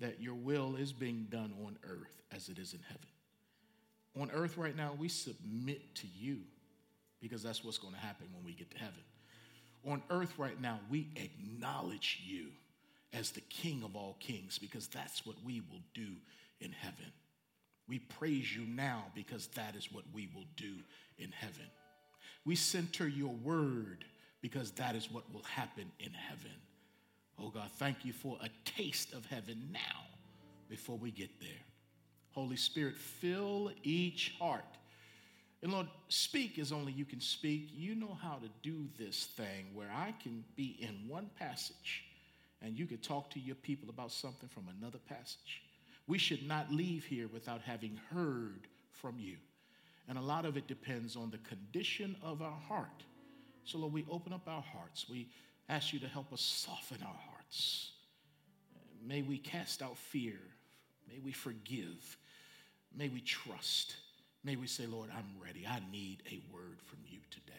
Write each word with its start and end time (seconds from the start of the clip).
that 0.00 0.20
your 0.20 0.34
will 0.34 0.76
is 0.76 0.92
being 0.92 1.26
done 1.30 1.52
on 1.64 1.78
earth 1.84 2.22
as 2.34 2.48
it 2.48 2.58
is 2.58 2.72
in 2.74 2.80
heaven. 2.88 3.08
On 4.20 4.30
earth 4.30 4.56
right 4.56 4.76
now, 4.76 4.92
we 4.98 5.08
submit 5.08 5.94
to 5.96 6.06
you 6.18 6.38
because 7.20 7.42
that's 7.42 7.64
what's 7.64 7.78
going 7.78 7.94
to 7.94 8.00
happen 8.00 8.26
when 8.34 8.44
we 8.44 8.52
get 8.52 8.70
to 8.70 8.78
heaven. 8.78 9.02
On 9.86 10.02
earth 10.10 10.34
right 10.38 10.60
now, 10.60 10.80
we 10.90 11.08
acknowledge 11.16 12.20
you 12.24 12.46
as 13.12 13.30
the 13.30 13.40
King 13.42 13.82
of 13.84 13.94
all 13.94 14.16
kings 14.20 14.58
because 14.58 14.88
that's 14.88 15.24
what 15.24 15.36
we 15.44 15.62
will 15.70 15.82
do 15.94 16.08
in 16.60 16.72
heaven. 16.72 17.12
We 17.88 18.00
praise 18.00 18.54
you 18.54 18.62
now 18.66 19.04
because 19.14 19.46
that 19.48 19.76
is 19.76 19.92
what 19.92 20.04
we 20.12 20.28
will 20.34 20.46
do 20.56 20.74
in 21.18 21.30
heaven. 21.30 21.66
We 22.44 22.56
center 22.56 23.06
your 23.06 23.32
word 23.32 24.04
because 24.42 24.72
that 24.72 24.96
is 24.96 25.10
what 25.10 25.32
will 25.32 25.44
happen 25.44 25.90
in 26.00 26.12
heaven. 26.12 26.52
Oh 27.38 27.50
God, 27.50 27.70
thank 27.76 28.04
you 28.04 28.12
for 28.12 28.38
a 28.42 28.48
taste 28.64 29.12
of 29.12 29.26
heaven 29.26 29.68
now 29.72 30.04
before 30.68 30.96
we 30.96 31.10
get 31.10 31.40
there. 31.40 31.48
Holy 32.32 32.56
Spirit, 32.56 32.96
fill 32.96 33.70
each 33.82 34.34
heart. 34.38 34.64
And 35.62 35.72
Lord, 35.72 35.86
speak 36.08 36.58
as 36.58 36.72
only 36.72 36.92
you 36.92 37.04
can 37.04 37.20
speak. 37.20 37.70
You 37.72 37.94
know 37.94 38.16
how 38.20 38.36
to 38.36 38.48
do 38.62 38.86
this 38.98 39.26
thing 39.36 39.66
where 39.74 39.90
I 39.94 40.14
can 40.22 40.44
be 40.54 40.76
in 40.80 41.08
one 41.08 41.30
passage 41.38 42.04
and 42.62 42.78
you 42.78 42.86
could 42.86 43.02
talk 43.02 43.30
to 43.30 43.40
your 43.40 43.54
people 43.56 43.90
about 43.90 44.12
something 44.12 44.48
from 44.48 44.64
another 44.78 44.98
passage. 45.08 45.62
We 46.06 46.18
should 46.18 46.46
not 46.46 46.72
leave 46.72 47.04
here 47.04 47.28
without 47.32 47.60
having 47.60 47.98
heard 48.12 48.66
from 48.92 49.18
you. 49.18 49.36
And 50.08 50.16
a 50.18 50.22
lot 50.22 50.44
of 50.44 50.56
it 50.56 50.66
depends 50.68 51.16
on 51.16 51.30
the 51.30 51.38
condition 51.38 52.16
of 52.22 52.42
our 52.42 52.58
heart. 52.68 53.02
So, 53.64 53.78
Lord, 53.78 53.92
we 53.92 54.06
open 54.10 54.32
up 54.32 54.46
our 54.46 54.62
hearts. 54.62 55.06
We 55.08 55.28
ask 55.68 55.92
you 55.92 55.98
to 56.00 56.06
help 56.06 56.32
us 56.32 56.40
soften 56.40 56.98
our 57.02 57.08
hearts. 57.08 57.35
May 59.04 59.22
we 59.22 59.38
cast 59.38 59.82
out 59.82 59.96
fear. 59.96 60.38
May 61.08 61.18
we 61.18 61.32
forgive. 61.32 62.16
May 62.96 63.08
we 63.08 63.20
trust. 63.20 63.96
May 64.44 64.56
we 64.56 64.66
say, 64.66 64.86
Lord, 64.86 65.10
I'm 65.16 65.42
ready. 65.42 65.66
I 65.68 65.80
need 65.90 66.22
a 66.30 66.40
word 66.52 66.80
from 66.84 66.98
you 67.06 67.18
today. 67.30 67.52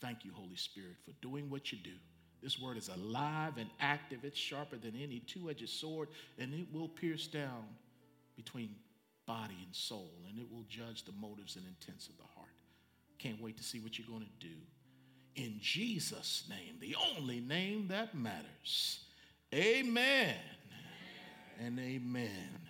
Thank 0.00 0.24
you, 0.24 0.32
Holy 0.34 0.56
Spirit, 0.56 0.96
for 1.04 1.12
doing 1.20 1.50
what 1.50 1.72
you 1.72 1.78
do. 1.78 1.96
This 2.42 2.58
word 2.58 2.76
is 2.76 2.88
alive 2.88 3.54
and 3.58 3.68
active. 3.80 4.20
It's 4.22 4.38
sharper 4.38 4.76
than 4.76 4.94
any 4.94 5.20
two 5.20 5.50
edged 5.50 5.68
sword, 5.68 6.08
and 6.38 6.54
it 6.54 6.66
will 6.72 6.88
pierce 6.88 7.26
down 7.26 7.64
between 8.36 8.74
body 9.26 9.56
and 9.64 9.74
soul, 9.74 10.12
and 10.28 10.38
it 10.38 10.46
will 10.50 10.64
judge 10.68 11.04
the 11.04 11.12
motives 11.12 11.56
and 11.56 11.64
intents 11.66 12.08
of 12.08 12.16
the 12.16 12.24
heart. 12.36 12.48
Can't 13.18 13.42
wait 13.42 13.56
to 13.56 13.64
see 13.64 13.80
what 13.80 13.98
you're 13.98 14.08
going 14.08 14.22
to 14.22 14.46
do. 14.46 14.54
In 15.36 15.58
Jesus' 15.60 16.44
name, 16.48 16.76
the 16.80 16.96
only 17.16 17.40
name 17.40 17.88
that 17.88 18.14
matters. 18.14 19.00
Amen, 19.54 20.34
and 21.60 21.78
amen. 21.78 22.60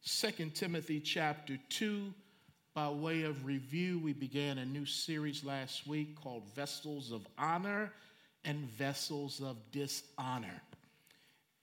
Second 0.00 0.54
Timothy 0.54 1.00
chapter 1.00 1.58
2. 1.68 2.12
By 2.74 2.90
way 2.90 3.22
of 3.22 3.46
review, 3.46 3.98
we 3.98 4.12
began 4.12 4.58
a 4.58 4.64
new 4.66 4.84
series 4.84 5.42
last 5.42 5.86
week 5.86 6.14
called 6.14 6.42
Vessels 6.54 7.10
of 7.10 7.26
Honor 7.38 7.90
and 8.44 8.70
vessels 8.70 9.40
of 9.40 9.56
dishonor. 9.72 10.62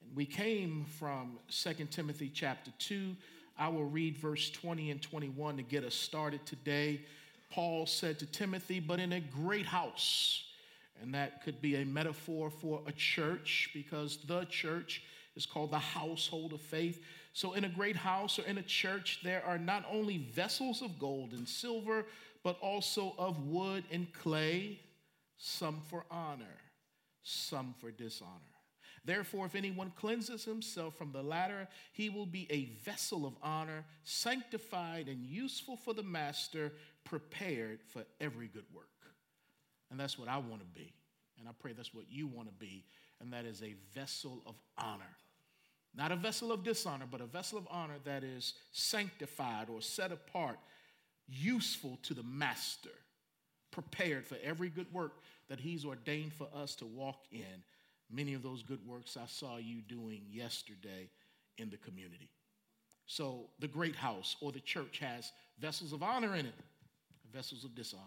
And 0.02 0.16
we 0.16 0.26
came 0.26 0.84
from 0.98 1.38
2 1.48 1.86
Timothy 1.86 2.30
chapter 2.34 2.72
2. 2.78 3.16
I 3.56 3.68
will 3.68 3.84
read 3.84 4.18
verse 4.18 4.50
20 4.50 4.90
and 4.90 5.00
21 5.00 5.56
to 5.56 5.62
get 5.62 5.84
us 5.84 5.94
started 5.94 6.44
today. 6.44 7.00
Paul 7.50 7.86
said 7.86 8.18
to 8.18 8.26
Timothy, 8.26 8.80
but 8.80 9.00
in 9.00 9.12
a 9.12 9.20
great 9.20 9.66
house. 9.66 10.44
And 11.02 11.14
that 11.14 11.42
could 11.44 11.60
be 11.60 11.76
a 11.76 11.84
metaphor 11.84 12.50
for 12.50 12.80
a 12.86 12.92
church 12.92 13.70
because 13.74 14.18
the 14.26 14.44
church 14.44 15.02
is 15.36 15.46
called 15.46 15.72
the 15.72 15.78
household 15.78 16.52
of 16.52 16.60
faith. 16.60 17.02
So, 17.32 17.54
in 17.54 17.64
a 17.64 17.68
great 17.68 17.96
house 17.96 18.38
or 18.38 18.42
in 18.42 18.58
a 18.58 18.62
church, 18.62 19.20
there 19.24 19.44
are 19.44 19.58
not 19.58 19.84
only 19.90 20.18
vessels 20.18 20.82
of 20.82 20.98
gold 21.00 21.32
and 21.32 21.48
silver, 21.48 22.06
but 22.44 22.58
also 22.60 23.14
of 23.18 23.44
wood 23.46 23.82
and 23.90 24.06
clay, 24.12 24.78
some 25.36 25.80
for 25.90 26.04
honor 26.10 26.60
some 27.24 27.74
for 27.80 27.90
dishonor. 27.90 28.30
Therefore, 29.04 29.44
if 29.46 29.54
anyone 29.54 29.92
cleanses 29.96 30.44
himself 30.44 30.96
from 30.96 31.12
the 31.12 31.22
latter, 31.22 31.68
he 31.92 32.08
will 32.08 32.26
be 32.26 32.46
a 32.50 32.70
vessel 32.84 33.26
of 33.26 33.34
honor, 33.42 33.84
sanctified 34.02 35.08
and 35.08 35.26
useful 35.26 35.76
for 35.76 35.92
the 35.92 36.02
master, 36.02 36.72
prepared 37.04 37.80
for 37.92 38.04
every 38.20 38.48
good 38.48 38.64
work. 38.72 38.88
And 39.90 40.00
that's 40.00 40.18
what 40.18 40.28
I 40.28 40.38
want 40.38 40.60
to 40.60 40.80
be. 40.80 40.92
And 41.38 41.48
I 41.48 41.52
pray 41.58 41.72
that's 41.72 41.94
what 41.94 42.06
you 42.10 42.26
want 42.26 42.48
to 42.48 42.54
be. 42.54 42.84
And 43.20 43.32
that 43.32 43.44
is 43.44 43.62
a 43.62 43.74
vessel 43.94 44.42
of 44.46 44.54
honor. 44.78 45.16
Not 45.94 46.10
a 46.10 46.16
vessel 46.16 46.50
of 46.50 46.64
dishonor, 46.64 47.06
but 47.08 47.20
a 47.20 47.26
vessel 47.26 47.58
of 47.58 47.68
honor 47.70 47.98
that 48.04 48.24
is 48.24 48.54
sanctified 48.72 49.68
or 49.68 49.80
set 49.80 50.10
apart, 50.10 50.58
useful 51.28 51.98
to 52.02 52.14
the 52.14 52.22
master, 52.22 52.90
prepared 53.70 54.26
for 54.26 54.36
every 54.42 54.70
good 54.70 54.92
work 54.92 55.12
that 55.48 55.60
He's 55.60 55.84
ordained 55.84 56.32
for 56.32 56.48
us 56.54 56.74
to 56.76 56.86
walk 56.86 57.26
in. 57.30 57.62
Many 58.10 58.34
of 58.34 58.42
those 58.42 58.62
good 58.62 58.86
works 58.86 59.16
I 59.16 59.26
saw 59.26 59.56
you 59.56 59.80
doing 59.80 60.22
yesterday 60.30 61.10
in 61.58 61.70
the 61.70 61.76
community. 61.76 62.30
So, 63.06 63.50
the 63.58 63.68
great 63.68 63.96
house 63.96 64.36
or 64.40 64.52
the 64.52 64.60
church 64.60 64.98
has 64.98 65.32
vessels 65.58 65.92
of 65.92 66.02
honor 66.02 66.34
in 66.34 66.46
it, 66.46 66.54
vessels 67.32 67.64
of 67.64 67.74
dishonor, 67.74 68.02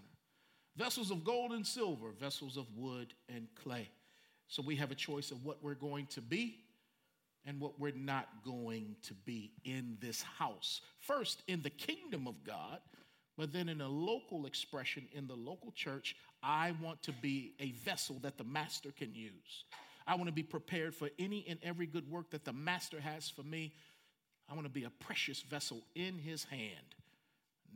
vessels 0.75 1.12
of 1.12 1.24
gold 1.24 1.52
and 1.52 1.66
silver, 1.66 2.12
vessels 2.19 2.58
of 2.58 2.66
wood 2.75 3.13
and 3.30 3.47
clay. 3.62 3.90
So, 4.47 4.63
we 4.66 4.75
have 4.78 4.91
a 4.91 4.96
choice 4.96 5.31
of 5.31 5.46
what 5.46 5.63
we're 5.63 5.75
going 5.75 6.08
to 6.08 6.22
be 6.22 6.59
and 7.46 7.59
what 7.59 7.79
we're 7.79 7.94
not 7.96 8.28
going 8.44 8.96
to 9.03 9.14
be 9.14 9.52
in 9.64 9.97
this 10.02 10.22
house. 10.22 10.81
First, 11.00 11.44
in 11.47 11.62
the 11.62 11.69
kingdom 11.69 12.28
of 12.28 12.44
God, 12.44 12.79
but 13.38 13.53
then 13.53 13.69
in 13.69 13.81
a 13.81 13.88
local 13.88 14.47
expression 14.47 15.08
in 15.14 15.28
the 15.28 15.35
local 15.35 15.72
church, 15.72 16.16
I 16.41 16.74
want 16.81 17.03
to 17.03 17.12
be 17.12 17.53
a 17.59 17.72
vessel 17.72 18.18
that 18.24 18.38
the 18.38 18.44
master 18.44 18.91
can 18.91 19.14
use. 19.14 19.66
I 20.07 20.16
want 20.16 20.28
to 20.28 20.34
be 20.34 20.44
prepared 20.44 20.95
for 20.95 21.09
any 21.19 21.45
and 21.50 21.59
every 21.62 21.85
good 21.85 22.09
work 22.09 22.31
that 22.31 22.45
the 22.45 22.53
master 22.53 23.00
has 23.00 23.29
for 23.29 23.44
me. 23.44 23.73
I 24.50 24.53
want 24.53 24.66
to 24.66 24.72
be 24.72 24.85
a 24.85 24.90
precious 24.90 25.41
vessel 25.41 25.84
in 25.95 26.18
his 26.18 26.45
hand, 26.45 26.95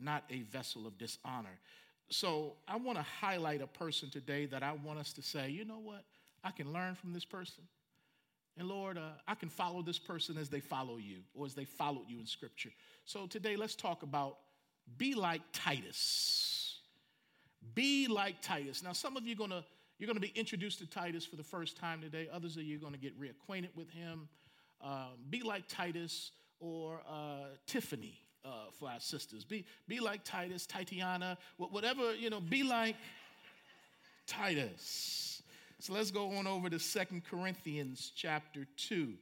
not 0.00 0.24
a 0.30 0.40
vessel 0.42 0.86
of 0.86 0.96
dishonor. 0.96 1.60
So 2.08 2.54
I 2.66 2.76
want 2.76 2.96
to 2.98 3.04
highlight 3.20 3.60
a 3.60 3.66
person 3.66 4.10
today 4.10 4.46
that 4.46 4.62
I 4.62 4.72
want 4.72 4.98
us 4.98 5.12
to 5.14 5.22
say, 5.22 5.50
you 5.50 5.66
know 5.66 5.78
what? 5.78 6.04
I 6.42 6.50
can 6.50 6.72
learn 6.72 6.94
from 6.94 7.12
this 7.12 7.24
person. 7.24 7.64
And 8.58 8.68
Lord, 8.68 8.98
uh, 8.98 9.12
I 9.26 9.34
can 9.34 9.48
follow 9.48 9.82
this 9.82 9.98
person 9.98 10.36
as 10.36 10.48
they 10.48 10.60
follow 10.60 10.96
you 10.96 11.18
or 11.34 11.46
as 11.46 11.54
they 11.54 11.64
followed 11.64 12.04
you 12.08 12.18
in 12.18 12.26
Scripture. 12.26 12.70
So 13.04 13.26
today, 13.26 13.56
let's 13.56 13.74
talk 13.74 14.02
about 14.02 14.38
be 14.98 15.14
like 15.14 15.42
Titus. 15.52 16.80
Be 17.74 18.08
like 18.08 18.42
Titus. 18.42 18.82
Now, 18.82 18.92
some 18.92 19.16
of 19.16 19.26
you 19.26 19.34
are 19.34 19.38
gonna 19.38 19.64
you're 20.02 20.08
gonna 20.08 20.18
be 20.18 20.32
introduced 20.34 20.80
to 20.80 20.86
Titus 20.86 21.24
for 21.24 21.36
the 21.36 21.44
first 21.44 21.76
time 21.76 22.00
today. 22.00 22.26
Others 22.32 22.56
of 22.56 22.64
you 22.64 22.76
are 22.76 22.80
gonna 22.80 22.96
get 22.96 23.16
reacquainted 23.20 23.68
with 23.76 23.88
him. 23.90 24.28
Um, 24.80 25.10
be 25.30 25.42
like 25.42 25.68
Titus 25.68 26.32
or 26.58 27.00
uh, 27.08 27.44
Tiffany 27.68 28.18
uh, 28.44 28.72
for 28.80 28.90
our 28.90 28.98
sisters. 28.98 29.44
Be 29.44 29.64
be 29.86 30.00
like 30.00 30.24
Titus, 30.24 30.66
Titiana, 30.66 31.36
whatever 31.56 32.16
you 32.16 32.30
know. 32.30 32.40
Be 32.40 32.64
like 32.64 32.96
Titus. 34.26 35.40
So 35.78 35.92
let's 35.92 36.10
go 36.10 36.32
on 36.32 36.48
over 36.48 36.68
to 36.68 36.80
Second 36.80 37.22
Corinthians 37.24 38.10
chapter 38.12 38.66
2. 38.88 39.14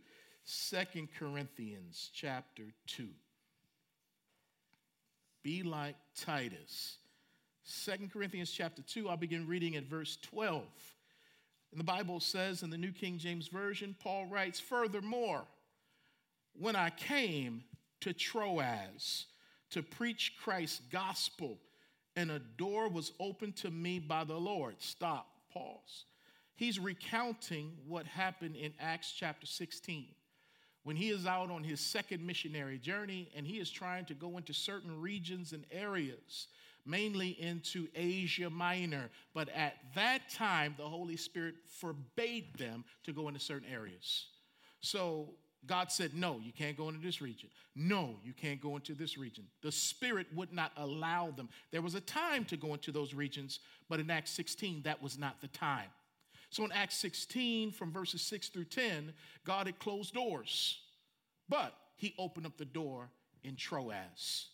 2 0.71 1.09
Corinthians 1.19 2.11
chapter 2.15 2.63
2. 2.87 3.07
Be 5.43 5.63
like 5.63 5.97
Titus. 6.17 6.97
Second 7.65 8.13
Corinthians 8.13 8.51
chapter 8.51 8.83
2, 8.83 9.09
I'll 9.09 9.17
begin 9.17 9.47
reading 9.47 9.77
at 9.77 9.85
verse 9.85 10.19
12. 10.23 10.63
And 11.73 11.79
the 11.79 11.85
Bible 11.85 12.21
says 12.21 12.63
in 12.63 12.71
the 12.71 12.79
New 12.79 12.93
King 12.93 13.19
James 13.19 13.49
Version, 13.49 13.95
Paul 14.03 14.27
writes, 14.27 14.59
Furthermore, 14.59 15.45
when 16.59 16.75
I 16.75 16.91
came 16.91 17.63
to 18.01 18.13
Troas 18.13 19.27
to 19.71 19.83
preach 19.83 20.35
Christ's 20.43 20.81
gospel, 20.91 21.59
and 22.17 22.31
a 22.31 22.41
door 22.41 22.89
was 22.89 23.13
opened 23.21 23.57
to 23.57 23.71
me 23.71 23.99
by 23.99 24.25
the 24.25 24.35
Lord. 24.35 24.77
Stop, 24.79 25.29
pause. 25.53 26.05
He's 26.57 26.79
recounting 26.79 27.73
what 27.87 28.07
happened 28.07 28.57
in 28.57 28.73
Acts 28.81 29.13
chapter 29.13 29.47
16 29.47 30.07
when 30.83 30.97
he 30.97 31.11
is 31.11 31.27
out 31.27 31.51
on 31.51 31.63
his 31.63 31.81
second 31.81 32.27
missionary 32.27 32.79
journey 32.79 33.31
and 33.37 33.47
he 33.47 33.59
is 33.59 33.71
trying 33.71 34.05
to 34.07 34.15
go 34.15 34.37
into 34.37 34.53
certain 34.53 35.01
regions 35.01 35.53
and 35.53 35.65
areas, 35.71 36.49
mainly 36.87 37.31
into 37.41 37.89
Asia 37.95 38.51
Minor. 38.51 39.11
But 39.35 39.49
at 39.51 39.75
that 39.95 40.29
time, 40.31 40.75
the 40.77 40.89
Holy 40.89 41.17
Spirit 41.17 41.55
forbade 41.81 42.57
them 42.59 42.85
to 43.05 43.13
go 43.13 43.29
into 43.29 43.41
certain 43.41 43.69
areas. 43.73 44.27
So 44.81 45.31
God 45.67 45.93
said, 45.93 46.15
No, 46.15 46.41
you 46.43 46.53
can't 46.53 46.77
go 46.77 46.89
into 46.89 47.01
this 47.01 47.21
region. 47.21 47.51
No, 47.77 48.17
you 48.25 48.33
can't 48.33 48.61
go 48.61 48.77
into 48.77 48.95
this 48.95 49.19
region. 49.19 49.45
The 49.63 49.73
Spirit 49.73 50.27
would 50.35 50.53
not 50.53 50.73
allow 50.77 51.31
them. 51.31 51.49
There 51.71 51.83
was 51.83 51.95
a 51.95 52.01
time 52.01 52.45
to 52.47 52.57
go 52.57 52.73
into 52.73 52.93
those 52.93 53.15
regions, 53.15 53.61
but 53.89 54.01
in 54.01 54.11
Acts 54.11 54.31
16, 54.33 54.83
that 54.83 55.03
was 55.03 55.19
not 55.19 55.41
the 55.41 55.49
time. 55.49 55.89
So 56.51 56.65
in 56.65 56.73
Acts 56.73 56.97
16, 56.97 57.71
from 57.73 57.93
verses 57.93 58.23
6 58.23 58.49
through 58.49 58.65
10, 58.65 59.13
God 59.45 59.67
had 59.67 59.79
closed 59.79 60.15
doors 60.15 60.81
But 61.49 61.75
he 61.97 62.15
opened 62.19 62.47
up 62.47 62.57
the 62.57 62.65
door 62.65 63.11
in 63.45 63.57
Troas, 63.57 64.47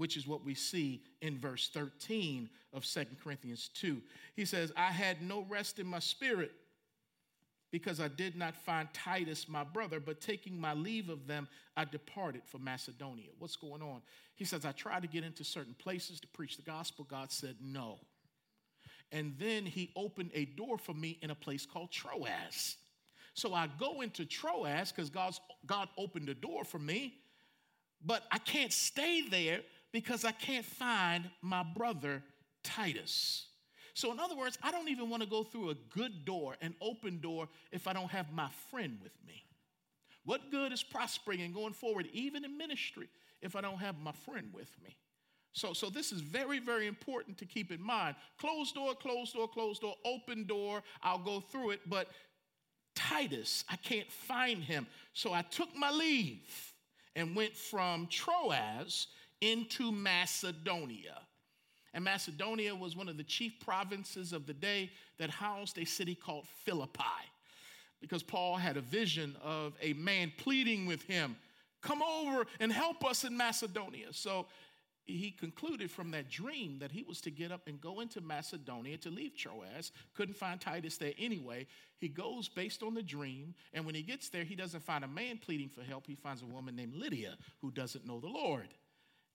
which 0.00 0.16
is 0.16 0.26
what 0.26 0.42
we 0.42 0.54
see 0.54 1.02
in 1.20 1.38
verse 1.38 1.68
13 1.74 2.48
of 2.72 2.86
Second 2.86 3.18
Corinthians 3.22 3.68
2. 3.74 4.00
He 4.34 4.46
says, 4.46 4.72
I 4.74 4.92
had 4.92 5.20
no 5.20 5.44
rest 5.46 5.78
in 5.78 5.86
my 5.86 5.98
spirit 5.98 6.52
because 7.70 8.00
I 8.00 8.08
did 8.08 8.34
not 8.34 8.56
find 8.56 8.88
Titus, 8.94 9.46
my 9.46 9.62
brother, 9.62 10.00
but 10.00 10.22
taking 10.22 10.58
my 10.58 10.72
leave 10.72 11.10
of 11.10 11.26
them, 11.26 11.48
I 11.76 11.84
departed 11.84 12.40
for 12.46 12.56
Macedonia. 12.56 13.28
What's 13.38 13.56
going 13.56 13.82
on? 13.82 14.00
He 14.36 14.46
says, 14.46 14.64
I 14.64 14.72
tried 14.72 15.02
to 15.02 15.08
get 15.08 15.22
into 15.22 15.44
certain 15.44 15.74
places 15.74 16.18
to 16.20 16.26
preach 16.28 16.56
the 16.56 16.62
gospel. 16.62 17.06
God 17.06 17.30
said, 17.30 17.56
no. 17.62 17.98
And 19.12 19.34
then 19.38 19.66
he 19.66 19.90
opened 19.94 20.30
a 20.32 20.46
door 20.46 20.78
for 20.78 20.94
me 20.94 21.18
in 21.20 21.30
a 21.30 21.34
place 21.34 21.66
called 21.66 21.92
Troas. 21.92 22.76
So 23.34 23.52
I 23.52 23.68
go 23.78 24.00
into 24.00 24.24
Troas 24.24 24.92
because 24.92 25.10
God 25.66 25.88
opened 25.98 26.26
the 26.26 26.34
door 26.34 26.64
for 26.64 26.78
me, 26.78 27.16
but 28.02 28.22
I 28.32 28.38
can't 28.38 28.72
stay 28.72 29.28
there 29.28 29.60
because 29.92 30.24
I 30.24 30.32
can't 30.32 30.64
find 30.64 31.28
my 31.42 31.62
brother 31.62 32.22
Titus. 32.62 33.46
So, 33.94 34.12
in 34.12 34.20
other 34.20 34.36
words, 34.36 34.56
I 34.62 34.70
don't 34.70 34.88
even 34.88 35.10
want 35.10 35.22
to 35.22 35.28
go 35.28 35.42
through 35.42 35.70
a 35.70 35.74
good 35.94 36.24
door, 36.24 36.56
an 36.60 36.74
open 36.80 37.20
door, 37.20 37.48
if 37.72 37.86
I 37.88 37.92
don't 37.92 38.10
have 38.10 38.32
my 38.32 38.48
friend 38.70 38.98
with 39.02 39.12
me. 39.26 39.44
What 40.24 40.50
good 40.50 40.72
is 40.72 40.82
prospering 40.82 41.40
and 41.40 41.54
going 41.54 41.72
forward, 41.72 42.08
even 42.12 42.44
in 42.44 42.56
ministry, 42.56 43.08
if 43.42 43.56
I 43.56 43.60
don't 43.60 43.78
have 43.78 43.98
my 43.98 44.12
friend 44.12 44.50
with 44.54 44.70
me? 44.82 44.96
So, 45.52 45.72
so 45.72 45.90
this 45.90 46.12
is 46.12 46.20
very, 46.20 46.60
very 46.60 46.86
important 46.86 47.36
to 47.38 47.46
keep 47.46 47.72
in 47.72 47.82
mind. 47.82 48.14
Closed 48.38 48.74
door, 48.74 48.94
closed 48.94 49.34
door, 49.34 49.48
closed 49.48 49.80
door, 49.80 49.96
open 50.04 50.46
door, 50.46 50.82
I'll 51.02 51.18
go 51.18 51.40
through 51.40 51.70
it, 51.70 51.80
but 51.88 52.08
Titus, 52.94 53.64
I 53.68 53.76
can't 53.76 54.10
find 54.10 54.62
him. 54.62 54.86
So 55.14 55.32
I 55.32 55.42
took 55.42 55.74
my 55.74 55.90
leave 55.90 56.72
and 57.16 57.34
went 57.34 57.56
from 57.56 58.06
Troas 58.06 59.08
into 59.40 59.92
Macedonia. 59.92 61.18
And 61.92 62.04
Macedonia 62.04 62.74
was 62.74 62.96
one 62.96 63.08
of 63.08 63.16
the 63.16 63.24
chief 63.24 63.58
provinces 63.60 64.32
of 64.32 64.46
the 64.46 64.54
day 64.54 64.90
that 65.18 65.30
housed 65.30 65.78
a 65.78 65.84
city 65.84 66.14
called 66.14 66.46
Philippi. 66.64 67.02
Because 68.00 68.22
Paul 68.22 68.56
had 68.56 68.76
a 68.76 68.80
vision 68.80 69.36
of 69.42 69.74
a 69.82 69.92
man 69.94 70.32
pleading 70.38 70.86
with 70.86 71.02
him, 71.02 71.36
Come 71.82 72.02
over 72.02 72.46
and 72.58 72.72
help 72.72 73.04
us 73.04 73.24
in 73.24 73.36
Macedonia. 73.36 74.12
So 74.12 74.46
he 75.06 75.30
concluded 75.30 75.90
from 75.90 76.10
that 76.12 76.30
dream 76.30 76.78
that 76.80 76.92
he 76.92 77.02
was 77.02 77.20
to 77.22 77.30
get 77.30 77.50
up 77.50 77.66
and 77.66 77.80
go 77.80 78.00
into 78.00 78.20
Macedonia 78.20 78.96
to 78.98 79.10
leave 79.10 79.36
Troas. 79.36 79.92
Couldn't 80.14 80.36
find 80.36 80.60
Titus 80.60 80.98
there 80.98 81.14
anyway. 81.18 81.66
He 81.98 82.08
goes 82.08 82.48
based 82.48 82.82
on 82.82 82.94
the 82.94 83.02
dream, 83.02 83.54
and 83.72 83.84
when 83.84 83.94
he 83.94 84.02
gets 84.02 84.28
there, 84.28 84.44
he 84.44 84.54
doesn't 84.54 84.82
find 84.82 85.04
a 85.04 85.08
man 85.08 85.38
pleading 85.38 85.68
for 85.68 85.82
help. 85.82 86.06
He 86.06 86.14
finds 86.14 86.42
a 86.42 86.46
woman 86.46 86.76
named 86.76 86.94
Lydia 86.94 87.36
who 87.60 87.70
doesn't 87.70 88.06
know 88.06 88.20
the 88.20 88.28
Lord. 88.28 88.68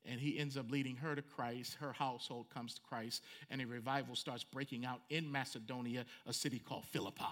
And 0.07 0.19
he 0.19 0.37
ends 0.37 0.55
up 0.57 0.69
leading 0.69 0.95
her 0.97 1.15
to 1.15 1.21
Christ. 1.21 1.75
Her 1.75 1.91
household 1.91 2.47
comes 2.53 2.75
to 2.75 2.81
Christ, 2.81 3.23
and 3.49 3.61
a 3.61 3.65
revival 3.65 4.15
starts 4.15 4.43
breaking 4.43 4.85
out 4.85 5.01
in 5.09 5.31
Macedonia, 5.31 6.05
a 6.27 6.33
city 6.33 6.59
called 6.59 6.85
Philippi. 6.85 7.23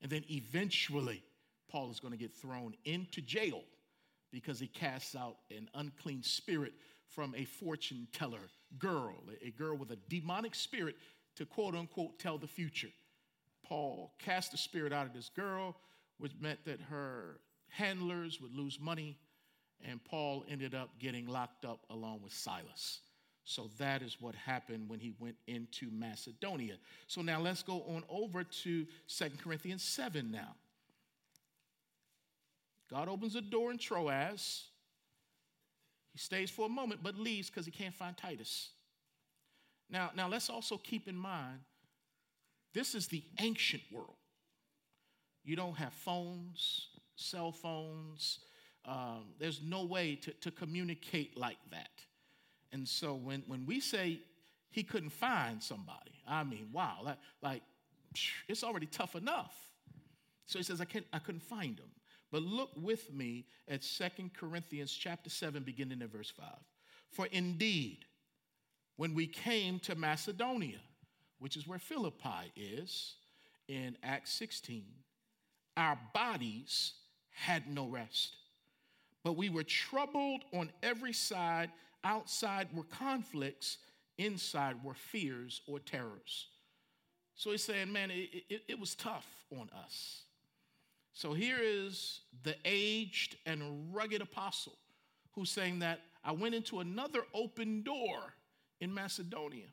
And 0.00 0.10
then 0.10 0.24
eventually, 0.28 1.22
Paul 1.70 1.90
is 1.90 2.00
going 2.00 2.12
to 2.12 2.18
get 2.18 2.34
thrown 2.34 2.74
into 2.84 3.20
jail 3.20 3.62
because 4.32 4.58
he 4.58 4.66
casts 4.66 5.14
out 5.14 5.36
an 5.50 5.68
unclean 5.74 6.22
spirit 6.22 6.72
from 7.06 7.34
a 7.36 7.44
fortune 7.44 8.08
teller 8.12 8.50
girl, 8.78 9.16
a 9.44 9.50
girl 9.50 9.76
with 9.76 9.90
a 9.90 9.98
demonic 10.08 10.54
spirit 10.54 10.96
to 11.36 11.46
quote 11.46 11.74
unquote 11.74 12.18
tell 12.18 12.38
the 12.38 12.46
future. 12.46 12.88
Paul 13.64 14.12
cast 14.18 14.52
the 14.52 14.58
spirit 14.58 14.92
out 14.92 15.06
of 15.06 15.12
this 15.12 15.28
girl, 15.28 15.76
which 16.18 16.32
meant 16.40 16.64
that 16.64 16.80
her 16.90 17.40
handlers 17.68 18.40
would 18.40 18.54
lose 18.54 18.78
money, 18.80 19.18
and 19.88 20.02
Paul 20.04 20.44
ended 20.48 20.74
up 20.74 20.90
getting 20.98 21.26
locked 21.26 21.64
up 21.64 21.80
along 21.90 22.20
with 22.22 22.32
Silas. 22.32 23.00
So 23.44 23.68
that 23.78 24.02
is 24.02 24.18
what 24.20 24.34
happened 24.34 24.88
when 24.88 25.00
he 25.00 25.12
went 25.18 25.36
into 25.46 25.90
Macedonia. 25.90 26.76
So 27.08 27.22
now 27.22 27.40
let's 27.40 27.62
go 27.62 27.82
on 27.88 28.04
over 28.08 28.44
to 28.44 28.86
Second 29.06 29.40
Corinthians 29.42 29.82
7 29.82 30.30
now. 30.30 30.54
God 32.88 33.08
opens 33.08 33.34
a 33.34 33.40
door 33.40 33.70
in 33.70 33.78
Troas. 33.78 34.64
He 36.12 36.18
stays 36.18 36.50
for 36.50 36.66
a 36.66 36.68
moment 36.68 37.00
but 37.02 37.18
leaves 37.18 37.48
because 37.48 37.64
he 37.64 37.72
can't 37.72 37.94
find 37.94 38.16
Titus. 38.16 38.70
Now, 39.90 40.10
now 40.14 40.28
let's 40.28 40.48
also 40.48 40.76
keep 40.76 41.08
in 41.08 41.16
mind 41.16 41.60
this 42.74 42.94
is 42.94 43.06
the 43.08 43.22
ancient 43.40 43.82
world. 43.92 44.16
You 45.44 45.56
don't 45.56 45.76
have 45.76 45.92
phones, 45.92 46.88
cell 47.16 47.52
phones. 47.52 48.38
Um, 48.84 49.24
there's 49.38 49.60
no 49.62 49.84
way 49.84 50.16
to, 50.16 50.32
to 50.32 50.50
communicate 50.50 51.36
like 51.36 51.58
that. 51.70 51.90
And 52.72 52.88
so 52.88 53.14
when, 53.14 53.42
when 53.46 53.66
we 53.66 53.80
say 53.80 54.20
he 54.70 54.82
couldn't 54.82 55.10
find 55.10 55.62
somebody, 55.62 56.12
I 56.26 56.42
mean, 56.44 56.68
wow, 56.72 56.98
like, 57.04 57.18
like 57.42 57.62
it's 58.48 58.64
already 58.64 58.86
tough 58.86 59.14
enough. 59.14 59.54
So 60.46 60.58
he 60.58 60.64
says, 60.64 60.80
I, 60.80 60.84
can't, 60.84 61.06
I 61.12 61.18
couldn't 61.18 61.42
find 61.42 61.78
him. 61.78 61.90
But 62.30 62.42
look 62.42 62.70
with 62.76 63.12
me 63.12 63.46
at 63.68 63.84
Second 63.84 64.32
Corinthians 64.34 64.92
chapter 64.92 65.30
7, 65.30 65.62
beginning 65.62 66.02
at 66.02 66.10
verse 66.10 66.30
5. 66.30 66.46
For 67.10 67.26
indeed, 67.26 68.06
when 68.96 69.14
we 69.14 69.26
came 69.26 69.78
to 69.80 69.94
Macedonia, 69.94 70.78
which 71.38 71.56
is 71.56 71.66
where 71.66 71.78
Philippi 71.78 72.52
is 72.56 73.16
in 73.68 73.96
Acts 74.02 74.32
16, 74.32 74.84
our 75.76 75.98
bodies 76.14 76.94
had 77.30 77.68
no 77.68 77.86
rest. 77.86 78.36
But 79.24 79.36
we 79.36 79.48
were 79.48 79.62
troubled 79.62 80.42
on 80.52 80.70
every 80.82 81.12
side. 81.12 81.70
Outside 82.04 82.68
were 82.74 82.84
conflicts, 82.84 83.78
inside 84.18 84.82
were 84.82 84.94
fears 84.94 85.60
or 85.66 85.78
terrors. 85.78 86.48
So 87.34 87.50
he's 87.50 87.62
saying, 87.62 87.92
man, 87.92 88.10
it, 88.10 88.44
it, 88.48 88.62
it 88.68 88.80
was 88.80 88.94
tough 88.94 89.26
on 89.52 89.70
us. 89.84 90.22
So 91.12 91.32
here 91.32 91.58
is 91.60 92.20
the 92.42 92.56
aged 92.64 93.36
and 93.46 93.94
rugged 93.94 94.22
apostle 94.22 94.76
who's 95.32 95.50
saying 95.50 95.80
that 95.80 96.00
I 96.24 96.32
went 96.32 96.54
into 96.54 96.80
another 96.80 97.20
open 97.34 97.82
door 97.82 98.34
in 98.80 98.92
Macedonia, 98.92 99.66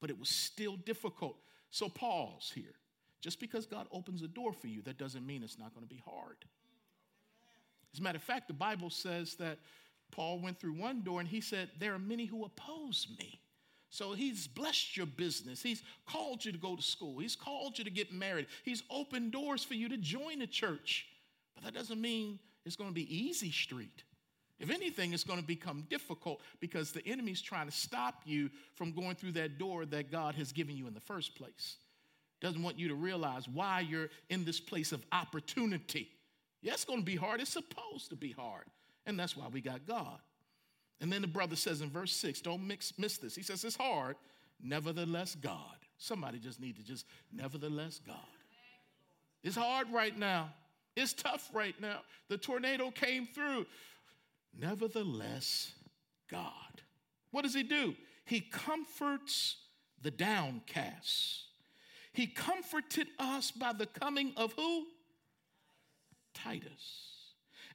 but 0.00 0.10
it 0.10 0.18
was 0.18 0.28
still 0.28 0.76
difficult. 0.76 1.36
So 1.70 1.88
pause 1.88 2.52
here. 2.54 2.74
Just 3.20 3.38
because 3.38 3.66
God 3.66 3.86
opens 3.92 4.22
a 4.22 4.28
door 4.28 4.52
for 4.52 4.66
you, 4.66 4.82
that 4.82 4.98
doesn't 4.98 5.26
mean 5.26 5.42
it's 5.42 5.58
not 5.58 5.74
going 5.74 5.86
to 5.86 5.94
be 5.94 6.02
hard. 6.04 6.36
As 7.92 8.00
a 8.00 8.02
matter 8.02 8.16
of 8.16 8.22
fact, 8.22 8.48
the 8.48 8.54
Bible 8.54 8.90
says 8.90 9.34
that 9.36 9.58
Paul 10.10 10.40
went 10.40 10.60
through 10.60 10.74
one 10.74 11.02
door 11.02 11.20
and 11.20 11.28
he 11.28 11.40
said, 11.40 11.70
There 11.78 11.94
are 11.94 11.98
many 11.98 12.26
who 12.26 12.44
oppose 12.44 13.08
me. 13.18 13.40
So 13.90 14.12
he's 14.12 14.46
blessed 14.46 14.96
your 14.96 15.06
business. 15.06 15.62
He's 15.62 15.82
called 16.06 16.44
you 16.44 16.52
to 16.52 16.58
go 16.58 16.76
to 16.76 16.82
school. 16.82 17.18
He's 17.18 17.34
called 17.34 17.76
you 17.76 17.84
to 17.84 17.90
get 17.90 18.12
married. 18.12 18.46
He's 18.64 18.84
opened 18.88 19.32
doors 19.32 19.64
for 19.64 19.74
you 19.74 19.88
to 19.88 19.96
join 19.96 20.42
a 20.42 20.46
church. 20.46 21.06
But 21.56 21.64
that 21.64 21.74
doesn't 21.74 22.00
mean 22.00 22.38
it's 22.64 22.76
going 22.76 22.90
to 22.90 22.94
be 22.94 23.14
easy 23.14 23.50
street. 23.50 24.04
If 24.60 24.70
anything, 24.70 25.12
it's 25.12 25.24
going 25.24 25.40
to 25.40 25.46
become 25.46 25.86
difficult 25.88 26.42
because 26.60 26.92
the 26.92 27.04
enemy's 27.06 27.40
trying 27.40 27.66
to 27.66 27.72
stop 27.72 28.22
you 28.26 28.50
from 28.74 28.92
going 28.92 29.16
through 29.16 29.32
that 29.32 29.58
door 29.58 29.86
that 29.86 30.12
God 30.12 30.34
has 30.36 30.52
given 30.52 30.76
you 30.76 30.86
in 30.86 30.94
the 30.94 31.00
first 31.00 31.34
place. 31.34 31.76
Doesn't 32.40 32.62
want 32.62 32.78
you 32.78 32.88
to 32.88 32.94
realize 32.94 33.48
why 33.48 33.80
you're 33.80 34.08
in 34.28 34.44
this 34.44 34.60
place 34.60 34.92
of 34.92 35.04
opportunity. 35.12 36.10
Yeah, 36.62 36.74
it's 36.74 36.84
going 36.84 37.00
to 37.00 37.04
be 37.04 37.16
hard. 37.16 37.40
It's 37.40 37.50
supposed 37.50 38.10
to 38.10 38.16
be 38.16 38.32
hard. 38.32 38.64
And 39.06 39.18
that's 39.18 39.36
why 39.36 39.48
we 39.48 39.60
got 39.60 39.86
God. 39.86 40.18
And 41.00 41.10
then 41.10 41.22
the 41.22 41.28
brother 41.28 41.56
says 41.56 41.80
in 41.80 41.90
verse 41.90 42.12
6, 42.12 42.42
don't 42.42 42.66
mix, 42.66 42.92
miss 42.98 43.16
this. 43.16 43.34
He 43.34 43.42
says, 43.42 43.64
it's 43.64 43.76
hard, 43.76 44.16
nevertheless, 44.62 45.34
God. 45.34 45.76
Somebody 45.96 46.38
just 46.38 46.60
need 46.60 46.76
to 46.76 46.82
just, 46.82 47.06
nevertheless, 47.32 48.00
God. 48.06 48.16
It's 49.42 49.56
hard 49.56 49.90
right 49.90 50.16
now. 50.16 50.52
It's 50.96 51.14
tough 51.14 51.48
right 51.54 51.74
now. 51.80 52.00
The 52.28 52.36
tornado 52.36 52.90
came 52.90 53.26
through. 53.26 53.66
Nevertheless, 54.58 55.72
God. 56.30 56.52
What 57.30 57.42
does 57.42 57.54
he 57.54 57.62
do? 57.62 57.94
He 58.24 58.40
comforts 58.40 59.56
the 60.02 60.10
downcast. 60.10 61.44
He 62.12 62.26
comforted 62.26 63.06
us 63.18 63.50
by 63.50 63.72
the 63.72 63.86
coming 63.86 64.32
of 64.36 64.52
who? 64.54 64.86
Titus. 66.34 67.10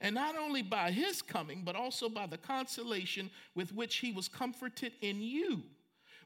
And 0.02 0.16
not 0.16 0.36
only 0.38 0.62
by 0.62 0.92
his 0.92 1.22
coming, 1.22 1.62
but 1.64 1.76
also 1.76 2.10
by 2.10 2.28
the 2.28 2.38
consolation 2.38 3.32
with 3.56 3.74
which 3.74 3.98
he 3.98 4.12
was 4.12 4.28
comforted 4.28 4.94
in 5.02 5.22
you. 5.22 5.64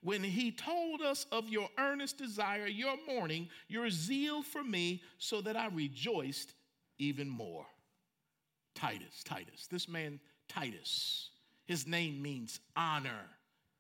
When 0.02 0.24
he 0.24 0.52
told 0.52 1.02
us 1.02 1.26
of 1.32 1.50
your 1.50 1.70
earnest 1.78 2.18
desire, 2.18 2.68
your 2.68 2.96
mourning, 3.08 3.50
your 3.68 3.90
zeal 3.90 4.42
for 4.42 4.64
me, 4.64 5.04
so 5.18 5.42
that 5.42 5.58
I 5.58 5.68
rejoiced 5.68 6.54
even 6.98 7.30
more. 7.30 7.66
Titus, 8.76 9.24
Titus. 9.24 9.68
This 9.70 9.90
man, 9.90 10.20
Titus, 10.48 11.32
his 11.66 11.86
name 11.86 12.22
means 12.22 12.60
honor 12.76 13.26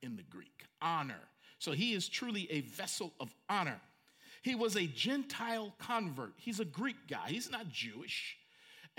in 0.03 0.17
the 0.17 0.23
Greek. 0.23 0.65
Honor. 0.81 1.21
So 1.57 1.71
he 1.71 1.93
is 1.93 2.07
truly 2.07 2.47
a 2.51 2.61
vessel 2.61 3.13
of 3.19 3.33
honor. 3.49 3.79
He 4.41 4.55
was 4.55 4.75
a 4.75 4.87
Gentile 4.87 5.73
convert. 5.79 6.33
He's 6.37 6.59
a 6.59 6.65
Greek 6.65 7.07
guy, 7.09 7.29
he's 7.29 7.49
not 7.49 7.69
Jewish. 7.69 8.37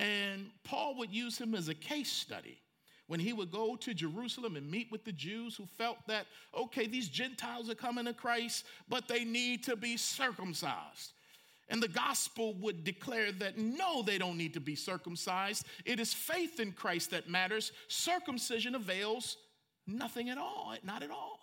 And 0.00 0.50
Paul 0.64 0.96
would 0.96 1.12
use 1.12 1.36
him 1.36 1.54
as 1.54 1.68
a 1.68 1.74
case 1.74 2.10
study 2.10 2.58
when 3.06 3.20
he 3.20 3.34
would 3.34 3.52
go 3.52 3.76
to 3.76 3.92
Jerusalem 3.92 4.56
and 4.56 4.70
meet 4.70 4.90
with 4.90 5.04
the 5.04 5.12
Jews 5.12 5.56
who 5.56 5.66
felt 5.66 5.98
that, 6.06 6.26
okay, 6.56 6.86
these 6.86 7.08
Gentiles 7.08 7.68
are 7.68 7.74
coming 7.74 8.06
to 8.06 8.14
Christ, 8.14 8.64
but 8.88 9.08
they 9.08 9.24
need 9.24 9.62
to 9.64 9.76
be 9.76 9.98
circumcised. 9.98 11.12
And 11.68 11.82
the 11.82 11.88
gospel 11.88 12.54
would 12.60 12.82
declare 12.82 13.30
that 13.32 13.58
no, 13.58 14.02
they 14.02 14.16
don't 14.16 14.38
need 14.38 14.54
to 14.54 14.60
be 14.60 14.74
circumcised. 14.74 15.66
It 15.84 16.00
is 16.00 16.14
faith 16.14 16.60
in 16.60 16.72
Christ 16.72 17.10
that 17.10 17.28
matters. 17.28 17.70
Circumcision 17.88 18.74
avails 18.74 19.36
nothing 19.86 20.30
at 20.30 20.38
all, 20.38 20.74
not 20.82 21.02
at 21.02 21.10
all. 21.10 21.38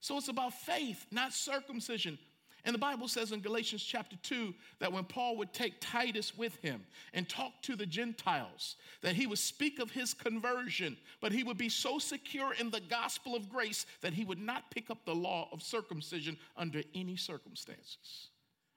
So 0.00 0.18
it's 0.18 0.28
about 0.28 0.52
faith, 0.52 1.06
not 1.12 1.32
circumcision. 1.32 2.18
And 2.64 2.74
the 2.74 2.78
Bible 2.78 3.08
says 3.08 3.32
in 3.32 3.40
Galatians 3.40 3.82
chapter 3.82 4.16
2 4.22 4.54
that 4.78 4.90
when 4.90 5.04
Paul 5.04 5.36
would 5.36 5.52
take 5.52 5.74
Titus 5.80 6.36
with 6.36 6.56
him 6.56 6.82
and 7.12 7.28
talk 7.28 7.52
to 7.62 7.76
the 7.76 7.84
Gentiles, 7.84 8.76
that 9.02 9.14
he 9.14 9.26
would 9.26 9.38
speak 9.38 9.78
of 9.78 9.90
his 9.90 10.14
conversion, 10.14 10.96
but 11.20 11.32
he 11.32 11.42
would 11.42 11.58
be 11.58 11.68
so 11.68 11.98
secure 11.98 12.54
in 12.54 12.70
the 12.70 12.80
gospel 12.80 13.36
of 13.36 13.50
grace 13.50 13.84
that 14.00 14.14
he 14.14 14.24
would 14.24 14.40
not 14.40 14.70
pick 14.70 14.88
up 14.88 15.04
the 15.04 15.14
law 15.14 15.48
of 15.52 15.62
circumcision 15.62 16.38
under 16.56 16.82
any 16.94 17.16
circumstances. 17.16 18.30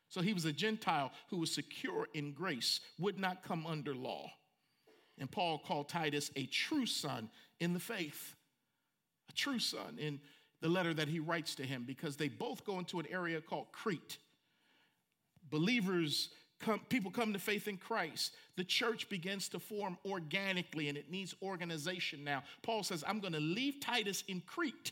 So 0.09 0.21
he 0.21 0.33
was 0.33 0.45
a 0.45 0.51
Gentile 0.51 1.11
who 1.29 1.37
was 1.37 1.53
secure 1.53 2.07
in 2.13 2.33
grace, 2.33 2.81
would 2.99 3.17
not 3.17 3.43
come 3.43 3.65
under 3.65 3.95
law. 3.95 4.29
And 5.17 5.31
Paul 5.31 5.59
called 5.59 5.87
Titus 5.87 6.29
a 6.35 6.45
true 6.45 6.85
son 6.85 7.29
in 7.59 7.73
the 7.73 7.79
faith, 7.79 8.35
a 9.29 9.33
true 9.33 9.59
son 9.59 9.97
in 9.97 10.19
the 10.61 10.69
letter 10.69 10.93
that 10.93 11.07
he 11.07 11.19
writes 11.19 11.55
to 11.55 11.63
him 11.63 11.83
because 11.85 12.15
they 12.15 12.27
both 12.27 12.65
go 12.65 12.79
into 12.79 12.99
an 12.99 13.05
area 13.09 13.41
called 13.41 13.67
Crete. 13.71 14.17
Believers 15.49 16.29
come, 16.59 16.79
people 16.89 17.11
come 17.11 17.33
to 17.33 17.39
faith 17.39 17.67
in 17.67 17.77
Christ. 17.77 18.33
The 18.55 18.63
church 18.63 19.07
begins 19.09 19.49
to 19.49 19.59
form 19.59 19.97
organically 20.05 20.89
and 20.89 20.97
it 20.97 21.11
needs 21.11 21.35
organization 21.43 22.23
now. 22.23 22.43
Paul 22.63 22.83
says, 22.83 23.03
I'm 23.07 23.19
going 23.19 23.33
to 23.33 23.39
leave 23.39 23.79
Titus 23.79 24.23
in 24.27 24.41
Crete 24.41 24.91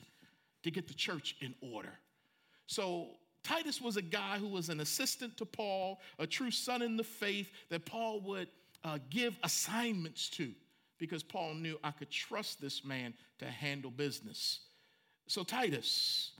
to 0.63 0.71
get 0.71 0.87
the 0.87 0.93
church 0.93 1.35
in 1.41 1.55
order. 1.61 1.93
So 2.67 3.07
Titus 3.43 3.81
was 3.81 3.97
a 3.97 4.01
guy 4.01 4.37
who 4.37 4.47
was 4.47 4.69
an 4.69 4.79
assistant 4.79 5.37
to 5.37 5.45
Paul, 5.45 5.99
a 6.19 6.27
true 6.27 6.51
son 6.51 6.81
in 6.81 6.97
the 6.97 7.03
faith 7.03 7.49
that 7.69 7.85
Paul 7.85 8.21
would 8.21 8.47
uh, 8.83 8.99
give 9.09 9.37
assignments 9.43 10.29
to 10.31 10.51
because 10.97 11.23
Paul 11.23 11.55
knew 11.55 11.77
I 11.83 11.91
could 11.91 12.09
trust 12.09 12.61
this 12.61 12.85
man 12.85 13.13
to 13.39 13.45
handle 13.45 13.91
business. 13.91 14.61
So, 15.27 15.43
Titus, 15.43 16.31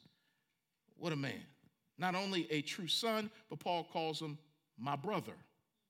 what 0.97 1.13
a 1.13 1.15
man. 1.15 1.43
Not 1.97 2.15
only 2.15 2.47
a 2.51 2.61
true 2.61 2.87
son, 2.87 3.29
but 3.49 3.59
Paul 3.59 3.85
calls 3.85 4.21
him 4.21 4.37
my 4.77 4.95
brother. 4.95 5.33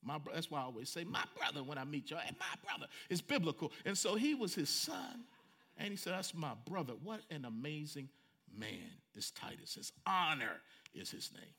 My 0.04 0.20
that's 0.34 0.52
why 0.52 0.60
I 0.60 0.64
always 0.64 0.90
say 0.90 1.04
my 1.04 1.24
brother 1.38 1.64
when 1.64 1.78
I 1.78 1.84
meet 1.84 2.12
y'all. 2.12 2.20
Hey, 2.20 2.36
my 2.40 2.70
brother. 2.70 2.88
is 3.10 3.22
biblical. 3.22 3.72
And 3.86 3.98
so 3.98 4.16
he 4.16 4.36
was 4.36 4.54
his 4.54 4.70
son. 4.70 5.24
And 5.78 5.90
he 5.90 5.98
said, 5.98 6.14
That's 6.14 6.34
my 6.34 6.54
brother. 6.68 6.94
What 7.04 7.22
an 7.32 7.46
amazing 7.46 8.10
man, 8.58 8.92
this 9.14 9.32
Titus. 9.32 9.76
His 9.76 9.92
honor 10.06 10.62
is 10.94 11.10
his 11.10 11.32
name. 11.34 11.54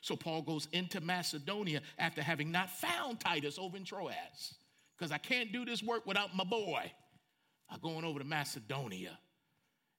So 0.00 0.16
Paul 0.16 0.42
goes 0.42 0.68
into 0.72 1.00
Macedonia 1.00 1.80
after 1.98 2.22
having 2.22 2.50
not 2.50 2.70
found 2.70 3.20
Titus 3.20 3.58
over 3.58 3.76
in 3.76 3.84
Troas. 3.84 4.54
Because 4.96 5.12
I 5.12 5.18
can't 5.18 5.52
do 5.52 5.64
this 5.64 5.82
work 5.82 6.06
without 6.06 6.34
my 6.36 6.44
boy. 6.44 6.90
I'm 7.68 7.80
going 7.80 8.04
over 8.04 8.18
to 8.18 8.24
Macedonia. 8.24 9.18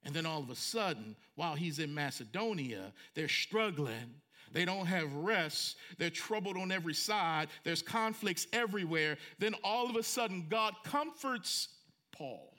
And 0.06 0.14
then 0.14 0.26
all 0.26 0.42
of 0.42 0.50
a 0.50 0.56
sudden, 0.56 1.16
while 1.36 1.56
he's 1.56 1.80
in 1.80 1.94
Macedonia, 1.94 2.92
they're 3.16 3.28
struggling. 3.28 4.16
They 4.52 4.66
don't 4.66 4.86
have 4.86 5.12
rest. 5.14 5.78
They're 5.98 6.10
troubled 6.10 6.58
on 6.58 6.72
every 6.72 6.94
side. 6.94 7.48
There's 7.64 7.82
conflicts 7.82 8.46
everywhere. 8.54 9.18
Then 9.40 9.56
all 9.64 9.90
of 9.90 9.96
a 9.96 10.04
sudden, 10.04 10.46
God 10.50 10.76
comforts 10.84 11.70
Paul 12.12 12.54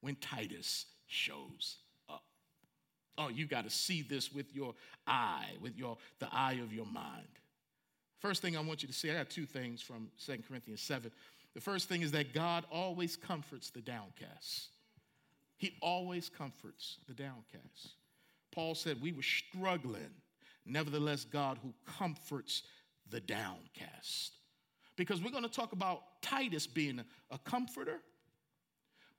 when 0.00 0.16
Titus 0.16 0.86
shows 1.06 1.76
up. 2.08 2.24
Oh, 3.16 3.28
you 3.28 3.46
got 3.46 3.64
to 3.64 3.70
see 3.70 4.02
this 4.02 4.32
with 4.32 4.54
your 4.54 4.74
eye, 5.06 5.50
with 5.60 5.76
your 5.76 5.98
the 6.18 6.28
eye 6.32 6.58
of 6.62 6.72
your 6.72 6.86
mind. 6.86 7.28
First 8.18 8.42
thing 8.42 8.56
I 8.56 8.60
want 8.60 8.82
you 8.82 8.88
to 8.88 8.94
see, 8.94 9.10
I 9.10 9.14
got 9.14 9.30
two 9.30 9.46
things 9.46 9.82
from 9.82 10.08
Second 10.16 10.44
Corinthians 10.48 10.80
7. 10.80 11.10
The 11.54 11.60
first 11.60 11.88
thing 11.88 12.02
is 12.02 12.12
that 12.12 12.32
God 12.32 12.64
always 12.70 13.16
comforts 13.16 13.70
the 13.70 13.80
downcast. 13.80 14.68
He 15.62 15.76
always 15.80 16.28
comforts 16.28 16.96
the 17.06 17.14
downcast. 17.14 17.94
Paul 18.50 18.74
said 18.74 19.00
we 19.00 19.12
were 19.12 19.22
struggling. 19.22 20.10
Nevertheless, 20.66 21.24
God 21.24 21.56
who 21.62 21.72
comforts 21.86 22.64
the 23.10 23.20
downcast. 23.20 24.32
Because 24.96 25.22
we're 25.22 25.30
going 25.30 25.44
to 25.44 25.48
talk 25.48 25.70
about 25.70 26.20
Titus 26.20 26.66
being 26.66 27.00
a 27.30 27.38
comforter, 27.38 28.00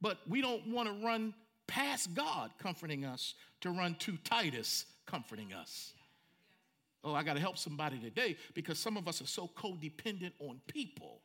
but 0.01 0.17
we 0.27 0.41
don't 0.41 0.67
want 0.67 0.89
to 0.89 1.05
run 1.05 1.33
past 1.65 2.13
God 2.13 2.51
comforting 2.59 3.05
us 3.05 3.35
to 3.61 3.69
run 3.69 3.95
to 3.99 4.17
Titus 4.25 4.85
comforting 5.05 5.53
us. 5.53 5.93
Oh, 7.05 7.13
I 7.13 7.23
got 7.23 7.35
to 7.35 7.39
help 7.39 7.57
somebody 7.57 7.99
today 7.99 8.35
because 8.53 8.77
some 8.77 8.97
of 8.97 9.07
us 9.07 9.21
are 9.21 9.27
so 9.27 9.49
codependent 9.55 10.33
on 10.39 10.59
people 10.67 11.21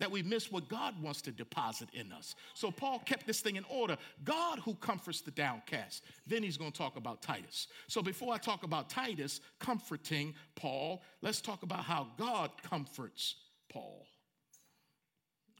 that 0.00 0.10
we 0.10 0.22
miss 0.22 0.50
what 0.50 0.68
God 0.68 1.00
wants 1.00 1.22
to 1.22 1.30
deposit 1.30 1.88
in 1.92 2.10
us. 2.10 2.34
So 2.54 2.70
Paul 2.70 2.98
kept 3.04 3.26
this 3.26 3.40
thing 3.40 3.56
in 3.56 3.64
order. 3.68 3.96
God 4.24 4.58
who 4.58 4.74
comforts 4.74 5.20
the 5.20 5.30
downcast. 5.30 6.02
Then 6.26 6.42
he's 6.42 6.56
going 6.56 6.72
to 6.72 6.78
talk 6.78 6.96
about 6.96 7.22
Titus. 7.22 7.68
So 7.86 8.02
before 8.02 8.34
I 8.34 8.38
talk 8.38 8.64
about 8.64 8.90
Titus 8.90 9.40
comforting 9.60 10.34
Paul, 10.56 11.02
let's 11.22 11.40
talk 11.40 11.62
about 11.62 11.84
how 11.84 12.08
God 12.18 12.50
comforts 12.68 13.36
Paul. 13.68 14.06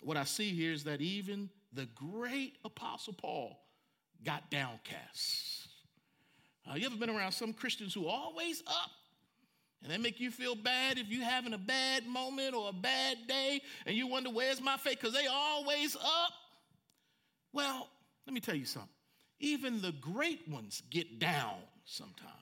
What 0.02 0.16
I 0.16 0.24
see 0.24 0.50
here 0.50 0.72
is 0.72 0.84
that 0.84 1.00
even 1.00 1.50
the 1.72 1.86
great 1.94 2.54
apostle 2.64 3.12
Paul 3.12 3.60
got 4.24 4.50
downcast. 4.50 5.68
Uh, 6.68 6.74
you 6.74 6.86
ever 6.86 6.96
been 6.96 7.10
around 7.10 7.32
some 7.32 7.52
Christians 7.52 7.92
who 7.94 8.06
always 8.06 8.62
up? 8.66 8.90
And 9.82 9.90
they 9.90 9.98
make 9.98 10.20
you 10.20 10.30
feel 10.30 10.54
bad 10.54 10.98
if 10.98 11.08
you're 11.08 11.24
having 11.24 11.54
a 11.54 11.58
bad 11.58 12.06
moment 12.06 12.54
or 12.54 12.68
a 12.68 12.72
bad 12.72 13.16
day 13.26 13.62
and 13.86 13.96
you 13.96 14.06
wonder, 14.06 14.30
where's 14.30 14.60
my 14.60 14.76
faith? 14.76 14.98
Because 15.00 15.14
they 15.14 15.26
always 15.26 15.96
up. 15.96 16.32
Well, 17.52 17.88
let 18.26 18.34
me 18.34 18.40
tell 18.40 18.54
you 18.54 18.66
something. 18.66 18.90
Even 19.38 19.80
the 19.80 19.92
great 19.92 20.46
ones 20.48 20.82
get 20.90 21.18
down 21.18 21.54
sometimes. 21.84 22.34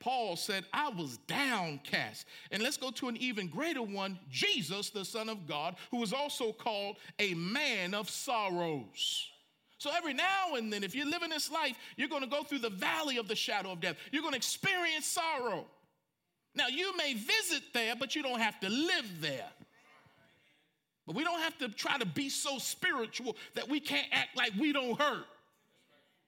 Paul 0.00 0.36
said, 0.36 0.64
I 0.72 0.88
was 0.88 1.18
downcast. 1.26 2.26
And 2.50 2.62
let's 2.62 2.78
go 2.78 2.90
to 2.92 3.08
an 3.08 3.18
even 3.18 3.48
greater 3.48 3.82
one 3.82 4.18
Jesus, 4.30 4.88
the 4.88 5.04
Son 5.04 5.28
of 5.28 5.46
God, 5.46 5.76
who 5.90 5.98
was 5.98 6.14
also 6.14 6.52
called 6.52 6.96
a 7.18 7.34
man 7.34 7.92
of 7.92 8.08
sorrows. 8.08 9.28
So 9.76 9.90
every 9.94 10.14
now 10.14 10.54
and 10.56 10.72
then, 10.72 10.82
if 10.84 10.94
you're 10.94 11.06
living 11.06 11.30
this 11.30 11.50
life, 11.50 11.76
you're 11.96 12.08
going 12.08 12.22
to 12.22 12.28
go 12.28 12.42
through 12.42 12.58
the 12.60 12.70
valley 12.70 13.18
of 13.18 13.28
the 13.28 13.36
shadow 13.36 13.72
of 13.72 13.80
death. 13.80 13.96
You're 14.10 14.22
going 14.22 14.32
to 14.32 14.38
experience 14.38 15.06
sorrow. 15.06 15.66
Now, 16.54 16.66
you 16.66 16.96
may 16.96 17.14
visit 17.14 17.62
there, 17.72 17.94
but 17.96 18.16
you 18.16 18.22
don't 18.22 18.40
have 18.40 18.58
to 18.60 18.68
live 18.68 19.20
there. 19.20 19.48
But 21.06 21.16
we 21.16 21.24
don't 21.24 21.40
have 21.40 21.58
to 21.58 21.68
try 21.68 21.98
to 21.98 22.06
be 22.06 22.28
so 22.28 22.58
spiritual 22.58 23.36
that 23.54 23.68
we 23.68 23.80
can't 23.80 24.06
act 24.12 24.36
like 24.36 24.52
we 24.58 24.72
don't 24.72 25.00
hurt. 25.00 25.24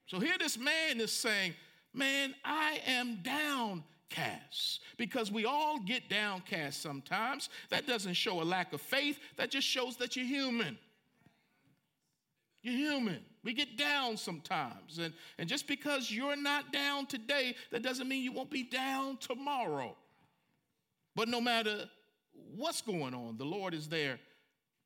So 0.07 0.19
here 0.19 0.35
this 0.39 0.59
man 0.59 1.01
is 1.01 1.13
saying, 1.13 1.55
Man, 1.95 2.35
I 2.45 2.81
am 2.87 3.19
downcast 3.23 4.81
because 4.97 5.31
we 5.31 5.45
all 5.45 5.79
get 5.79 6.09
downcast 6.09 6.81
sometimes. 6.81 7.51
That 7.69 7.87
doesn't 7.87 8.15
show 8.15 8.41
a 8.41 8.45
lack 8.45 8.73
of 8.73 8.81
faith, 8.81 9.19
that 9.37 9.51
just 9.51 9.67
shows 9.67 9.97
that 9.99 10.17
you're 10.17 10.25
human. 10.25 10.79
You're 12.63 12.75
human. 12.77 13.21
We 13.45 13.55
get 13.55 13.77
down 13.77 14.17
sometimes. 14.17 14.99
And, 14.99 15.13
and 15.39 15.49
just 15.49 15.67
because 15.67 16.11
you're 16.11 16.37
not 16.37 16.73
down 16.73 17.07
today, 17.07 17.57
that 17.73 17.83
doesn't 17.83 18.09
mean 18.09 18.23
you 18.23 18.33
won't 18.33 18.51
be 18.51 18.63
down 18.63 19.17
tomorrow. 19.19 19.97
But 21.15 21.29
no 21.29 21.41
matter 21.41 21.89
what's 22.57 22.83
going 22.83 23.15
on, 23.15 23.37
the 23.37 23.45
Lord 23.45 23.75
is 23.75 23.89
there 23.89 24.19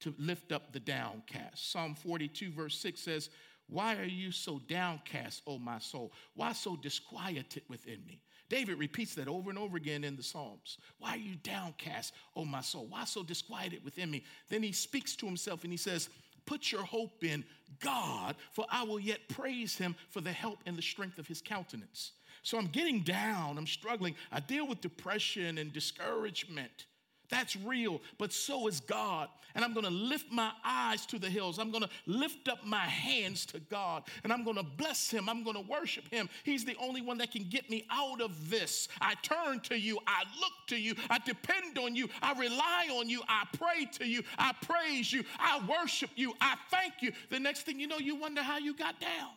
to 0.00 0.14
lift 0.18 0.52
up 0.52 0.72
the 0.72 0.80
downcast. 0.80 1.70
Psalm 1.70 1.94
42, 1.94 2.50
verse 2.50 2.78
6 2.78 3.00
says, 3.00 3.30
Why 3.68 3.96
are 3.96 4.04
you 4.04 4.32
so 4.32 4.60
downcast, 4.68 5.42
O 5.46 5.58
my 5.58 5.78
soul? 5.78 6.12
Why 6.34 6.52
so 6.52 6.76
disquieted 6.76 7.62
within 7.68 8.04
me? 8.06 8.20
David 8.48 8.78
repeats 8.78 9.14
that 9.16 9.26
over 9.26 9.50
and 9.50 9.58
over 9.58 9.76
again 9.76 10.04
in 10.04 10.16
the 10.16 10.22
Psalms. 10.22 10.78
Why 10.98 11.14
are 11.14 11.18
you 11.18 11.34
downcast, 11.42 12.12
O 12.36 12.44
my 12.44 12.60
soul? 12.60 12.86
Why 12.88 13.04
so 13.04 13.22
disquieted 13.22 13.84
within 13.84 14.10
me? 14.10 14.24
Then 14.48 14.62
he 14.62 14.72
speaks 14.72 15.16
to 15.16 15.26
himself 15.26 15.64
and 15.64 15.72
he 15.72 15.76
says, 15.76 16.08
Put 16.44 16.70
your 16.70 16.84
hope 16.84 17.24
in 17.24 17.44
God, 17.80 18.36
for 18.52 18.64
I 18.70 18.84
will 18.84 19.00
yet 19.00 19.28
praise 19.28 19.76
him 19.76 19.96
for 20.10 20.20
the 20.20 20.30
help 20.30 20.60
and 20.64 20.78
the 20.78 20.82
strength 20.82 21.18
of 21.18 21.26
his 21.26 21.42
countenance. 21.42 22.12
So 22.46 22.58
I'm 22.58 22.68
getting 22.68 23.00
down, 23.00 23.58
I'm 23.58 23.66
struggling. 23.66 24.14
I 24.30 24.38
deal 24.38 24.68
with 24.68 24.80
depression 24.80 25.58
and 25.58 25.72
discouragement. 25.72 26.86
That's 27.28 27.56
real, 27.56 28.00
but 28.18 28.32
so 28.32 28.68
is 28.68 28.78
God. 28.78 29.30
And 29.56 29.64
I'm 29.64 29.74
gonna 29.74 29.90
lift 29.90 30.30
my 30.30 30.52
eyes 30.64 31.06
to 31.06 31.18
the 31.18 31.28
hills. 31.28 31.58
I'm 31.58 31.72
gonna 31.72 31.88
lift 32.06 32.46
up 32.46 32.64
my 32.64 32.84
hands 32.84 33.46
to 33.46 33.58
God 33.58 34.04
and 34.22 34.32
I'm 34.32 34.44
gonna 34.44 34.62
bless 34.62 35.10
Him. 35.10 35.28
I'm 35.28 35.42
gonna 35.42 35.62
worship 35.62 36.04
Him. 36.08 36.28
He's 36.44 36.64
the 36.64 36.76
only 36.80 37.02
one 37.02 37.18
that 37.18 37.32
can 37.32 37.48
get 37.48 37.68
me 37.68 37.84
out 37.90 38.20
of 38.20 38.48
this. 38.48 38.86
I 39.00 39.14
turn 39.22 39.58
to 39.62 39.76
you. 39.76 39.98
I 40.06 40.22
look 40.38 40.52
to 40.68 40.76
you. 40.76 40.94
I 41.10 41.18
depend 41.18 41.78
on 41.78 41.96
you. 41.96 42.08
I 42.22 42.38
rely 42.38 42.90
on 42.92 43.08
you. 43.08 43.22
I 43.28 43.42
pray 43.58 43.86
to 43.98 44.06
you. 44.06 44.22
I 44.38 44.52
praise 44.62 45.12
you. 45.12 45.24
I 45.40 45.60
worship 45.66 46.10
you. 46.14 46.32
I 46.40 46.54
thank 46.70 46.92
you. 47.00 47.10
The 47.28 47.40
next 47.40 47.62
thing 47.62 47.80
you 47.80 47.88
know, 47.88 47.98
you 47.98 48.14
wonder 48.14 48.44
how 48.44 48.58
you 48.58 48.72
got 48.72 49.00
down. 49.00 49.30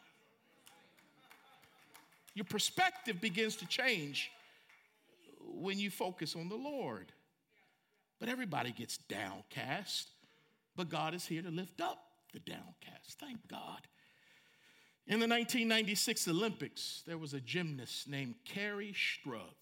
Your 2.35 2.45
perspective 2.45 3.19
begins 3.19 3.55
to 3.57 3.67
change 3.67 4.31
when 5.41 5.79
you 5.79 5.89
focus 5.89 6.35
on 6.35 6.49
the 6.49 6.55
Lord. 6.55 7.11
But 8.19 8.29
everybody 8.29 8.71
gets 8.71 8.97
downcast. 8.97 10.09
But 10.75 10.89
God 10.89 11.13
is 11.13 11.25
here 11.25 11.41
to 11.41 11.49
lift 11.49 11.81
up 11.81 11.99
the 12.33 12.39
downcast. 12.39 13.19
Thank 13.19 13.47
God. 13.47 13.81
In 15.07 15.19
the 15.19 15.27
1996 15.27 16.27
Olympics, 16.27 17.03
there 17.07 17.17
was 17.17 17.33
a 17.33 17.39
gymnast 17.39 18.07
named 18.07 18.35
Kerri 18.45 18.93
Strug. 18.93 19.55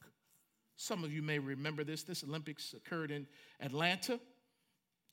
Some 0.75 1.03
of 1.03 1.13
you 1.13 1.21
may 1.21 1.39
remember 1.39 1.83
this. 1.83 2.03
This 2.03 2.23
Olympics 2.23 2.73
occurred 2.73 3.11
in 3.11 3.25
Atlanta, 3.61 4.19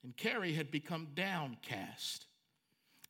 and 0.02 0.16
Kerri 0.16 0.54
had 0.54 0.70
become 0.70 1.08
downcast. 1.14 2.26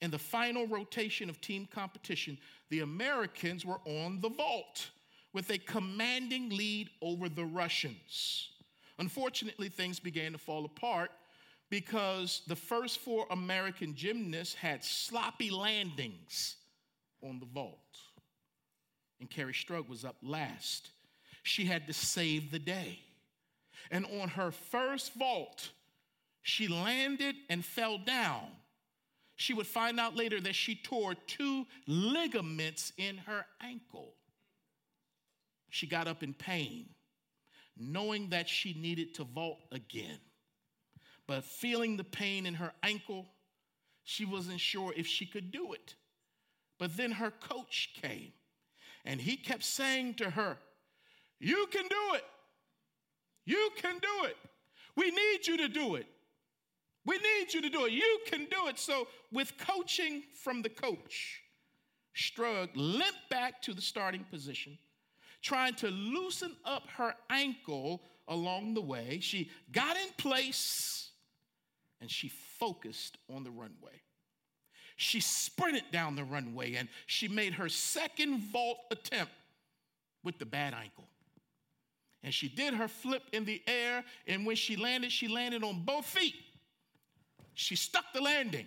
In 0.00 0.10
the 0.10 0.18
final 0.18 0.66
rotation 0.66 1.30
of 1.30 1.40
team 1.40 1.66
competition, 1.72 2.38
the 2.68 2.80
Americans 2.80 3.64
were 3.64 3.80
on 3.86 4.20
the 4.20 4.28
vault 4.28 4.90
with 5.32 5.50
a 5.50 5.58
commanding 5.58 6.50
lead 6.50 6.90
over 7.00 7.28
the 7.28 7.44
Russians. 7.44 8.50
Unfortunately, 8.98 9.68
things 9.68 9.98
began 9.98 10.32
to 10.32 10.38
fall 10.38 10.64
apart 10.64 11.10
because 11.70 12.42
the 12.46 12.56
first 12.56 12.98
four 12.98 13.26
American 13.30 13.94
gymnasts 13.94 14.54
had 14.54 14.84
sloppy 14.84 15.50
landings 15.50 16.56
on 17.22 17.40
the 17.40 17.46
vault. 17.46 17.98
And 19.20 19.30
Kerri 19.30 19.52
Strug 19.52 19.88
was 19.88 20.04
up 20.04 20.16
last. 20.22 20.90
She 21.42 21.64
had 21.64 21.86
to 21.86 21.92
save 21.92 22.50
the 22.50 22.58
day. 22.58 23.00
And 23.90 24.06
on 24.20 24.28
her 24.30 24.50
first 24.50 25.14
vault, 25.14 25.70
she 26.42 26.68
landed 26.68 27.34
and 27.48 27.64
fell 27.64 27.98
down. 27.98 28.48
She 29.44 29.52
would 29.52 29.66
find 29.66 30.00
out 30.00 30.16
later 30.16 30.40
that 30.40 30.54
she 30.54 30.74
tore 30.74 31.14
two 31.14 31.66
ligaments 31.86 32.94
in 32.96 33.18
her 33.18 33.44
ankle. 33.60 34.14
She 35.68 35.86
got 35.86 36.08
up 36.08 36.22
in 36.22 36.32
pain 36.32 36.86
knowing 37.76 38.30
that 38.30 38.48
she 38.48 38.72
needed 38.72 39.12
to 39.16 39.24
vault 39.24 39.58
again. 39.70 40.18
But 41.26 41.44
feeling 41.44 41.98
the 41.98 42.04
pain 42.04 42.46
in 42.46 42.54
her 42.54 42.72
ankle, 42.82 43.26
she 44.02 44.24
wasn't 44.24 44.60
sure 44.60 44.94
if 44.96 45.06
she 45.06 45.26
could 45.26 45.52
do 45.52 45.74
it. 45.74 45.94
But 46.78 46.96
then 46.96 47.10
her 47.10 47.30
coach 47.30 47.90
came 48.00 48.32
and 49.04 49.20
he 49.20 49.36
kept 49.36 49.64
saying 49.64 50.14
to 50.14 50.30
her, 50.30 50.56
You 51.38 51.66
can 51.70 51.86
do 51.86 52.14
it. 52.14 52.24
You 53.44 53.68
can 53.76 53.98
do 53.98 54.24
it. 54.24 54.38
We 54.96 55.10
need 55.10 55.46
you 55.46 55.58
to 55.58 55.68
do 55.68 55.96
it. 55.96 56.06
We 57.06 57.16
need 57.18 57.52
you 57.52 57.61
to 57.62 57.68
do 57.68 57.84
it. 57.87 57.92
You 57.92 58.18
can 58.26 58.46
do 58.46 58.68
it. 58.68 58.78
So, 58.78 59.08
with 59.30 59.56
coaching 59.58 60.23
from 60.42 60.62
the 60.62 60.70
coach, 60.70 61.42
Strug 62.16 62.70
limped 62.75 63.28
back 63.28 63.61
to 63.62 63.75
the 63.75 63.82
starting 63.82 64.25
position 64.30 64.78
trying 65.44 65.75
to 65.75 65.88
loosen 65.88 66.56
up 66.64 66.88
her 66.96 67.14
ankle 67.28 68.00
along 68.28 68.73
the 68.73 68.80
way. 68.80 69.18
She 69.20 69.50
got 69.70 69.94
in 69.96 70.08
place 70.16 71.11
and 72.00 72.11
she 72.11 72.28
focused 72.58 73.18
on 73.32 73.44
the 73.44 73.50
runway. 73.50 74.00
She 74.96 75.20
sprinted 75.20 75.84
down 75.92 76.16
the 76.16 76.25
runway 76.25 76.75
and 76.76 76.88
she 77.06 77.28
made 77.28 77.52
her 77.54 77.68
second 77.68 78.40
vault 78.40 78.78
attempt 78.90 79.32
with 80.23 80.38
the 80.38 80.46
bad 80.46 80.73
ankle. 80.73 81.08
And 82.23 82.32
she 82.32 82.49
did 82.49 82.73
her 82.73 82.88
flip 82.88 83.23
in 83.34 83.44
the 83.44 83.61
air, 83.66 84.02
and 84.26 84.46
when 84.46 84.56
she 84.56 84.76
landed, 84.76 85.12
she 85.12 85.28
landed 85.28 85.62
on 85.62 85.82
both 85.84 86.06
feet. 86.06 86.34
She 87.54 87.76
stuck 87.76 88.12
the 88.12 88.20
landing, 88.20 88.66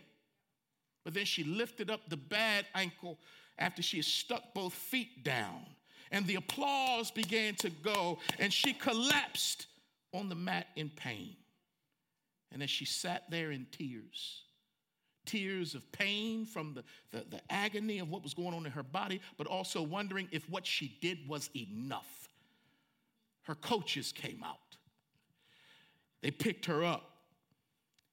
but 1.03 1.13
then 1.13 1.25
she 1.25 1.43
lifted 1.43 1.89
up 1.89 2.09
the 2.09 2.17
bad 2.17 2.65
ankle 2.73 3.19
after 3.57 3.81
she 3.81 3.97
had 3.97 4.05
stuck 4.05 4.53
both 4.53 4.73
feet 4.73 5.23
down 5.23 5.65
and 6.11 6.25
the 6.25 6.35
applause 6.35 7.11
began 7.11 7.55
to 7.55 7.69
go, 7.69 8.19
and 8.39 8.51
she 8.51 8.73
collapsed 8.73 9.67
on 10.13 10.29
the 10.29 10.35
mat 10.35 10.67
in 10.75 10.89
pain. 10.89 11.35
And 12.51 12.63
as 12.63 12.69
she 12.69 12.85
sat 12.85 13.29
there 13.29 13.51
in 13.51 13.67
tears, 13.71 14.43
tears 15.25 15.75
of 15.75 15.91
pain 15.91 16.45
from 16.45 16.73
the, 16.73 16.83
the, 17.11 17.25
the, 17.29 17.41
agony 17.49 17.99
of 17.99 18.09
what 18.09 18.23
was 18.23 18.33
going 18.33 18.53
on 18.53 18.65
in 18.65 18.71
her 18.71 18.83
body, 18.83 19.19
but 19.37 19.47
also 19.47 19.81
wondering 19.81 20.29
if 20.31 20.49
what 20.49 20.65
she 20.65 20.97
did 21.01 21.27
was 21.27 21.49
enough. 21.55 22.29
Her 23.43 23.55
coaches 23.55 24.13
came 24.13 24.41
out. 24.43 24.57
They 26.21 26.31
picked 26.31 26.65
her 26.65 26.83
up 26.83 27.06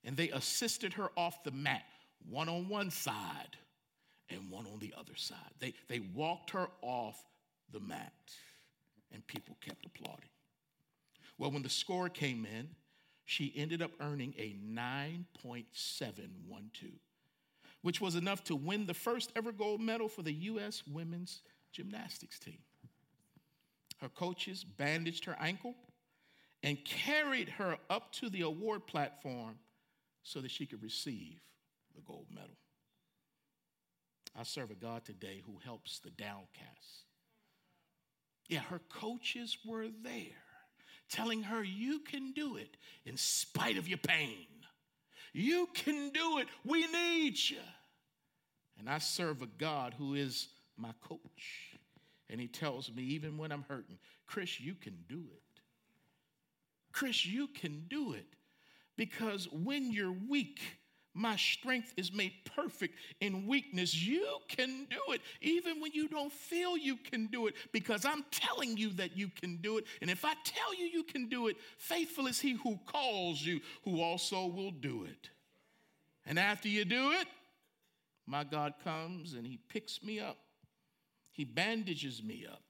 and 0.05 0.17
they 0.17 0.31
assisted 0.31 0.95
her 0.95 1.11
off 1.17 1.45
the 1.45 1.51
mat, 1.51 1.85
one 2.29 2.49
on 2.49 2.69
one 2.69 2.91
side 2.91 3.57
and 4.31 4.51
one 4.51 4.67
on 4.67 4.79
the 4.79 4.95
other 4.97 5.17
side. 5.17 5.39
They, 5.61 5.75
they 5.89 6.01
walked 6.01 6.51
her 6.51 6.69
off 6.83 7.23
the 7.73 7.81
mat. 7.81 8.13
And 9.13 9.27
people 9.27 9.57
kept 9.61 9.87
applauding. 9.87 10.29
Well, 11.39 11.53
when 11.53 11.63
the 11.63 11.69
score 11.69 12.09
came 12.09 12.45
in, 12.45 12.69
she 13.25 13.53
ended 13.57 13.81
up 13.81 13.93
earning 14.01 14.35
a 14.37 14.57
9.712, 14.69 16.99
which 17.83 18.01
was 18.01 18.17
enough 18.17 18.43
to 18.45 18.57
win 18.57 18.87
the 18.87 18.95
first 18.95 19.31
ever 19.37 19.53
gold 19.53 19.81
medal 19.81 20.09
for 20.09 20.23
the 20.23 20.33
U.S. 20.33 20.83
women's 20.91 21.43
gymnastics 21.73 22.41
team. 22.41 22.59
Her 24.01 24.09
coaches 24.09 24.65
bandaged 24.65 25.25
her 25.27 25.37
ankle 25.39 25.77
and 26.63 26.85
carried 26.85 27.51
her 27.51 27.79
up 27.89 28.13
to 28.15 28.29
the 28.29 28.41
award 28.43 28.87
platform 28.87 29.59
so 30.25 30.41
that 30.41 30.51
she 30.51 30.67
could 30.67 30.83
receive 30.83 31.39
the 31.95 32.03
gold 32.03 32.27
medal. 32.35 32.57
I 34.37 34.43
serve 34.43 34.73
a 34.73 34.75
God 34.75 35.05
today 35.05 35.43
who 35.47 35.59
helps 35.65 36.01
the 36.01 36.11
downcast 36.11 37.05
yeah, 38.49 38.61
her 38.61 38.81
coaches 38.91 39.57
were 39.65 39.87
there 40.03 40.43
telling 41.09 41.43
her, 41.45 41.63
You 41.63 42.01
can 42.01 42.33
do 42.33 42.57
it 42.57 42.77
in 43.05 43.17
spite 43.17 43.77
of 43.77 43.89
your 43.89 43.99
pain. 43.99 44.47
You 45.33 45.69
can 45.75 46.11
do 46.11 46.39
it. 46.39 46.47
We 46.65 46.87
need 46.87 47.37
you. 47.49 47.59
And 48.79 48.89
I 48.89 48.99
serve 48.99 49.43
a 49.43 49.47
God 49.47 49.95
who 49.97 50.15
is 50.15 50.49
my 50.77 50.91
coach. 51.01 51.79
And 52.31 52.41
he 52.41 52.47
tells 52.47 52.91
me, 52.93 53.03
even 53.03 53.37
when 53.37 53.53
I'm 53.53 53.65
hurting, 53.69 53.99
Chris, 54.27 54.61
you 54.61 54.75
can 54.75 54.97
do 55.09 55.25
it. 55.33 55.61
Chris, 56.93 57.27
you 57.27 57.49
can 57.49 57.85
do 57.89 58.13
it. 58.13 58.27
Because 58.97 59.49
when 59.51 59.93
you're 59.93 60.15
weak, 60.29 60.61
my 61.15 61.37
strength 61.37 61.95
is 61.97 62.13
made 62.13 62.33
perfect 62.57 62.95
in 63.21 63.47
weakness. 63.47 63.95
You 63.95 64.27
can 64.49 64.87
do 64.91 65.13
it, 65.13 65.21
even 65.41 65.81
when 65.81 65.93
you 65.93 66.09
don't 66.09 66.33
feel 66.33 66.77
you 66.77 66.97
can 66.97 67.27
do 67.27 67.47
it, 67.47 67.55
because 67.73 68.05
I'm 68.05 68.25
telling 68.33 68.77
you 68.77 68.91
that 68.95 69.17
you 69.17 69.29
can 69.29 69.59
do 69.59 69.79
it. 69.79 69.87
And 70.03 70.11
if 70.11 70.25
I 70.25 70.35
tell 70.45 70.75
you 70.75 70.87
you 70.87 71.05
can 71.05 71.29
do 71.29 71.47
it, 71.47 71.57
faithful 71.79 72.27
is 72.27 72.41
he 72.41 72.55
who 72.55 72.79
calls 72.87 73.41
you, 73.41 73.61
who 73.85 74.01
also 74.01 74.47
will 74.47 74.73
do 74.73 75.05
it. 75.05 75.31
And 76.27 76.39
after 76.39 76.69
you 76.69 76.85
do 76.85 77.13
it, 77.13 77.29
my 78.27 78.43
God 78.43 78.75
comes 78.83 79.35
and 79.35 79.47
he 79.47 79.59
picks 79.69 80.03
me 80.03 80.19
up, 80.19 80.39
he 81.31 81.45
bandages 81.45 82.23
me 82.23 82.45
up, 82.51 82.63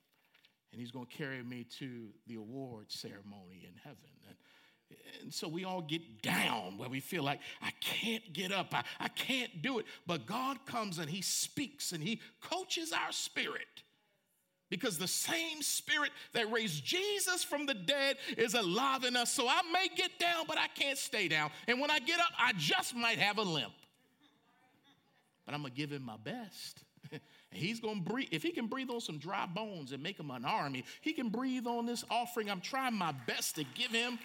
and 0.73 0.81
he's 0.81 0.91
going 0.91 1.07
to 1.07 1.17
carry 1.17 1.43
me 1.43 1.65
to 1.79 2.09
the 2.27 2.35
award 2.35 2.91
ceremony 2.91 3.65
in 3.67 3.75
heaven. 3.83 4.11
And 4.29 4.37
and 5.23 5.33
so 5.33 5.49
we 5.49 5.65
all 5.65 5.81
get 5.81 6.23
down 6.23 6.79
where 6.79 6.89
we 6.89 7.01
feel 7.01 7.23
like, 7.23 7.41
I 7.63 7.71
can't 7.81 8.33
get 8.33 8.53
up, 8.53 8.75
I, 8.75 8.85
I 9.01 9.09
can't 9.09 9.63
do 9.63 9.79
it. 9.79 9.87
But 10.07 10.27
God 10.27 10.65
comes 10.67 10.99
and 10.99 11.09
He 11.09 11.23
speaks 11.23 11.93
and 11.93 12.03
He 12.03 12.21
coaches 12.41 12.93
our 12.93 13.13
spirit. 13.13 13.67
Because 14.71 14.99
the 14.99 15.07
same 15.07 15.63
spirit 15.63 16.11
that 16.33 16.51
raised 16.51 16.85
Jesus 16.85 17.45
from 17.45 17.67
the 17.67 17.75
dead 17.75 18.17
is 18.37 18.55
alive 18.55 19.05
in 19.05 19.15
us. 19.15 19.31
So 19.31 19.47
I 19.47 19.61
may 19.73 19.89
get 19.95 20.19
down, 20.19 20.47
but 20.49 20.59
I 20.59 20.69
can't 20.69 20.99
stay 20.99 21.29
down. 21.29 21.51
And 21.69 21.81
when 21.81 21.91
I 21.91 21.99
get 22.01 22.19
up, 22.19 22.31
I 22.39 22.53
just 22.57 22.97
might 22.97 23.19
have 23.19 23.39
a 23.39 23.43
limp. 23.43 23.75
But 25.45 25.55
I'm 25.55 25.61
going 25.61 25.73
to 25.73 25.77
give 25.77 25.93
him 25.93 26.03
my 26.03 26.17
best. 26.17 26.83
he's 27.51 27.79
going 27.79 28.03
to 28.03 28.11
breathe. 28.11 28.29
If 28.33 28.43
he 28.43 28.51
can 28.51 28.67
breathe 28.67 28.91
on 28.91 29.01
some 29.01 29.19
dry 29.19 29.47
bones 29.47 29.93
and 29.93 30.03
make 30.03 30.19
him 30.19 30.31
an 30.31 30.45
army, 30.45 30.85
he 31.03 31.13
can 31.13 31.29
breathe 31.29 31.67
on 31.67 31.87
this 31.87 32.05
offering. 32.11 32.51
I'm 32.51 32.61
trying 32.61 32.95
my 32.95 33.13
best 33.27 33.57
to 33.57 33.65
give 33.75 33.91
him 33.91 34.19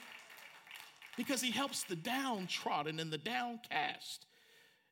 because 1.19 1.41
he 1.41 1.51
helps 1.51 1.83
the 1.83 1.97
downtrodden 1.97 2.97
and 2.97 3.11
the 3.11 3.17
downcast. 3.17 4.25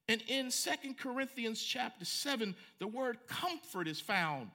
And 0.09 0.21
in 0.27 0.51
Second 0.51 0.97
Corinthians 0.97 1.63
chapter 1.63 2.03
7, 2.03 2.53
the 2.79 2.87
word 2.87 3.19
comfort 3.27 3.87
is 3.87 4.01
found 4.01 4.49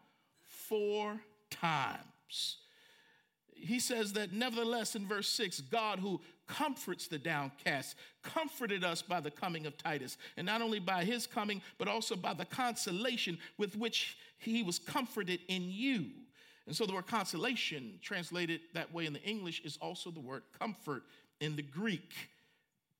four 0.44 1.18
times. 1.48 2.58
he 3.54 3.80
says 3.80 4.12
that 4.12 4.34
nevertheless 4.34 4.94
in 4.96 5.08
verse 5.08 5.28
6 5.30 5.62
God 5.62 5.98
who 5.98 6.20
comforts 6.46 7.06
the 7.06 7.18
downcast 7.18 7.96
comforted 8.22 8.84
us 8.84 9.00
by 9.00 9.20
the 9.20 9.30
coming 9.30 9.64
of 9.64 9.78
Titus 9.78 10.18
and 10.36 10.44
not 10.44 10.60
only 10.60 10.78
by 10.78 11.04
his 11.04 11.26
coming 11.26 11.62
but 11.78 11.88
also 11.88 12.16
by 12.16 12.34
the 12.34 12.44
consolation 12.44 13.38
with 13.56 13.76
which 13.76 14.18
he 14.38 14.62
was 14.62 14.78
comforted 14.78 15.40
in 15.48 15.70
you 15.70 16.06
and 16.66 16.76
so 16.76 16.86
the 16.86 16.92
word 16.92 17.06
consolation 17.06 17.98
translated 18.02 18.60
that 18.74 18.92
way 18.92 19.06
in 19.06 19.12
the 19.12 19.22
English 19.22 19.62
is 19.64 19.76
also 19.80 20.10
the 20.10 20.20
word 20.20 20.42
comfort 20.58 21.04
in 21.42 21.56
the 21.56 21.62
Greek 21.62 22.12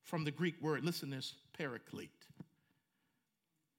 from 0.03 0.23
the 0.23 0.31
Greek 0.31 0.61
word 0.61 0.83
listen 0.83 1.09
this 1.09 1.33
paraclete 1.57 2.09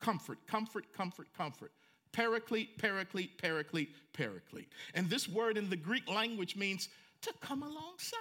comfort 0.00 0.38
comfort 0.46 0.92
comfort 0.92 1.28
comfort 1.36 1.70
Paraclete, 2.14 2.78
paraclete, 2.78 3.36
paraclete, 3.38 3.88
paraclete. 4.12 4.68
And 4.94 5.10
this 5.10 5.28
word 5.28 5.58
in 5.58 5.68
the 5.68 5.76
Greek 5.76 6.08
language 6.08 6.54
means 6.54 6.88
to 7.22 7.32
come 7.40 7.64
alongside. 7.64 8.20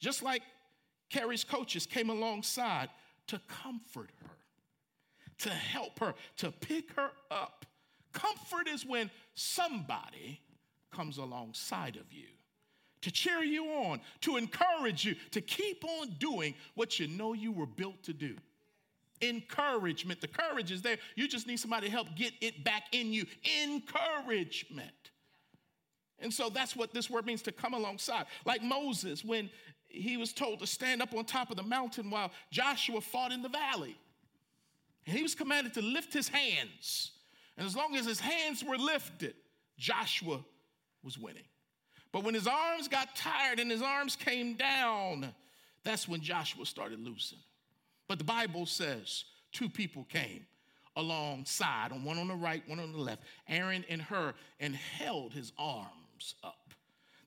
Just 0.00 0.22
like 0.22 0.40
Kerri's 1.10 1.44
coaches 1.44 1.84
came 1.84 2.08
alongside 2.08 2.88
to 3.26 3.38
comfort 3.46 4.10
her, 4.22 4.30
to 5.40 5.50
help 5.50 5.98
her, 5.98 6.14
to 6.38 6.50
pick 6.50 6.94
her 6.94 7.10
up. 7.30 7.66
Comfort 8.14 8.68
is 8.68 8.86
when 8.86 9.10
somebody 9.34 10.40
comes 10.90 11.18
alongside 11.18 11.96
of 11.96 12.10
you 12.10 12.28
to 13.02 13.10
cheer 13.10 13.42
you 13.42 13.66
on, 13.66 14.00
to 14.22 14.36
encourage 14.36 15.04
you, 15.04 15.14
to 15.32 15.40
keep 15.40 15.84
on 15.84 16.10
doing 16.18 16.54
what 16.74 16.98
you 16.98 17.08
know 17.08 17.32
you 17.32 17.52
were 17.52 17.66
built 17.66 18.02
to 18.04 18.12
do 18.12 18.36
encouragement. 19.22 20.20
The 20.20 20.28
courage 20.28 20.72
is 20.72 20.82
there. 20.82 20.98
You 21.14 21.28
just 21.28 21.46
need 21.46 21.58
somebody 21.58 21.86
to 21.86 21.92
help 21.92 22.08
get 22.16 22.32
it 22.40 22.64
back 22.64 22.84
in 22.92 23.12
you. 23.12 23.24
Encouragement. 23.62 24.90
And 26.18 26.32
so 26.32 26.50
that's 26.50 26.76
what 26.76 26.92
this 26.92 27.08
word 27.08 27.26
means 27.26 27.42
to 27.42 27.52
come 27.52 27.74
alongside. 27.74 28.26
Like 28.44 28.62
Moses, 28.62 29.24
when 29.24 29.50
he 29.88 30.16
was 30.16 30.32
told 30.32 30.60
to 30.60 30.66
stand 30.66 31.02
up 31.02 31.14
on 31.14 31.24
top 31.24 31.50
of 31.50 31.56
the 31.56 31.62
mountain 31.62 32.10
while 32.10 32.30
Joshua 32.50 33.00
fought 33.00 33.32
in 33.32 33.42
the 33.42 33.48
valley. 33.48 33.96
And 35.06 35.16
he 35.16 35.22
was 35.22 35.34
commanded 35.34 35.74
to 35.74 35.82
lift 35.82 36.12
his 36.12 36.28
hands. 36.28 37.12
And 37.56 37.66
as 37.66 37.76
long 37.76 37.96
as 37.96 38.06
his 38.06 38.20
hands 38.20 38.64
were 38.64 38.78
lifted, 38.78 39.34
Joshua 39.76 40.40
was 41.02 41.18
winning. 41.18 41.42
But 42.12 42.24
when 42.24 42.34
his 42.34 42.46
arms 42.46 42.88
got 42.88 43.16
tired 43.16 43.58
and 43.58 43.70
his 43.70 43.82
arms 43.82 44.16
came 44.16 44.54
down, 44.54 45.32
that's 45.82 46.06
when 46.06 46.20
Joshua 46.20 46.66
started 46.66 47.00
losing. 47.00 47.38
But 48.06 48.18
the 48.18 48.24
Bible 48.24 48.66
says 48.66 49.24
two 49.52 49.68
people 49.68 50.04
came 50.04 50.46
alongside, 50.96 51.90
one 52.04 52.18
on 52.18 52.28
the 52.28 52.34
right, 52.34 52.62
one 52.68 52.78
on 52.78 52.92
the 52.92 52.98
left, 52.98 53.22
Aaron 53.48 53.84
and 53.88 54.02
Hur, 54.02 54.34
and 54.60 54.74
held 54.76 55.32
his 55.32 55.52
arms 55.58 56.34
up. 56.44 56.74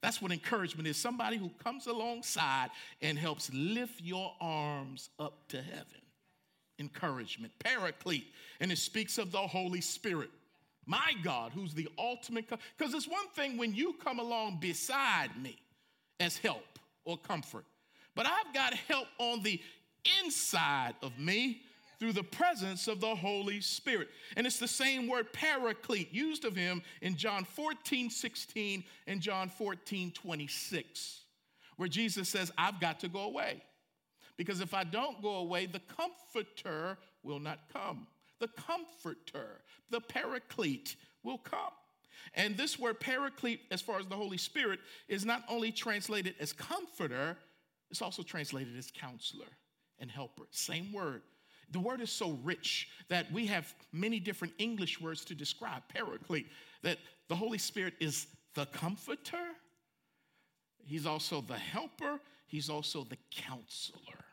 That's 0.02 0.22
what 0.22 0.32
encouragement 0.32 0.88
is 0.88 0.98
somebody 0.98 1.38
who 1.38 1.50
comes 1.64 1.88
alongside 1.88 2.70
and 3.02 3.18
helps 3.18 3.52
lift 3.52 4.02
your 4.02 4.34
arms 4.40 5.10
up 5.18 5.48
to 5.48 5.62
heaven. 5.62 6.02
Encouragement, 6.78 7.52
paraclete, 7.58 8.28
and 8.60 8.72
it 8.72 8.78
speaks 8.78 9.18
of 9.18 9.32
the 9.32 9.40
Holy 9.40 9.82
Spirit. 9.82 10.30
My 10.86 11.14
God, 11.24 11.52
who's 11.54 11.74
the 11.74 11.88
ultimate, 11.98 12.48
because 12.78 12.94
it's 12.94 13.08
one 13.08 13.28
thing 13.36 13.58
when 13.58 13.74
you 13.74 13.94
come 14.04 14.20
along 14.20 14.60
beside 14.60 15.30
me 15.42 15.58
as 16.20 16.38
help 16.38 16.80
or 17.06 17.18
comfort, 17.18 17.66
but 18.16 18.26
I've 18.26 18.54
got 18.54 18.74
help 18.74 19.08
on 19.18 19.44
the 19.44 19.60
inside 20.24 20.94
of 21.02 21.18
me 21.18 21.62
through 22.00 22.14
the 22.14 22.24
presence 22.24 22.88
of 22.88 23.00
the 23.00 23.16
Holy 23.16 23.62
Spirit. 23.62 24.10
And 24.36 24.46
it's 24.46 24.60
the 24.60 24.68
same 24.68 25.08
word 25.08 25.32
paraclete 25.34 26.14
used 26.14 26.46
of 26.46 26.56
him 26.56 26.82
in 27.02 27.16
John 27.16 27.46
14, 27.46 28.10
16 28.10 28.84
and 29.08 29.22
John 29.22 29.50
14, 29.50 30.12
26, 30.12 31.22
where 31.78 31.90
Jesus 31.90 32.30
says, 32.30 32.52
I've 32.58 32.80
got 32.80 33.00
to 33.02 33.08
go 33.08 33.22
away. 33.22 33.64
Because 34.38 34.60
if 34.60 34.74
I 34.74 34.84
don't 34.84 35.22
go 35.22 35.36
away, 35.36 35.66
the 35.66 35.80
comforter 35.80 36.98
will 37.24 37.40
not 37.40 37.60
come. 37.72 38.08
The 38.40 38.48
comforter, 38.50 39.62
the 39.90 40.02
paraclete 40.02 40.96
will 41.24 41.38
come. 41.38 41.72
And 42.34 42.58
this 42.58 42.80
word 42.80 43.00
paraclete, 43.00 43.62
as 43.72 43.82
far 43.82 44.00
as 44.00 44.08
the 44.08 44.16
Holy 44.16 44.38
Spirit, 44.38 44.80
is 45.08 45.26
not 45.26 45.44
only 45.50 45.72
translated 45.72 46.36
as 46.40 46.54
comforter, 46.54 47.38
it's 47.92 48.02
also 48.02 48.24
translated 48.24 48.78
as 48.78 48.92
counselor 48.92 49.46
and 50.00 50.10
helper. 50.10 50.44
Same 50.52 50.92
word. 50.92 51.22
The 51.72 51.80
word 51.80 52.02
is 52.02 52.12
so 52.12 52.38
rich 52.44 52.90
that 53.10 53.32
we 53.32 53.46
have 53.48 53.74
many 53.92 54.20
different 54.20 54.54
English 54.58 55.02
words 55.02 55.26
to 55.26 55.36
describe 55.36 55.84
paraclete, 55.94 56.48
that 56.84 56.98
the 57.28 57.36
Holy 57.36 57.58
Spirit 57.58 57.94
is 58.00 58.28
the 58.54 58.66
comforter, 58.68 59.54
He's 60.84 61.08
also 61.08 61.42
the 61.42 61.58
helper, 61.58 62.20
He's 62.46 62.70
also 62.70 63.04
the 63.04 63.18
counselor. 63.32 64.26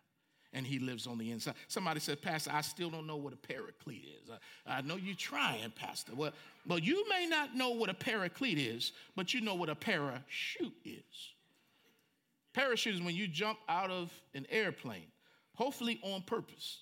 And 0.55 0.67
he 0.67 0.79
lives 0.79 1.07
on 1.07 1.17
the 1.17 1.31
inside. 1.31 1.55
Somebody 1.69 2.01
said, 2.01 2.21
Pastor, 2.21 2.51
I 2.53 2.61
still 2.61 2.91
don't 2.91 3.07
know 3.07 3.17
what 3.17 3.33
a 3.33 3.37
paraclete 3.37 4.05
is. 4.23 4.31
I, 4.67 4.79
I 4.79 4.81
know 4.83 4.97
you're 4.97 5.15
trying, 5.15 5.71
Pastor. 5.71 6.12
Well, 6.15 6.33
well, 6.67 6.79
you 6.79 7.09
may 7.09 7.27
not 7.27 7.57
know 7.57 7.71
what 7.71 7.88
a 7.88 7.95
paraclete 7.95 8.59
is, 8.59 8.93
but 9.17 9.33
you 9.33 9.41
know 9.41 9.55
what 9.55 9.71
a 9.71 9.75
parachute 9.75 10.75
is. 10.85 11.33
Parachute 12.53 12.97
is 12.97 13.03
when 13.03 13.15
you 13.15 13.27
jump 13.27 13.59
out 13.67 13.91
of 13.91 14.12
an 14.35 14.47
airplane 14.51 15.07
hopefully 15.55 16.01
on 16.03 16.23
purpose, 16.23 16.81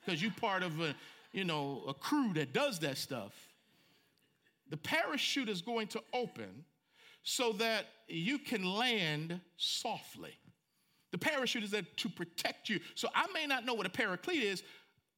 because 0.00 0.22
you're 0.22 0.32
part 0.32 0.62
of 0.62 0.80
a, 0.80 0.94
you 1.32 1.44
know, 1.44 1.82
a 1.88 1.94
crew 1.94 2.32
that 2.34 2.52
does 2.52 2.78
that 2.80 2.96
stuff. 2.96 3.32
The 4.70 4.76
parachute 4.76 5.48
is 5.48 5.62
going 5.62 5.88
to 5.88 6.02
open 6.12 6.64
so 7.22 7.52
that 7.54 7.86
you 8.06 8.38
can 8.38 8.64
land 8.64 9.40
softly. 9.56 10.36
The 11.10 11.18
parachute 11.18 11.64
is 11.64 11.70
there 11.70 11.82
to 11.82 12.08
protect 12.08 12.68
you. 12.68 12.80
So 12.94 13.08
I 13.14 13.26
may 13.32 13.46
not 13.46 13.64
know 13.64 13.74
what 13.74 13.86
a 13.86 13.90
paraclete 13.90 14.42
is, 14.42 14.62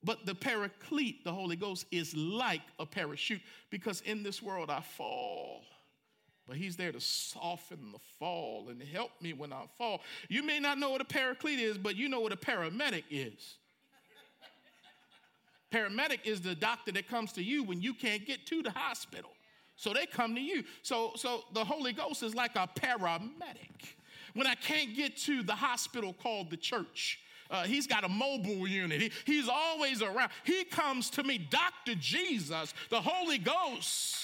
but 0.02 0.24
the 0.24 0.34
paraclete, 0.34 1.24
the 1.24 1.32
Holy 1.32 1.56
Ghost, 1.56 1.86
is 1.90 2.16
like 2.16 2.62
a 2.78 2.86
parachute 2.86 3.42
because 3.70 4.00
in 4.02 4.22
this 4.22 4.40
world 4.42 4.70
I 4.70 4.80
fall 4.80 5.62
but 6.50 6.56
he's 6.56 6.74
there 6.74 6.90
to 6.90 7.00
soften 7.00 7.92
the 7.92 7.98
fall 8.18 8.70
and 8.70 8.82
help 8.82 9.12
me 9.20 9.32
when 9.32 9.52
I 9.52 9.66
fall. 9.78 10.00
You 10.28 10.42
may 10.42 10.58
not 10.58 10.78
know 10.78 10.90
what 10.90 11.00
a 11.00 11.04
paraclete 11.04 11.60
is, 11.60 11.78
but 11.78 11.94
you 11.94 12.08
know 12.08 12.18
what 12.18 12.32
a 12.32 12.36
paramedic 12.36 13.04
is. 13.08 13.54
paramedic 15.72 16.18
is 16.24 16.40
the 16.40 16.56
doctor 16.56 16.90
that 16.90 17.06
comes 17.08 17.30
to 17.34 17.42
you 17.44 17.62
when 17.62 17.80
you 17.80 17.94
can't 17.94 18.26
get 18.26 18.46
to 18.46 18.64
the 18.64 18.72
hospital. 18.72 19.30
So 19.76 19.92
they 19.92 20.06
come 20.06 20.34
to 20.34 20.40
you. 20.40 20.64
So, 20.82 21.12
so 21.14 21.44
the 21.54 21.64
Holy 21.64 21.92
Ghost 21.92 22.24
is 22.24 22.34
like 22.34 22.56
a 22.56 22.68
paramedic. 22.74 23.94
When 24.34 24.46
I 24.46 24.54
can't 24.54 24.94
get 24.94 25.16
to 25.18 25.42
the 25.42 25.54
hospital 25.54 26.12
called 26.12 26.50
the 26.50 26.56
church, 26.56 27.20
uh, 27.50 27.64
he's 27.64 27.86
got 27.86 28.04
a 28.04 28.08
mobile 28.08 28.68
unit. 28.68 29.00
He, 29.00 29.12
he's 29.24 29.48
always 29.48 30.02
around. 30.02 30.30
He 30.44 30.64
comes 30.64 31.10
to 31.10 31.22
me, 31.24 31.38
Dr. 31.38 31.94
Jesus, 31.98 32.72
the 32.90 33.00
Holy 33.00 33.38
Ghost, 33.38 34.16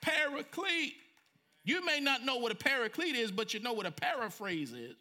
paraclete. 0.00 0.94
You 1.64 1.84
may 1.84 2.00
not 2.00 2.24
know 2.24 2.36
what 2.36 2.52
a 2.52 2.56
paraclete 2.56 3.16
is, 3.16 3.30
but 3.30 3.52
you 3.52 3.60
know 3.60 3.72
what 3.72 3.86
a 3.86 3.90
paraphrase 3.90 4.72
is. 4.72 4.96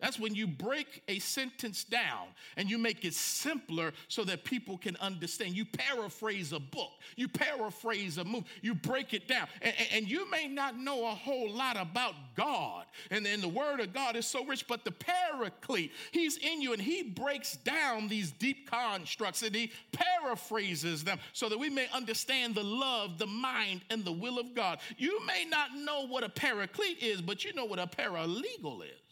That's 0.00 0.18
when 0.18 0.34
you 0.34 0.46
break 0.46 1.02
a 1.08 1.18
sentence 1.18 1.82
down 1.82 2.28
and 2.56 2.70
you 2.70 2.78
make 2.78 3.04
it 3.04 3.14
simpler 3.14 3.92
so 4.06 4.22
that 4.24 4.44
people 4.44 4.78
can 4.78 4.96
understand. 4.98 5.56
You 5.56 5.64
paraphrase 5.64 6.52
a 6.52 6.60
book, 6.60 6.92
you 7.16 7.26
paraphrase 7.26 8.16
a 8.18 8.24
movie, 8.24 8.46
you 8.62 8.76
break 8.76 9.12
it 9.12 9.26
down. 9.26 9.48
And, 9.60 9.74
and, 9.92 10.08
you 10.08 10.30
may 10.30 10.46
not 10.46 10.78
know 10.78 11.06
a 11.06 11.14
whole 11.14 11.50
lot 11.50 11.76
about 11.76 12.14
God. 12.36 12.84
And 13.10 13.26
then 13.26 13.40
the 13.40 13.48
word 13.48 13.80
of 13.80 13.92
God 13.92 14.14
is 14.14 14.24
so 14.24 14.44
rich, 14.44 14.68
but 14.68 14.84
the 14.84 14.92
paraclete, 14.92 15.92
he's 16.12 16.36
in 16.38 16.62
you 16.62 16.72
and 16.72 16.80
he 16.80 17.02
breaks 17.02 17.56
down 17.56 18.06
these 18.06 18.30
deep 18.30 18.70
constructs 18.70 19.42
and 19.42 19.54
he 19.54 19.72
paraphrases 19.92 21.02
them 21.02 21.18
so 21.32 21.48
that 21.48 21.58
we 21.58 21.68
may 21.68 21.88
understand 21.92 22.54
the 22.54 22.62
love, 22.62 23.18
the 23.18 23.26
mind, 23.26 23.82
and 23.90 24.04
the 24.04 24.12
will 24.12 24.38
of 24.38 24.54
God. 24.54 24.78
You 24.96 25.24
may 25.26 25.44
not 25.44 25.74
know 25.74 26.06
what 26.06 26.22
a 26.22 26.28
paraclete 26.28 27.02
is, 27.02 27.20
but 27.20 27.44
you 27.44 27.52
know 27.52 27.64
what 27.64 27.80
a 27.80 27.86
paralegal 27.86 28.84
is. 28.84 29.07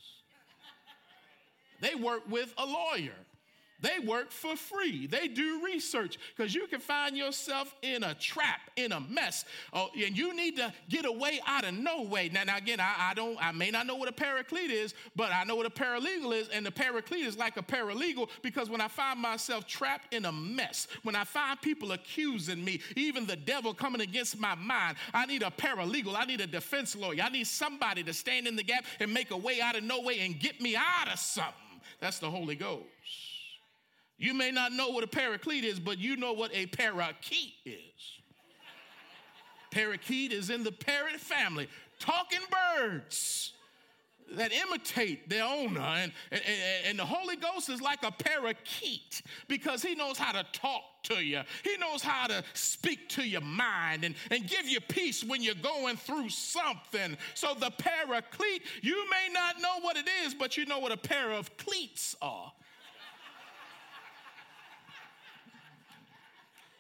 They 1.81 1.95
work 1.95 2.23
with 2.29 2.53
a 2.59 2.67
lawyer. 2.67 3.15
They 3.81 3.99
work 4.05 4.31
for 4.31 4.57
free. 4.57 5.07
They 5.07 5.29
do 5.29 5.63
research 5.65 6.19
because 6.35 6.55
you 6.55 6.67
can 6.67 6.81
find 6.81 7.17
yourself 7.17 7.75
in 7.83 8.05
a 8.05 8.15
trap, 8.15 8.61
in 8.77 8.93
a 8.93 9.01
mess, 9.01 9.45
oh, 9.73 9.91
and 9.95 10.17
you 10.17 10.35
need 10.35 10.57
to 10.57 10.73
get 10.89 11.05
away 11.05 11.41
out 11.47 11.65
of 11.65 11.75
no 11.75 12.03
way. 12.03 12.31
Now, 12.33 12.45
now 12.45 12.57
again, 12.57 12.81
I, 12.81 13.11
I, 13.11 13.15
don't, 13.15 13.37
I 13.41 13.53
may 13.53 13.71
not 13.71 13.87
know 13.87 13.97
what 13.97 14.09
a 14.09 14.13
paraclete 14.13 14.71
is, 14.71 14.95
but 15.15 15.31
I 15.31 15.45
know 15.45 15.57
what 15.57 15.67
a 15.67 15.71
paralegal 15.71 16.35
is, 16.35 16.49
and 16.49 16.65
the 16.65 16.71
paraclete 16.71 17.27
is 17.27 17.37
like 17.37 17.59
a 17.59 17.63
paralegal 17.63 18.31
because 18.41 18.71
when 18.71 18.81
I 18.81 18.89
find 18.89 19.21
myself 19.21 19.67
trapped 19.67 20.15
in 20.15 20.25
a 20.25 20.33
mess, 20.33 20.89
when 21.03 21.15
I 21.15 21.25
find 21.25 21.61
people 21.61 21.93
accusing 21.93 22.65
me, 22.65 22.81
even 22.97 23.27
the 23.27 23.37
devil 23.37 23.75
coming 23.75 24.01
against 24.01 24.39
my 24.41 24.55
mind, 24.55 24.97
I 25.13 25.27
need 25.27 25.43
a 25.43 25.51
paralegal. 25.51 26.15
I 26.17 26.25
need 26.25 26.41
a 26.41 26.47
defense 26.47 26.97
lawyer. 26.97 27.23
I 27.23 27.29
need 27.29 27.47
somebody 27.47 28.03
to 28.05 28.15
stand 28.15 28.47
in 28.47 28.57
the 28.57 28.63
gap 28.63 28.87
and 29.01 29.13
make 29.13 29.31
a 29.33 29.37
way 29.37 29.61
out 29.61 29.77
of 29.77 29.85
no 29.85 30.01
way 30.01 30.21
and 30.21 30.41
get 30.41 30.63
me 30.63 30.77
out 30.77 31.13
of 31.13 31.19
something. 31.19 31.66
That's 32.01 32.19
the 32.19 32.31
Holy 32.31 32.57
Ghost. 32.57 32.85
You 34.19 34.33
may 34.33 34.51
not 34.51 34.73
know 34.73 34.89
what 34.89 35.05
a 35.05 35.09
paraclete 35.09 35.65
is, 35.65 35.79
but 35.79 35.99
you 35.99 36.17
know 36.17 36.33
what 36.33 36.51
a 36.55 36.67
parakeet 36.67 37.55
is. 37.65 38.21
Parakeet 39.71 40.33
is 40.33 40.49
in 40.49 40.65
the 40.65 40.73
parrot 40.73 41.21
family. 41.21 41.69
talking 41.99 42.41
birds 42.79 43.53
that 44.33 44.53
imitate 44.53 45.29
their 45.29 45.45
owner. 45.45 45.81
And, 45.81 46.13
and, 46.31 46.43
and, 46.87 46.99
the 46.99 47.05
Holy 47.05 47.37
Ghost 47.37 47.69
is 47.69 47.81
like 47.81 48.03
a 48.03 48.11
parakeet 48.11 49.23
because 49.49 49.83
he 49.83 49.95
knows 49.95 50.19
how 50.19 50.33
to 50.33 50.45
talk 50.53 50.83
to 51.05 51.25
you. 51.25 51.43
He 51.63 51.77
knows 51.77 52.03
how 52.03 52.27
to 52.27 52.43
speak 52.55 53.09
to 53.11 53.23
your 53.23 53.41
mind 53.41 54.05
and, 54.05 54.15
and 54.31 54.49
give 54.49 54.67
you 54.67 54.81
peace 54.81 55.23
when 55.23 55.43
you're 55.43 55.55
going 55.55 55.97
through 55.97 56.31
something. 56.31 57.17
So 57.35 57.55
the 57.55 57.71
paraclete, 57.71 58.63
you 58.83 59.09
may 59.11 59.33
not 59.33 59.61
know 59.61 59.81
what 59.81 59.97
it 59.97 60.09
is, 60.25 60.35
but 60.35 60.57
you 60.57 60.67
know 60.67 60.81
what 60.81 60.93
a 60.93 60.97
pair 60.97 61.33
of 61.33 61.57
cleats 61.57 62.17
are. 62.21 62.53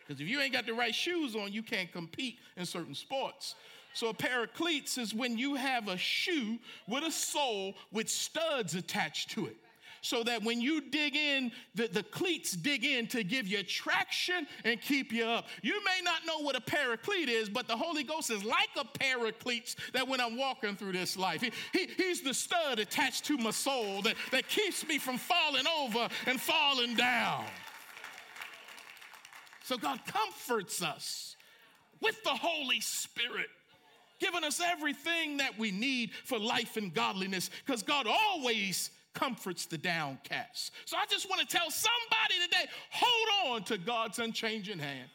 Because 0.06 0.20
if 0.20 0.28
you 0.28 0.40
ain't 0.40 0.52
got 0.52 0.66
the 0.66 0.72
right 0.72 0.94
shoes 0.94 1.34
on, 1.34 1.52
you 1.52 1.64
can't 1.64 1.90
compete 1.90 2.38
in 2.56 2.64
certain 2.64 2.94
sports. 2.94 3.56
So 3.96 4.10
a 4.10 4.46
cleats 4.48 4.98
is 4.98 5.14
when 5.14 5.38
you 5.38 5.54
have 5.54 5.88
a 5.88 5.96
shoe 5.96 6.58
with 6.86 7.02
a 7.02 7.10
sole 7.10 7.72
with 7.90 8.10
studs 8.10 8.74
attached 8.74 9.30
to 9.30 9.46
it. 9.46 9.56
So 10.02 10.22
that 10.24 10.42
when 10.42 10.60
you 10.60 10.82
dig 10.82 11.16
in, 11.16 11.50
the, 11.74 11.88
the 11.88 12.02
cleats 12.02 12.52
dig 12.52 12.84
in 12.84 13.06
to 13.06 13.24
give 13.24 13.46
you 13.46 13.62
traction 13.62 14.46
and 14.66 14.78
keep 14.82 15.14
you 15.14 15.24
up. 15.24 15.46
You 15.62 15.82
may 15.82 16.02
not 16.04 16.26
know 16.26 16.40
what 16.40 16.56
a 16.56 16.60
paraclete 16.60 17.30
is, 17.30 17.48
but 17.48 17.68
the 17.68 17.76
Holy 17.76 18.02
Ghost 18.02 18.30
is 18.30 18.44
like 18.44 18.68
a 18.78 18.84
paracletes 18.84 19.76
that 19.94 20.06
when 20.06 20.20
I'm 20.20 20.36
walking 20.36 20.76
through 20.76 20.92
this 20.92 21.16
life, 21.16 21.40
he, 21.40 21.50
he, 21.72 21.86
he's 21.96 22.20
the 22.20 22.34
stud 22.34 22.78
attached 22.78 23.24
to 23.24 23.38
my 23.38 23.50
soul 23.50 24.02
that, 24.02 24.16
that 24.30 24.46
keeps 24.46 24.86
me 24.86 24.98
from 24.98 25.16
falling 25.16 25.64
over 25.80 26.06
and 26.26 26.38
falling 26.38 26.96
down. 26.96 27.46
So 29.64 29.78
God 29.78 30.00
comforts 30.06 30.82
us 30.82 31.34
with 32.02 32.22
the 32.24 32.34
Holy 32.34 32.82
Spirit 32.82 33.48
given 34.18 34.44
us 34.44 34.60
everything 34.60 35.38
that 35.38 35.58
we 35.58 35.70
need 35.70 36.12
for 36.24 36.38
life 36.38 36.76
and 36.76 36.92
godliness 36.92 37.50
because 37.64 37.82
God 37.82 38.06
always 38.06 38.90
comforts 39.14 39.66
the 39.66 39.78
downcast. 39.78 40.72
So 40.84 40.96
I 40.96 41.06
just 41.10 41.28
want 41.28 41.40
to 41.40 41.46
tell 41.46 41.70
somebody 41.70 42.34
today 42.44 42.70
hold 42.90 43.54
on 43.54 43.64
to 43.64 43.78
God's 43.78 44.18
unchanging 44.18 44.78
hand. 44.78 45.08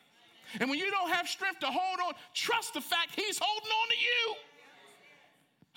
And 0.59 0.69
when 0.69 0.79
you 0.79 0.91
don't 0.91 1.11
have 1.11 1.27
strength 1.27 1.59
to 1.59 1.67
hold 1.67 1.99
on, 2.05 2.13
trust 2.33 2.73
the 2.73 2.81
fact 2.81 3.11
He's 3.15 3.39
holding 3.41 3.69
on 3.69 3.89
to 3.89 3.95
you. 3.95 4.35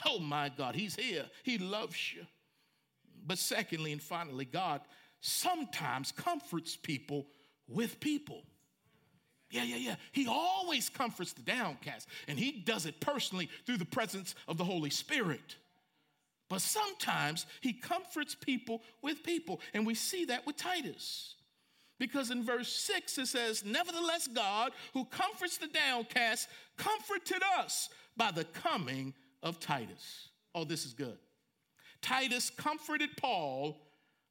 Oh 0.06 0.18
my 0.18 0.48
God, 0.48 0.74
He's 0.74 0.96
here. 0.96 1.26
He 1.42 1.58
loves 1.58 2.12
you. 2.12 2.26
But 3.26 3.38
secondly 3.38 3.92
and 3.92 4.02
finally, 4.02 4.44
God 4.44 4.80
sometimes 5.20 6.12
comforts 6.12 6.76
people 6.76 7.26
with 7.68 8.00
people. 8.00 8.42
Yeah, 9.50 9.64
yeah, 9.64 9.76
yeah. 9.76 9.96
He 10.12 10.26
always 10.26 10.88
comforts 10.88 11.32
the 11.32 11.42
downcast, 11.42 12.08
and 12.26 12.38
he 12.38 12.52
does 12.52 12.86
it 12.86 13.00
personally 13.00 13.48
through 13.66 13.76
the 13.76 13.84
presence 13.84 14.34
of 14.48 14.58
the 14.58 14.64
Holy 14.64 14.90
Spirit. 14.90 15.56
But 16.48 16.60
sometimes 16.60 17.46
he 17.60 17.72
comforts 17.72 18.34
people 18.34 18.82
with 19.02 19.22
people, 19.22 19.60
and 19.72 19.86
we 19.86 19.94
see 19.94 20.26
that 20.26 20.46
with 20.46 20.56
Titus. 20.56 21.34
Because 21.98 22.30
in 22.30 22.42
verse 22.42 22.68
6 22.68 23.18
it 23.18 23.26
says, 23.26 23.64
Nevertheless, 23.64 24.26
God, 24.26 24.72
who 24.92 25.04
comforts 25.04 25.58
the 25.58 25.68
downcast, 25.68 26.48
comforted 26.76 27.42
us 27.58 27.88
by 28.16 28.30
the 28.30 28.44
coming 28.44 29.14
of 29.42 29.60
Titus. 29.60 30.28
Oh, 30.54 30.64
this 30.64 30.84
is 30.84 30.92
good. 30.92 31.18
Titus 32.02 32.50
comforted 32.50 33.10
Paul 33.16 33.80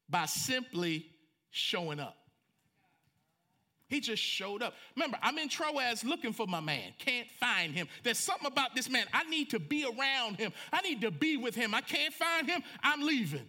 by 0.10 0.26
simply 0.26 1.08
showing 1.50 2.00
up. 2.00 2.18
He 3.94 4.00
just 4.00 4.24
showed 4.24 4.64
up. 4.64 4.74
Remember, 4.96 5.20
I'm 5.22 5.38
in 5.38 5.50
Troas 5.50 6.04
looking 6.04 6.34
for 6.34 6.48
my 6.48 6.60
man. 6.60 6.94
Can't 6.98 7.28
find 7.40 7.76
him. 7.76 7.88
There's 8.02 8.18
something 8.18 8.48
about 8.48 8.74
this 8.74 8.90
man. 8.90 9.06
I 9.14 9.24
need 9.26 9.52
to 9.52 9.60
be 9.60 9.86
around 9.86 10.38
him. 10.38 10.52
I 10.72 10.82
need 10.82 11.02
to 11.02 11.12
be 11.12 11.38
with 11.38 11.54
him. 11.54 11.76
I 11.76 11.82
can't 11.82 12.12
find 12.12 12.50
him. 12.50 12.64
I'm 12.82 13.04
leaving. 13.04 13.48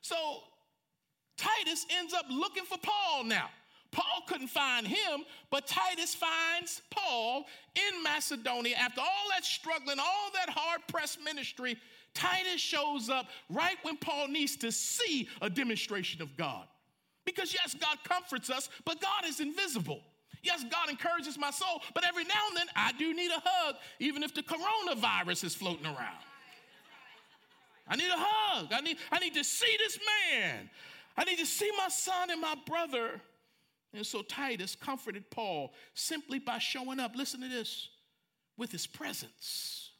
So 0.00 0.14
Titus 1.36 1.86
ends 1.98 2.14
up 2.14 2.26
looking 2.30 2.62
for 2.62 2.78
Paul 2.78 3.24
now. 3.24 3.50
Paul 3.90 4.22
couldn't 4.28 4.46
find 4.46 4.86
him, 4.86 5.24
but 5.50 5.66
Titus 5.66 6.14
finds 6.14 6.80
Paul 6.90 7.44
in 7.74 8.02
Macedonia. 8.04 8.76
After 8.76 9.00
all 9.00 9.28
that 9.30 9.44
struggling, 9.44 9.98
all 9.98 10.30
that 10.34 10.50
hard 10.50 10.82
pressed 10.86 11.20
ministry, 11.20 11.76
Titus 12.14 12.60
shows 12.60 13.08
up 13.08 13.26
right 13.50 13.76
when 13.82 13.96
Paul 13.96 14.28
needs 14.28 14.56
to 14.58 14.70
see 14.70 15.28
a 15.42 15.50
demonstration 15.50 16.22
of 16.22 16.36
God. 16.36 16.68
Because 17.24 17.54
yes, 17.54 17.74
God 17.74 17.98
comforts 18.04 18.50
us, 18.50 18.68
but 18.84 19.00
God 19.00 19.24
is 19.26 19.40
invisible. 19.40 20.00
Yes, 20.42 20.62
God 20.70 20.90
encourages 20.90 21.38
my 21.38 21.50
soul, 21.50 21.80
but 21.94 22.04
every 22.04 22.24
now 22.24 22.34
and 22.48 22.56
then 22.56 22.66
I 22.76 22.92
do 22.92 23.14
need 23.14 23.30
a 23.30 23.42
hug, 23.42 23.76
even 23.98 24.22
if 24.22 24.34
the 24.34 24.42
coronavirus 24.42 25.44
is 25.44 25.54
floating 25.54 25.86
around. 25.86 26.22
I 27.88 27.96
need 27.96 28.10
a 28.10 28.16
hug. 28.16 28.72
I 28.72 28.80
need, 28.80 28.98
I 29.10 29.18
need 29.18 29.34
to 29.34 29.44
see 29.44 29.74
this 29.78 29.98
man. 30.30 30.68
I 31.16 31.24
need 31.24 31.38
to 31.38 31.46
see 31.46 31.70
my 31.78 31.88
son 31.88 32.30
and 32.30 32.40
my 32.40 32.56
brother. 32.66 33.20
And 33.94 34.04
so 34.04 34.22
Titus 34.22 34.74
comforted 34.74 35.30
Paul 35.30 35.72
simply 35.94 36.38
by 36.38 36.58
showing 36.58 37.00
up. 37.00 37.14
Listen 37.14 37.40
to 37.40 37.48
this 37.48 37.88
with 38.56 38.72
his 38.72 38.86
presence, 38.86 39.90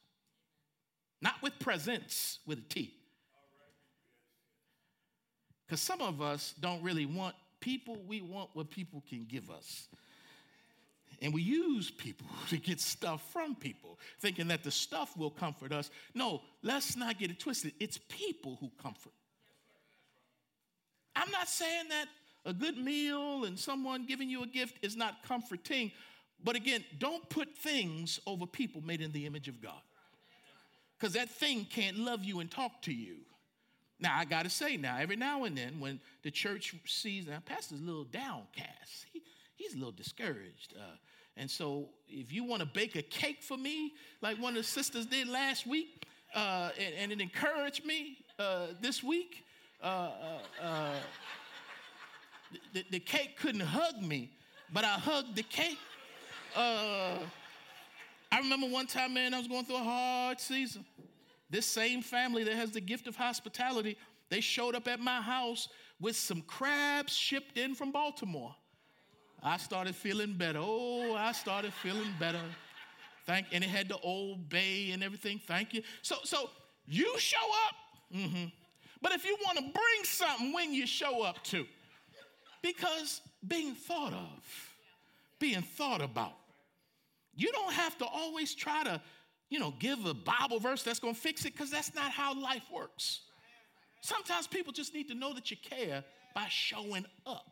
not 1.21 1.41
with 1.41 1.57
presence 1.59 2.39
with 2.45 2.59
a 2.59 2.73
T. 2.73 2.93
Because 5.65 5.81
some 5.81 6.01
of 6.01 6.21
us 6.21 6.53
don't 6.59 6.81
really 6.83 7.05
want 7.05 7.35
people, 7.59 7.97
we 8.07 8.21
want 8.21 8.49
what 8.53 8.69
people 8.69 9.03
can 9.09 9.25
give 9.25 9.49
us. 9.49 9.87
And 11.21 11.33
we 11.33 11.41
use 11.41 11.89
people 11.89 12.27
to 12.49 12.57
get 12.57 12.79
stuff 12.79 13.27
from 13.31 13.55
people, 13.55 13.99
thinking 14.19 14.47
that 14.49 14.63
the 14.63 14.71
stuff 14.71 15.17
will 15.17 15.31
comfort 15.31 15.71
us. 15.71 15.89
No, 16.13 16.41
let's 16.61 16.95
not 16.95 17.17
get 17.17 17.31
it 17.31 17.39
twisted. 17.39 17.73
It's 17.79 17.99
people 18.09 18.57
who 18.59 18.71
comfort. 18.81 19.13
I'm 21.15 21.31
not 21.31 21.47
saying 21.47 21.85
that 21.89 22.07
a 22.45 22.53
good 22.53 22.77
meal 22.77 23.45
and 23.45 23.57
someone 23.57 24.05
giving 24.05 24.29
you 24.29 24.43
a 24.43 24.47
gift 24.47 24.77
is 24.83 24.95
not 24.95 25.23
comforting, 25.23 25.91
but 26.43 26.55
again, 26.55 26.83
don't 26.99 27.27
put 27.29 27.57
things 27.57 28.19
over 28.27 28.45
people 28.45 28.81
made 28.81 29.01
in 29.01 29.11
the 29.11 29.25
image 29.25 29.47
of 29.47 29.61
God. 29.61 29.81
Because 30.99 31.13
that 31.13 31.29
thing 31.29 31.65
can't 31.65 31.97
love 31.97 32.23
you 32.23 32.39
and 32.39 32.51
talk 32.51 32.81
to 32.83 32.93
you. 32.93 33.17
Now, 33.99 34.17
I 34.17 34.25
got 34.25 34.43
to 34.43 34.49
say, 34.49 34.75
now, 34.77 34.97
every 34.99 35.15
now 35.15 35.45
and 35.45 35.57
then 35.57 35.79
when 35.79 35.99
the 36.23 36.31
church 36.31 36.75
sees, 36.85 37.27
now, 37.27 37.41
Pastor's 37.45 37.79
a 37.79 37.83
little 37.83 38.03
downcast, 38.03 39.05
he, 39.13 39.21
he's 39.55 39.73
a 39.73 39.77
little 39.77 39.93
discouraged. 39.93 40.73
Uh, 40.77 40.95
and 41.37 41.49
so, 41.49 41.89
if 42.07 42.31
you 42.31 42.43
want 42.43 42.61
to 42.61 42.65
bake 42.65 42.95
a 42.95 43.01
cake 43.01 43.41
for 43.41 43.57
me, 43.57 43.93
like 44.21 44.37
one 44.37 44.53
of 44.53 44.57
the 44.57 44.63
sisters 44.63 45.05
did 45.05 45.27
last 45.27 45.65
week, 45.65 46.05
uh, 46.33 46.71
and, 46.77 46.95
and, 46.95 47.11
it 47.13 47.21
encouraged 47.21 47.85
me 47.85 48.17
uh, 48.39 48.67
this 48.81 49.01
week, 49.01 49.45
uh, 49.81 49.85
uh, 49.85 50.61
uh, 50.61 50.93
the, 52.73 52.83
the, 52.91 52.99
cake 52.99 53.37
couldn't 53.39 53.61
hug 53.61 54.01
me, 54.01 54.31
but 54.73 54.83
I 54.83 54.93
hugged 54.93 55.35
the 55.35 55.43
cake. 55.43 55.77
I 56.57 57.19
remember 58.39 58.67
one 58.67 58.87
time, 58.87 59.13
man, 59.13 59.33
I 59.33 59.37
was 59.37 59.47
going 59.47 59.63
through 59.63 59.77
a 59.77 59.83
hard 59.83 60.41
season. 60.41 60.83
This 61.49 61.65
same 61.65 62.01
family 62.01 62.43
that 62.43 62.55
has 62.55 62.71
the 62.71 62.81
gift 62.81 63.07
of 63.07 63.15
hospitality, 63.15 63.97
they 64.29 64.41
showed 64.41 64.75
up 64.75 64.87
at 64.87 64.99
my 64.99 65.21
house 65.21 65.69
with 65.99 66.15
some 66.15 66.41
crabs 66.41 67.13
shipped 67.13 67.57
in 67.57 67.75
from 67.75 67.91
Baltimore. 67.91 68.55
I 69.43 69.57
started 69.57 69.95
feeling 69.95 70.33
better. 70.33 70.59
Oh, 70.61 71.13
I 71.13 71.31
started 71.31 71.71
feeling 71.73 72.09
better. 72.19 72.41
Thank, 73.25 73.47
and 73.51 73.63
it 73.63 73.69
had 73.69 73.89
the 73.89 73.97
old 73.99 74.49
bay 74.49 74.91
and 74.91 75.03
everything. 75.03 75.39
Thank 75.45 75.73
you. 75.73 75.81
So, 76.01 76.17
so 76.23 76.49
you 76.85 77.17
show 77.19 77.37
up. 77.67 77.75
Mm-hmm. 78.15 78.45
But 79.01 79.13
if 79.13 79.25
you 79.25 79.37
want 79.45 79.57
to 79.57 79.63
bring 79.63 80.03
something 80.03 80.53
when 80.53 80.73
you 80.73 80.87
show 80.87 81.23
up 81.23 81.43
too, 81.43 81.65
because 82.61 83.21
being 83.47 83.75
thought 83.75 84.13
of, 84.13 84.73
being 85.39 85.61
thought 85.61 86.01
about, 86.01 86.33
you 87.35 87.51
don't 87.51 87.73
have 87.73 87.97
to 87.99 88.05
always 88.05 88.55
try 88.55 88.83
to 88.83 89.01
you 89.49 89.59
know, 89.59 89.73
give 89.79 90.05
a 90.05 90.13
Bible 90.13 90.59
verse 90.59 90.83
that's 90.83 90.99
going 90.99 91.13
to 91.13 91.19
fix 91.19 91.45
it 91.45 91.53
because 91.53 91.69
that's 91.69 91.93
not 91.93 92.11
how 92.11 92.39
life 92.39 92.63
works. 92.73 93.21
Sometimes 94.01 94.47
people 94.47 94.73
just 94.73 94.93
need 94.93 95.07
to 95.07 95.15
know 95.15 95.33
that 95.33 95.49
you 95.49 95.57
care 95.57 96.03
by 96.33 96.45
showing 96.49 97.05
up. 97.25 97.49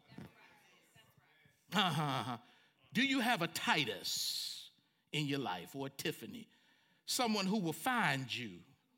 Uh-huh. 1.73 2.37
Do 2.93 3.01
you 3.01 3.19
have 3.19 3.41
a 3.41 3.47
Titus 3.47 4.69
in 5.11 5.25
your 5.25 5.39
life 5.39 5.69
or 5.73 5.87
a 5.87 5.89
Tiffany? 5.89 6.47
Someone 7.05 7.45
who 7.45 7.57
will 7.57 7.73
find 7.73 8.33
you 8.33 8.51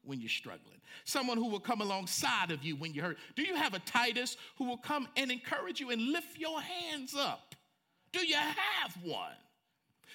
when 0.04 0.20
you're 0.20 0.30
struggling, 0.30 0.80
someone 1.04 1.38
who 1.38 1.50
will 1.50 1.60
come 1.60 1.82
alongside 1.82 2.52
of 2.52 2.64
you 2.64 2.76
when 2.76 2.94
you're 2.94 3.06
hurt. 3.06 3.18
Do 3.36 3.44
you 3.44 3.56
have 3.56 3.74
a 3.74 3.80
Titus 3.80 4.38
who 4.58 4.66
will 4.66 4.78
come 4.78 5.08
and 5.18 5.32
encourage 5.32 5.80
you 5.80 5.90
and 5.92 6.02
lift 6.12 6.38
your 6.38 6.62
hands 6.62 7.16
up? 7.18 7.56
Do 8.12 8.26
you 8.26 8.36
have 8.36 8.98
one? 9.02 9.32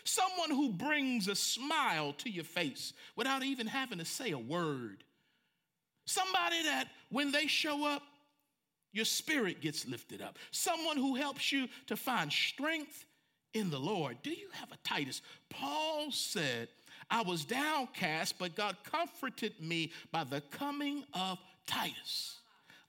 Someone 0.04 0.50
who 0.50 0.70
brings 0.70 1.28
a 1.28 1.34
smile 1.34 2.12
to 2.18 2.30
your 2.30 2.44
face 2.44 2.92
without 3.16 3.42
even 3.42 3.66
having 3.66 3.98
to 3.98 4.04
say 4.04 4.30
a 4.32 4.38
word. 4.38 5.04
Somebody 6.06 6.62
that 6.64 6.88
when 7.10 7.32
they 7.32 7.46
show 7.46 7.86
up, 7.86 8.02
your 8.92 9.04
spirit 9.04 9.60
gets 9.60 9.86
lifted 9.86 10.20
up. 10.20 10.38
Someone 10.50 10.96
who 10.96 11.14
helps 11.14 11.52
you 11.52 11.68
to 11.86 11.96
find 11.96 12.32
strength 12.32 13.04
in 13.54 13.70
the 13.70 13.78
Lord. 13.78 14.16
Do 14.22 14.30
you 14.30 14.48
have 14.52 14.72
a 14.72 14.76
Titus? 14.82 15.22
Paul 15.48 16.10
said, 16.10 16.68
I 17.10 17.22
was 17.22 17.44
downcast, 17.44 18.38
but 18.38 18.56
God 18.56 18.76
comforted 18.84 19.60
me 19.60 19.92
by 20.10 20.24
the 20.24 20.40
coming 20.40 21.04
of 21.14 21.38
Titus. 21.66 22.39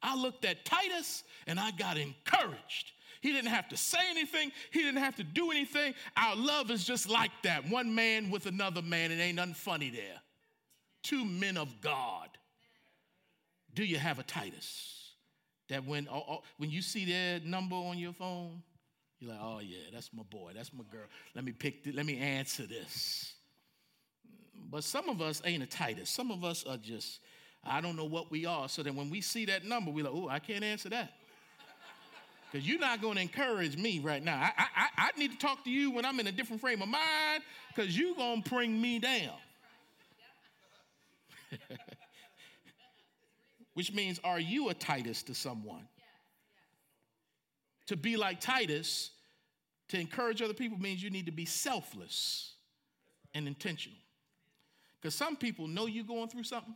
I 0.02 0.16
looked 0.16 0.46
at 0.46 0.66
Titus 0.66 1.24
and 1.48 1.60
I 1.60 1.72
got 1.72 1.98
encouraged. 1.98 2.92
He 3.22 3.32
didn't 3.32 3.52
have 3.52 3.70
to 3.70 3.78
say 3.78 4.00
anything, 4.10 4.52
he 4.72 4.80
didn't 4.80 5.02
have 5.02 5.16
to 5.18 5.24
do 5.24 5.52
anything. 5.52 5.94
Our 6.18 6.36
love 6.36 6.72
is 6.72 6.84
just 6.84 7.08
like 7.08 7.32
that 7.44 7.70
one 7.70 7.94
man 7.94 8.32
with 8.32 8.48
another 8.48 8.82
man, 8.82 9.12
it 9.12 9.20
ain't 9.20 9.36
nothing 9.36 9.54
funny 9.54 9.92
there. 9.92 10.20
Two 11.04 11.24
men 11.24 11.58
of 11.58 11.82
God. 11.82 12.30
Do 13.74 13.84
you 13.84 13.98
have 13.98 14.20
a 14.20 14.24
Titus? 14.24 15.14
That 15.70 15.86
when, 15.86 16.08
oh, 16.12 16.24
oh, 16.28 16.44
when 16.58 16.70
you 16.70 16.82
see 16.82 17.06
their 17.06 17.40
number 17.42 17.76
on 17.76 17.98
your 17.98 18.12
phone, 18.12 18.62
you're 19.20 19.32
like, 19.32 19.40
oh 19.42 19.60
yeah, 19.60 19.78
that's 19.94 20.10
my 20.14 20.24
boy, 20.24 20.52
that's 20.56 20.74
my 20.74 20.84
girl. 20.92 21.06
Let 21.36 21.46
me 21.46 21.52
pick, 21.52 21.84
th- 21.84 21.96
let 21.96 22.06
me 22.06 22.18
answer 22.18 22.64
this. 22.66 23.34
But 24.70 24.84
some 24.84 25.10
of 25.10 25.22
us 25.22 25.42
ain't 25.46 25.62
a 25.62 25.68
Titus. 25.68 26.10
Some 26.10 26.32
of 26.32 26.44
us 26.44 26.66
are 26.66 26.78
just, 26.78 27.20
I 27.64 27.82
don't 27.82 27.96
know 27.96 28.06
what 28.06 28.32
we 28.32 28.46
are. 28.46 28.68
So 28.70 28.84
that 28.84 28.94
when 28.94 29.10
we 29.10 29.22
see 29.22 29.46
that 29.46 29.66
number, 29.66 29.92
we're 29.92 30.06
like, 30.06 30.14
oh, 30.14 30.28
I 30.28 30.40
can't 30.40 30.64
answer 30.64 30.90
that. 30.90 31.14
Because 32.52 32.68
you're 32.68 32.80
not 32.80 33.02
going 33.02 33.16
to 33.16 33.22
encourage 33.22 33.78
me 33.78 34.00
right 34.00 34.22
now. 34.22 34.36
I, 34.36 34.52
I, 34.58 34.88
I 34.98 35.10
need 35.18 35.32
to 35.32 35.38
talk 35.38 35.64
to 35.64 35.70
you 35.70 35.90
when 35.90 36.04
I'm 36.04 36.20
in 36.20 36.28
a 36.28 36.34
different 36.34 36.60
frame 36.60 36.82
of 36.82 36.90
mind 36.90 37.44
because 37.74 37.98
you're 37.98 38.14
going 38.14 38.44
to 38.44 38.50
bring 38.50 38.82
me 38.82 39.00
down. 39.00 39.38
Which 43.74 43.94
means, 43.94 44.20
are 44.26 44.40
you 44.40 44.68
a 44.68 44.74
Titus 44.74 45.24
to 45.24 45.34
someone? 45.34 45.88
To 47.88 47.96
be 47.96 48.18
like 48.18 48.42
Titus, 48.42 49.12
to 49.90 50.00
encourage 50.00 50.42
other 50.42 50.54
people 50.54 50.78
means 50.78 51.02
you 51.02 51.10
need 51.10 51.28
to 51.28 51.32
be 51.32 51.46
selfless 51.46 52.54
and 53.34 53.48
intentional. 53.48 53.98
Because 55.00 55.16
some 55.16 55.36
people 55.36 55.68
know 55.68 55.86
you're 55.86 56.04
going 56.04 56.28
through 56.28 56.44
something. 56.44 56.76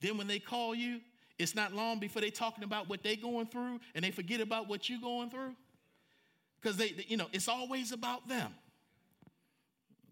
Then 0.00 0.18
when 0.18 0.26
they 0.26 0.38
call 0.38 0.74
you, 0.74 1.00
it's 1.38 1.54
not 1.54 1.72
long 1.72 1.98
before 1.98 2.22
they 2.22 2.30
talking 2.30 2.64
about 2.64 2.88
what 2.88 3.02
they 3.02 3.16
going 3.16 3.46
through 3.46 3.80
and 3.94 4.04
they 4.04 4.10
forget 4.10 4.40
about 4.40 4.68
what 4.68 4.88
you 4.88 5.00
going 5.00 5.30
through. 5.30 5.54
Because 6.60 6.76
they, 6.76 7.04
you 7.08 7.16
know, 7.16 7.28
it's 7.32 7.48
always 7.48 7.92
about 7.92 8.28
them. 8.28 8.52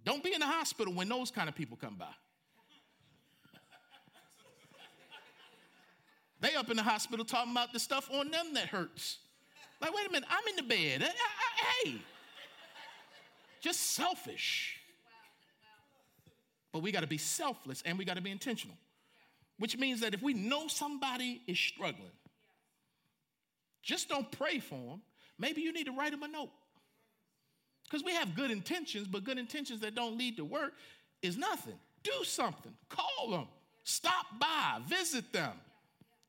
Don't 0.05 0.23
be 0.23 0.35
in 0.35 0.40
the 0.40 0.47
hospital 0.47 0.92
when 0.92 1.09
those 1.09 1.31
kind 1.31 1.49
of 1.49 1.55
people 1.55 1.79
come 1.81 1.97
by. 1.97 2.07
They 6.40 6.55
up 6.57 6.68
in 6.68 6.77
the 6.77 6.83
hospital 6.83 7.25
talking 7.25 7.53
about 7.53 7.73
the 7.73 7.79
stuff 7.79 8.11
on 8.12 8.31
them 8.31 8.53
that 8.53 8.66
hurts. 8.66 9.16
Like, 9.81 9.94
wait 9.94 10.07
a 10.07 10.12
minute, 10.12 10.29
I'm 10.31 10.47
in 10.51 10.57
the 10.57 10.62
bed. 10.62 11.11
Hey, 11.83 11.97
just 13.62 13.81
selfish. 13.92 14.79
But 16.70 16.83
we 16.83 16.92
got 16.92 17.01
to 17.01 17.07
be 17.07 17.16
selfless 17.16 17.83
and 17.87 17.97
we 17.97 18.05
got 18.05 18.16
to 18.16 18.20
be 18.20 18.31
intentional, 18.31 18.77
which 19.59 19.77
means 19.77 20.01
that 20.01 20.14
if 20.14 20.23
we 20.23 20.35
know 20.35 20.69
somebody 20.69 21.43
is 21.47 21.59
struggling, 21.59 22.11
just 23.83 24.09
don't 24.09 24.31
pray 24.33 24.59
for 24.59 24.75
them. 24.75 25.03
Maybe 25.38 25.62
you 25.62 25.73
need 25.73 25.87
to 25.87 25.93
write 25.93 26.12
them 26.12 26.23
a 26.23 26.29
note. 26.29 26.51
Because 27.85 28.05
we 28.05 28.14
have 28.14 28.35
good 28.35 28.51
intentions, 28.51 29.07
but 29.07 29.25
good 29.25 29.38
intentions 29.38 29.81
that 29.81 29.95
don't 29.95 30.17
lead 30.17 30.37
to 30.38 30.45
work 30.45 30.73
is 31.23 31.37
nothing. 31.37 31.79
Do 32.03 32.25
something. 32.25 32.73
Call 32.88 33.31
them. 33.31 33.47
Stop 33.85 34.27
by. 34.38 34.81
Visit 34.88 35.33
them. 35.33 35.53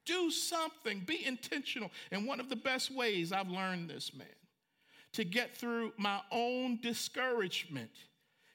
Do 0.06 0.30
something. 0.30 1.00
Be 1.06 1.26
intentional. 1.26 1.90
And 2.12 2.28
one 2.28 2.40
of 2.40 2.50
the 2.50 2.56
best 2.56 2.94
ways 2.94 3.32
I've 3.32 3.50
learned 3.50 3.90
this, 3.90 4.14
man, 4.14 4.28
to 5.14 5.24
get 5.24 5.56
through 5.56 5.94
my 5.98 6.20
own 6.32 6.80
discouragement 6.82 7.92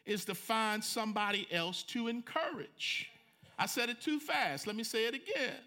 is 0.05 0.25
to 0.27 0.35
find 0.35 0.85
somebody 0.85 1.47
else 1.51 1.83
to 1.85 2.09
encourage. 2.09 3.11
I 3.61 3.67
said 3.67 3.91
it 3.91 4.01
too 4.01 4.19
fast. 4.19 4.67
Let 4.67 4.75
me 4.75 4.83
say 4.83 5.07
it 5.07 5.15
again. 5.15 5.61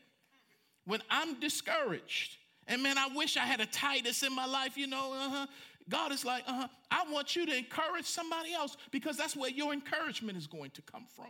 When 0.86 1.00
I'm 1.12 1.40
discouraged, 1.40 2.38
and 2.68 2.82
man, 2.82 2.98
I 2.98 3.08
wish 3.16 3.38
I 3.38 3.42
had 3.42 3.62
a 3.62 3.68
Titus 3.68 4.24
in 4.24 4.36
my 4.36 4.48
life, 4.48 4.78
you 4.78 4.88
know, 4.88 5.14
uh-huh. 5.14 5.46
God 5.90 6.12
is 6.12 6.26
like, 6.26 6.44
uh-huh, 6.48 6.68
I 6.90 7.06
want 7.12 7.36
you 7.36 7.46
to 7.46 7.56
encourage 7.56 8.06
somebody 8.06 8.52
else 8.54 8.78
because 8.92 9.16
that's 9.16 9.36
where 9.36 9.52
your 9.52 9.74
encouragement 9.74 10.38
is 10.38 10.48
going 10.48 10.72
to 10.72 10.82
come 10.82 11.06
from. 11.16 11.28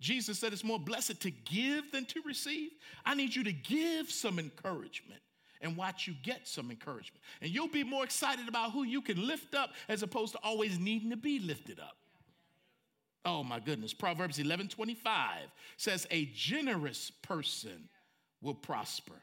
Jesus 0.00 0.38
said 0.38 0.52
it's 0.52 0.64
more 0.64 0.78
blessed 0.78 1.20
to 1.22 1.30
give 1.30 1.90
than 1.90 2.04
to 2.06 2.20
receive. 2.24 2.70
I 3.04 3.14
need 3.14 3.34
you 3.34 3.42
to 3.44 3.52
give 3.52 4.10
some 4.10 4.38
encouragement 4.38 5.22
and 5.60 5.76
watch 5.76 6.06
you 6.06 6.14
get 6.22 6.46
some 6.46 6.70
encouragement. 6.70 7.22
And 7.40 7.50
you'll 7.50 7.68
be 7.68 7.84
more 7.84 8.04
excited 8.04 8.48
about 8.48 8.72
who 8.72 8.84
you 8.84 9.00
can 9.00 9.26
lift 9.26 9.54
up 9.54 9.70
as 9.88 10.02
opposed 10.02 10.32
to 10.32 10.38
always 10.42 10.78
needing 10.78 11.10
to 11.10 11.16
be 11.16 11.40
lifted 11.40 11.80
up. 11.80 11.96
Oh 13.24 13.44
my 13.44 13.60
goodness. 13.60 13.94
Proverbs 13.94 14.38
11 14.38 14.68
25 14.68 15.40
says, 15.76 16.06
A 16.10 16.26
generous 16.34 17.10
person 17.22 17.88
will 18.40 18.54
prosper, 18.54 19.20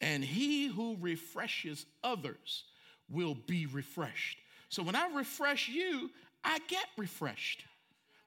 and 0.00 0.22
he 0.22 0.66
who 0.66 0.96
refreshes 1.00 1.86
others 2.04 2.64
will 3.10 3.34
be 3.34 3.66
refreshed. 3.66 4.38
So 4.68 4.82
when 4.82 4.94
I 4.94 5.08
refresh 5.14 5.68
you, 5.68 6.10
I 6.44 6.58
get 6.68 6.84
refreshed. 6.96 7.64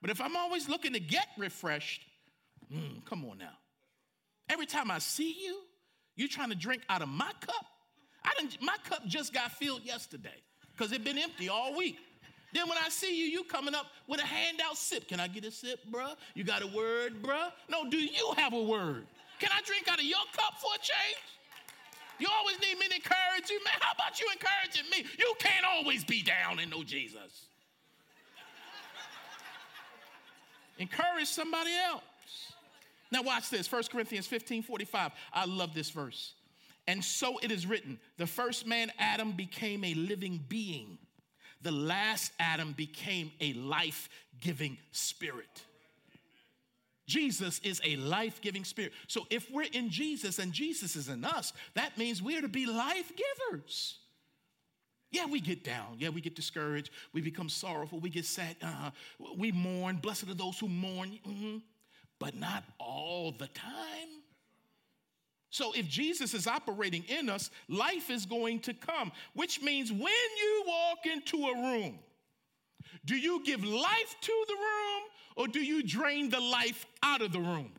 But 0.01 0.09
if 0.09 0.19
I'm 0.19 0.35
always 0.35 0.67
looking 0.67 0.93
to 0.93 0.99
get 0.99 1.27
refreshed, 1.37 2.01
mm, 2.73 3.05
come 3.05 3.23
on 3.25 3.37
now. 3.37 3.53
Every 4.49 4.65
time 4.65 4.89
I 4.89 4.97
see 4.97 5.35
you, 5.39 5.59
you're 6.15 6.27
trying 6.27 6.49
to 6.49 6.55
drink 6.55 6.81
out 6.89 7.01
of 7.03 7.09
my 7.09 7.31
cup? 7.39 7.65
I 8.23 8.33
didn't, 8.37 8.61
my 8.61 8.75
cup 8.83 9.05
just 9.05 9.33
got 9.33 9.51
filled 9.51 9.83
yesterday 9.83 10.41
because 10.71 10.91
it 10.91 11.03
been 11.03 11.17
empty 11.17 11.49
all 11.49 11.77
week. 11.77 11.97
Then 12.53 12.67
when 12.67 12.77
I 12.77 12.89
see 12.89 13.17
you, 13.17 13.25
you 13.25 13.43
coming 13.43 13.73
up 13.73 13.87
with 14.07 14.19
a 14.19 14.25
handout 14.25 14.77
sip. 14.77 15.07
Can 15.07 15.19
I 15.19 15.27
get 15.27 15.45
a 15.45 15.51
sip, 15.51 15.79
bruh? 15.89 16.15
You 16.35 16.43
got 16.43 16.61
a 16.61 16.67
word, 16.67 17.21
bruh? 17.21 17.51
No, 17.69 17.89
do 17.89 17.97
you 17.97 18.33
have 18.37 18.53
a 18.53 18.61
word? 18.61 19.05
Can 19.39 19.49
I 19.51 19.61
drink 19.65 19.87
out 19.89 19.99
of 19.99 20.05
your 20.05 20.19
cup 20.35 20.59
for 20.59 20.69
a 20.75 20.79
change? 20.79 21.17
You 22.19 22.27
always 22.37 22.59
need 22.61 22.77
me 22.77 22.87
to 22.87 22.95
encourage 22.95 23.49
you, 23.49 23.59
man. 23.63 23.73
How 23.79 23.93
about 23.93 24.19
you 24.19 24.27
encouraging 24.31 24.89
me? 24.91 25.09
You 25.17 25.33
can't 25.39 25.65
always 25.65 26.03
be 26.03 26.21
down 26.21 26.59
and 26.59 26.69
know 26.69 26.83
Jesus. 26.83 27.47
Encourage 30.77 31.27
somebody 31.27 31.71
else. 31.73 32.03
Now, 33.11 33.23
watch 33.23 33.49
this 33.49 33.71
1 33.71 33.83
Corinthians 33.91 34.27
15 34.27 34.63
45. 34.63 35.11
I 35.33 35.45
love 35.45 35.73
this 35.73 35.89
verse. 35.89 36.33
And 36.87 37.03
so 37.03 37.37
it 37.41 37.51
is 37.51 37.65
written 37.65 37.99
the 38.17 38.27
first 38.27 38.65
man, 38.65 38.91
Adam, 38.97 39.31
became 39.31 39.83
a 39.83 39.93
living 39.93 40.43
being, 40.47 40.97
the 41.63 41.71
last 41.71 42.31
Adam 42.39 42.73
became 42.73 43.31
a 43.39 43.53
life 43.53 44.09
giving 44.39 44.77
spirit. 44.91 45.63
Jesus 47.07 47.59
is 47.59 47.81
a 47.83 47.97
life 47.97 48.39
giving 48.41 48.63
spirit. 48.63 48.93
So 49.07 49.27
if 49.29 49.51
we're 49.51 49.67
in 49.73 49.89
Jesus 49.89 50.39
and 50.39 50.53
Jesus 50.53 50.95
is 50.95 51.09
in 51.09 51.25
us, 51.25 51.51
that 51.73 51.97
means 51.97 52.21
we're 52.21 52.41
to 52.41 52.47
be 52.47 52.65
life 52.65 53.11
givers. 53.15 53.97
Yeah, 55.11 55.25
we 55.25 55.41
get 55.41 55.63
down. 55.63 55.97
Yeah, 55.99 56.09
we 56.09 56.21
get 56.21 56.35
discouraged. 56.35 56.89
We 57.11 57.19
become 57.19 57.49
sorrowful. 57.49 57.99
We 57.99 58.09
get 58.09 58.25
sad. 58.25 58.55
Uh, 58.61 58.91
we 59.37 59.51
mourn. 59.51 59.97
Blessed 59.97 60.29
are 60.29 60.33
those 60.33 60.57
who 60.57 60.69
mourn. 60.69 61.19
Mm-hmm. 61.27 61.57
But 62.17 62.37
not 62.37 62.63
all 62.79 63.33
the 63.33 63.47
time. 63.47 64.20
So 65.51 65.73
if 65.73 65.87
Jesus 65.87 66.33
is 66.33 66.47
operating 66.47 67.03
in 67.03 67.29
us, 67.29 67.51
life 67.67 68.09
is 68.09 68.25
going 68.25 68.61
to 68.61 68.73
come, 68.73 69.11
which 69.33 69.61
means 69.61 69.91
when 69.91 70.01
you 70.01 70.63
walk 70.65 71.05
into 71.05 71.45
a 71.45 71.55
room, 71.55 71.99
do 73.05 73.15
you 73.15 73.43
give 73.43 73.63
life 73.63 74.15
to 74.21 74.45
the 74.47 74.53
room 74.53 75.03
or 75.35 75.47
do 75.49 75.59
you 75.59 75.83
drain 75.83 76.29
the 76.29 76.39
life 76.39 76.85
out 77.03 77.21
of 77.21 77.33
the 77.33 77.39
room? 77.39 77.73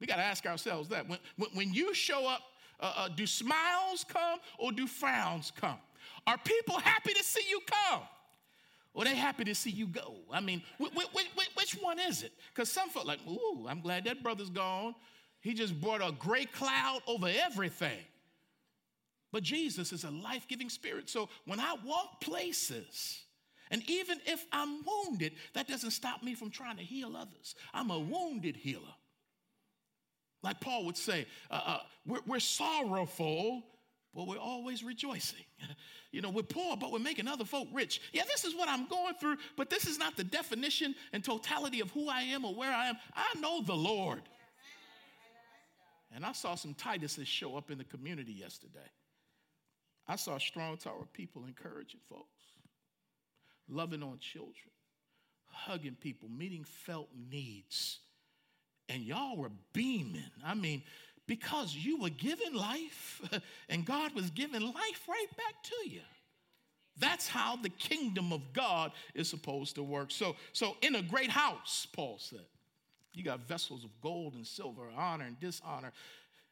We 0.00 0.06
got 0.06 0.16
to 0.16 0.22
ask 0.22 0.46
ourselves 0.46 0.88
that. 0.90 1.08
When, 1.08 1.18
when, 1.52 1.74
you 1.74 1.94
show 1.94 2.28
up 2.28 2.42
uh, 2.78 2.92
uh, 2.96 3.08
do 3.08 3.26
smiles 3.26 4.04
come 4.08 4.38
or 4.58 4.70
do 4.70 4.86
frowns 4.86 5.52
come? 5.56 5.78
Are 6.28 6.38
people 6.38 6.78
happy 6.78 7.12
to 7.12 7.24
see 7.24 7.44
you 7.50 7.60
come? 7.66 8.02
Or 8.94 9.04
they 9.04 9.16
happy 9.16 9.44
to 9.44 9.54
see 9.54 9.70
you 9.70 9.86
go? 9.88 10.16
I 10.30 10.40
mean, 10.40 10.62
which 10.78 11.72
one 11.80 11.98
is 11.98 12.22
it? 12.22 12.32
Because 12.54 12.70
some 12.70 12.88
felt 12.88 13.06
like, 13.06 13.20
ooh, 13.28 13.66
I'm 13.68 13.80
glad 13.80 14.04
that 14.04 14.22
brother's 14.22 14.50
gone. 14.50 14.94
He 15.42 15.54
just 15.54 15.78
brought 15.80 16.00
a 16.00 16.12
gray 16.12 16.46
cloud 16.46 17.02
over 17.06 17.28
everything. 17.28 17.98
But 19.32 19.42
Jesus 19.42 19.92
is 19.92 20.04
a 20.04 20.10
life 20.10 20.46
giving 20.46 20.68
spirit. 20.68 21.10
So 21.10 21.28
when 21.46 21.58
I 21.58 21.74
walk 21.84 22.20
places, 22.20 23.24
and 23.70 23.82
even 23.88 24.20
if 24.26 24.46
I'm 24.52 24.84
wounded, 24.84 25.32
that 25.54 25.66
doesn't 25.66 25.90
stop 25.90 26.22
me 26.22 26.34
from 26.34 26.50
trying 26.50 26.76
to 26.76 26.82
heal 26.82 27.16
others. 27.16 27.56
I'm 27.74 27.90
a 27.90 27.98
wounded 27.98 28.56
healer. 28.56 28.94
Like 30.42 30.60
Paul 30.60 30.84
would 30.86 30.96
say, 30.96 31.26
uh, 31.50 31.60
uh, 31.64 31.78
we're, 32.06 32.20
we're 32.26 32.40
sorrowful, 32.40 33.62
but 34.14 34.26
we're 34.26 34.38
always 34.38 34.84
rejoicing. 34.84 35.44
you 36.12 36.20
know, 36.20 36.30
we're 36.30 36.42
poor, 36.42 36.76
but 36.76 36.92
we're 36.92 36.98
making 36.98 37.26
other 37.26 37.44
folk 37.44 37.68
rich. 37.72 38.00
Yeah, 38.12 38.24
this 38.26 38.44
is 38.44 38.54
what 38.54 38.68
I'm 38.68 38.86
going 38.86 39.14
through, 39.14 39.38
but 39.56 39.70
this 39.70 39.86
is 39.86 39.98
not 39.98 40.16
the 40.16 40.24
definition 40.24 40.94
and 41.12 41.24
totality 41.24 41.80
of 41.80 41.90
who 41.92 42.08
I 42.08 42.22
am 42.22 42.44
or 42.44 42.54
where 42.54 42.72
I 42.72 42.88
am. 42.88 42.96
I 43.14 43.38
know 43.40 43.62
the 43.62 43.74
Lord. 43.74 44.22
And 46.14 46.24
I 46.24 46.32
saw 46.32 46.54
some 46.54 46.74
Tituses 46.74 47.26
show 47.26 47.56
up 47.56 47.70
in 47.70 47.78
the 47.78 47.84
community 47.84 48.32
yesterday. 48.32 48.90
I 50.06 50.16
saw 50.16 50.38
strong 50.38 50.76
tower 50.76 51.06
people 51.12 51.46
encouraging 51.46 52.00
folks, 52.08 52.42
loving 53.68 54.02
on 54.02 54.18
children, 54.18 54.72
hugging 55.46 55.96
people, 56.00 56.28
meeting 56.28 56.64
felt 56.64 57.08
needs. 57.30 58.00
And 58.88 59.02
y'all 59.02 59.36
were 59.36 59.52
beaming. 59.72 60.30
I 60.44 60.54
mean, 60.54 60.82
because 61.26 61.74
you 61.74 62.00
were 62.00 62.10
given 62.10 62.54
life 62.54 63.22
and 63.68 63.86
God 63.86 64.14
was 64.14 64.30
giving 64.30 64.60
life 64.60 65.08
right 65.08 65.36
back 65.36 65.62
to 65.62 65.90
you. 65.90 66.00
That's 66.98 67.26
how 67.26 67.56
the 67.56 67.70
kingdom 67.70 68.32
of 68.32 68.52
God 68.52 68.92
is 69.14 69.28
supposed 69.28 69.76
to 69.76 69.82
work. 69.82 70.10
So, 70.10 70.36
so 70.52 70.76
in 70.82 70.96
a 70.96 71.02
great 71.02 71.30
house, 71.30 71.86
Paul 71.92 72.18
said, 72.18 72.44
you 73.14 73.22
got 73.22 73.40
vessels 73.40 73.84
of 73.84 73.90
gold 74.00 74.34
and 74.34 74.46
silver, 74.46 74.82
honor 74.96 75.24
and 75.24 75.38
dishonor. 75.38 75.92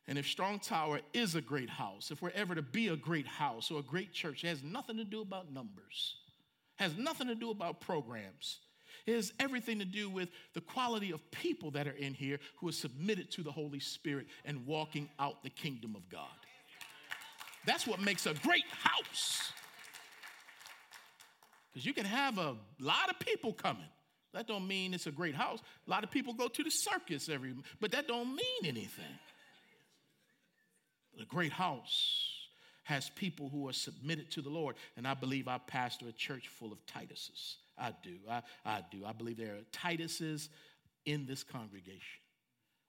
And 0.06 0.18
if 0.18 0.26
Strong 0.26 0.60
Tower 0.60 1.00
is 1.12 1.34
a 1.34 1.40
great 1.40 1.70
house, 1.70 2.10
if 2.10 2.20
we're 2.20 2.32
ever 2.34 2.54
to 2.54 2.62
be 2.62 2.88
a 2.88 2.96
great 2.96 3.26
house 3.26 3.70
or 3.70 3.80
a 3.80 3.82
great 3.82 4.12
church, 4.12 4.44
it 4.44 4.48
has 4.48 4.62
nothing 4.62 4.96
to 4.96 5.04
do 5.04 5.20
about 5.20 5.52
numbers, 5.52 6.16
has 6.76 6.96
nothing 6.96 7.28
to 7.28 7.34
do 7.34 7.50
about 7.50 7.80
programs. 7.80 8.58
It 9.06 9.14
has 9.14 9.32
everything 9.38 9.78
to 9.78 9.84
do 9.84 10.10
with 10.10 10.28
the 10.52 10.60
quality 10.60 11.12
of 11.12 11.30
people 11.30 11.70
that 11.72 11.86
are 11.86 11.92
in 11.92 12.12
here 12.12 12.38
who 12.56 12.68
are 12.68 12.72
submitted 12.72 13.30
to 13.32 13.42
the 13.42 13.52
Holy 13.52 13.80
Spirit 13.80 14.26
and 14.44 14.66
walking 14.66 15.08
out 15.18 15.42
the 15.42 15.50
kingdom 15.50 15.94
of 15.96 16.08
God. 16.08 16.28
That's 17.66 17.86
what 17.86 18.00
makes 18.00 18.26
a 18.26 18.34
great 18.34 18.64
house. 18.82 19.52
Because 21.72 21.86
you 21.86 21.94
can 21.94 22.04
have 22.04 22.38
a 22.38 22.56
lot 22.80 23.10
of 23.10 23.18
people 23.20 23.52
coming. 23.52 23.88
That 24.32 24.46
don't 24.46 24.66
mean 24.66 24.94
it's 24.94 25.06
a 25.06 25.12
great 25.12 25.34
house. 25.34 25.60
A 25.86 25.90
lot 25.90 26.04
of 26.04 26.10
people 26.10 26.34
go 26.34 26.48
to 26.48 26.62
the 26.62 26.70
circus 26.70 27.28
every, 27.28 27.54
but 27.80 27.90
that 27.92 28.06
don't 28.06 28.28
mean 28.28 28.64
anything. 28.64 29.18
A 31.20 31.24
great 31.24 31.52
house 31.52 32.28
has 32.84 33.10
people 33.10 33.48
who 33.48 33.68
are 33.68 33.72
submitted 33.72 34.30
to 34.32 34.42
the 34.42 34.48
Lord, 34.48 34.76
and 34.96 35.06
I 35.06 35.14
believe 35.14 35.48
I 35.48 35.58
pastor 35.58 36.06
a 36.08 36.12
church 36.12 36.48
full 36.48 36.72
of 36.72 36.78
Tituses. 36.86 37.56
I 37.76 37.92
do. 38.02 38.16
I, 38.28 38.42
I 38.64 38.84
do. 38.90 39.04
I 39.04 39.12
believe 39.12 39.36
there 39.36 39.54
are 39.54 39.64
Tituses 39.72 40.48
in 41.06 41.26
this 41.26 41.42
congregation 41.42 42.20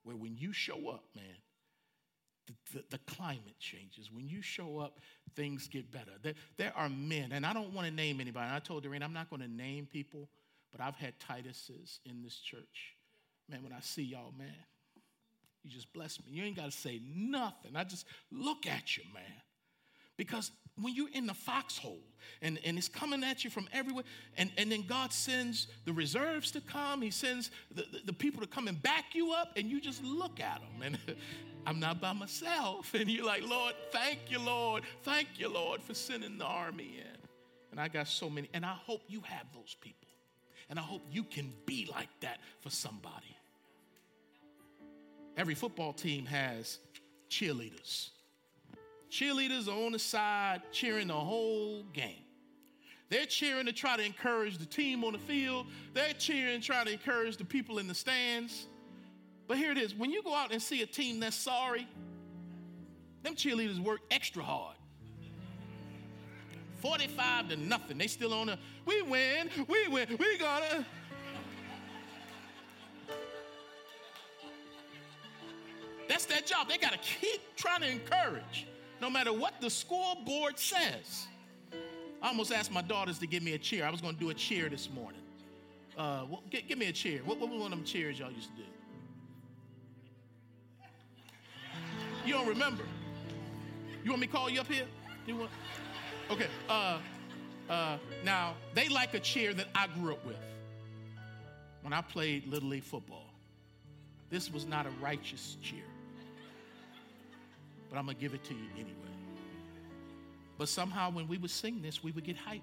where 0.03 0.15
when 0.15 0.35
you 0.37 0.53
show 0.53 0.89
up, 0.89 1.03
man, 1.15 1.25
the, 2.47 2.77
the, 2.77 2.83
the, 2.91 2.97
climate 2.99 3.59
changes. 3.59 4.11
When 4.11 4.27
you 4.27 4.41
show 4.41 4.79
up, 4.79 4.99
things 5.35 5.67
get 5.67 5.91
better. 5.91 6.11
There, 6.23 6.33
there 6.57 6.73
are 6.75 6.89
men, 6.89 7.31
and 7.31 7.45
I 7.45 7.53
don't 7.53 7.71
want 7.71 7.87
to 7.87 7.93
name 7.93 8.19
anybody. 8.19 8.49
I 8.51 8.59
told 8.59 8.83
Doreen, 8.83 9.03
I'm 9.03 9.13
not 9.13 9.29
going 9.29 9.43
to 9.43 9.47
name 9.47 9.85
people, 9.85 10.27
but 10.71 10.81
I've 10.81 10.95
had 10.95 11.13
Tituses 11.19 11.99
in 12.05 12.21
this 12.23 12.35
church. 12.35 12.95
Man, 13.49 13.63
when 13.63 13.73
I 13.73 13.79
see 13.81 14.03
y'all, 14.03 14.33
man, 14.37 14.53
you 15.63 15.69
just 15.69 15.91
bless 15.93 16.19
me. 16.19 16.25
You 16.29 16.43
ain't 16.43 16.55
got 16.55 16.65
to 16.65 16.71
say 16.71 17.01
nothing. 17.05 17.75
I 17.75 17.83
just 17.83 18.05
look 18.31 18.65
at 18.65 18.97
you, 18.97 19.03
man. 19.13 19.23
Because 20.17 20.51
when 20.79 20.93
you're 20.95 21.09
in 21.13 21.25
the 21.25 21.33
foxhole 21.33 22.03
and, 22.41 22.59
and 22.65 22.77
it's 22.77 22.87
coming 22.87 23.23
at 23.23 23.43
you 23.43 23.49
from 23.49 23.67
everywhere, 23.73 24.03
and, 24.37 24.51
and 24.57 24.71
then 24.71 24.83
God 24.87 25.11
sends 25.11 25.67
the 25.85 25.93
reserves 25.93 26.51
to 26.51 26.61
come, 26.61 27.01
He 27.01 27.11
sends 27.11 27.51
the, 27.73 27.83
the, 27.91 27.99
the 28.05 28.13
people 28.13 28.41
to 28.41 28.47
come 28.47 28.67
and 28.67 28.81
back 28.81 29.13
you 29.13 29.33
up, 29.33 29.53
and 29.55 29.69
you 29.69 29.81
just 29.81 30.03
look 30.03 30.39
at 30.39 30.61
them. 30.61 30.81
And 30.83 30.97
I'm 31.65 31.79
not 31.79 32.01
by 32.01 32.13
myself. 32.13 32.93
And 32.93 33.09
you're 33.09 33.25
like, 33.25 33.47
Lord, 33.47 33.73
thank 33.91 34.19
you, 34.29 34.39
Lord. 34.39 34.83
Thank 35.03 35.27
you, 35.37 35.49
Lord, 35.49 35.81
for 35.81 35.93
sending 35.93 36.37
the 36.37 36.45
army 36.45 36.99
in. 36.99 37.17
And 37.71 37.79
I 37.79 37.87
got 37.87 38.07
so 38.07 38.29
many, 38.29 38.49
and 38.53 38.65
I 38.65 38.73
hope 38.73 39.01
you 39.07 39.21
have 39.21 39.45
those 39.53 39.75
people. 39.79 40.10
And 40.71 40.79
I 40.79 40.83
hope 40.83 41.01
you 41.11 41.25
can 41.25 41.53
be 41.65 41.87
like 41.91 42.07
that 42.21 42.39
for 42.61 42.69
somebody. 42.69 43.37
Every 45.35 45.53
football 45.53 45.91
team 45.91 46.25
has 46.25 46.79
cheerleaders. 47.29 48.11
Cheerleaders 49.09 49.67
are 49.67 49.85
on 49.85 49.91
the 49.91 49.99
side 49.99 50.61
cheering 50.71 51.09
the 51.09 51.13
whole 51.13 51.83
game. 51.91 52.23
They're 53.09 53.25
cheering 53.25 53.65
to 53.65 53.73
try 53.73 53.97
to 53.97 54.03
encourage 54.03 54.57
the 54.57 54.65
team 54.65 55.03
on 55.03 55.11
the 55.11 55.19
field. 55.19 55.67
They're 55.93 56.13
cheering, 56.13 56.61
trying 56.61 56.85
to 56.85 56.93
encourage 56.93 57.35
the 57.35 57.43
people 57.43 57.77
in 57.79 57.87
the 57.89 57.93
stands. 57.93 58.67
But 59.49 59.57
here 59.57 59.73
it 59.73 59.77
is 59.77 59.93
when 59.93 60.11
you 60.11 60.23
go 60.23 60.33
out 60.33 60.53
and 60.53 60.61
see 60.61 60.81
a 60.83 60.85
team 60.85 61.19
that's 61.19 61.35
sorry, 61.35 61.85
them 63.23 63.35
cheerleaders 63.35 63.79
work 63.79 63.99
extra 64.09 64.41
hard. 64.41 64.77
45 66.81 67.49
to 67.49 67.55
nothing. 67.55 67.97
They 67.97 68.07
still 68.07 68.33
on 68.33 68.49
a, 68.49 68.59
we 68.85 69.01
win, 69.03 69.49
we 69.67 69.87
win, 69.87 70.07
we 70.19 70.37
gonna. 70.37 70.85
That's 76.09 76.25
their 76.25 76.41
job. 76.41 76.67
They 76.67 76.77
got 76.77 76.91
to 76.91 76.97
keep 76.97 77.41
trying 77.55 77.81
to 77.81 77.89
encourage 77.89 78.67
no 79.01 79.09
matter 79.09 79.31
what 79.31 79.61
the 79.61 79.69
scoreboard 79.69 80.59
says. 80.59 81.27
I 82.21 82.27
almost 82.27 82.51
asked 82.51 82.71
my 82.71 82.81
daughters 82.81 83.17
to 83.19 83.27
give 83.27 83.41
me 83.41 83.53
a 83.53 83.57
cheer. 83.57 83.85
I 83.85 83.89
was 83.89 84.01
to 84.01 84.11
do 84.13 84.29
a 84.29 84.33
cheer 84.33 84.69
this 84.69 84.89
morning. 84.89 85.21
Uh, 85.97 86.25
well, 86.29 86.43
give, 86.49 86.67
give, 86.67 86.77
me 86.77 86.87
a 86.87 86.91
cheer. 86.91 87.21
What, 87.25 87.39
what 87.39 87.49
was 87.49 87.61
one 87.61 87.71
of 87.71 87.77
them 87.79 87.85
cheers 87.85 88.19
y'all 88.19 88.31
used 88.31 88.49
to 88.49 88.55
do? 88.57 88.63
You 92.25 92.33
don't 92.33 92.47
remember? 92.47 92.83
You 94.03 94.11
want 94.11 94.21
me 94.21 94.27
to 94.27 94.33
call 94.33 94.49
you 94.49 94.61
up 94.61 94.67
here? 94.67 94.85
You 95.25 95.37
want? 95.37 95.51
Okay. 96.31 96.47
Uh, 96.69 96.97
uh, 97.69 97.97
now 98.23 98.55
they 98.73 98.87
like 98.89 99.13
a 99.13 99.19
cheer 99.19 99.53
that 99.53 99.67
I 99.75 99.87
grew 99.87 100.13
up 100.13 100.25
with 100.25 100.37
when 101.81 101.93
I 101.93 102.01
played 102.01 102.47
little 102.47 102.69
league 102.69 102.83
football. 102.83 103.27
This 104.29 104.51
was 104.51 104.65
not 104.65 104.85
a 104.85 104.91
righteous 105.01 105.57
cheer 105.61 105.83
but 107.91 107.99
I'm 107.99 108.05
going 108.05 108.15
to 108.15 108.21
give 108.21 108.33
it 108.33 108.43
to 108.45 108.53
you 108.53 108.65
anyway. 108.75 108.95
But 110.57 110.69
somehow 110.69 111.11
when 111.11 111.27
we 111.27 111.37
would 111.37 111.51
sing 111.51 111.81
this, 111.81 112.01
we 112.01 112.11
would 112.13 112.23
get 112.23 112.37
hyped. 112.37 112.61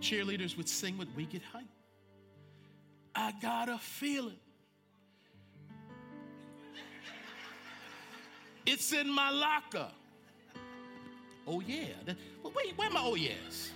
Cheerleaders 0.00 0.56
would 0.56 0.68
sing 0.68 0.96
what 0.96 1.08
we 1.16 1.26
get 1.26 1.42
hyped. 1.42 1.64
I 3.16 3.32
got 3.42 3.68
a 3.68 3.78
feeling. 3.78 4.38
It's 8.64 8.92
in 8.92 9.12
my 9.12 9.30
locker. 9.30 9.88
Oh, 11.46 11.60
yeah. 11.60 11.88
Well, 12.42 12.52
wait, 12.54 12.76
where 12.76 12.90
my 12.90 13.00
oh, 13.02 13.14
yes? 13.14 13.72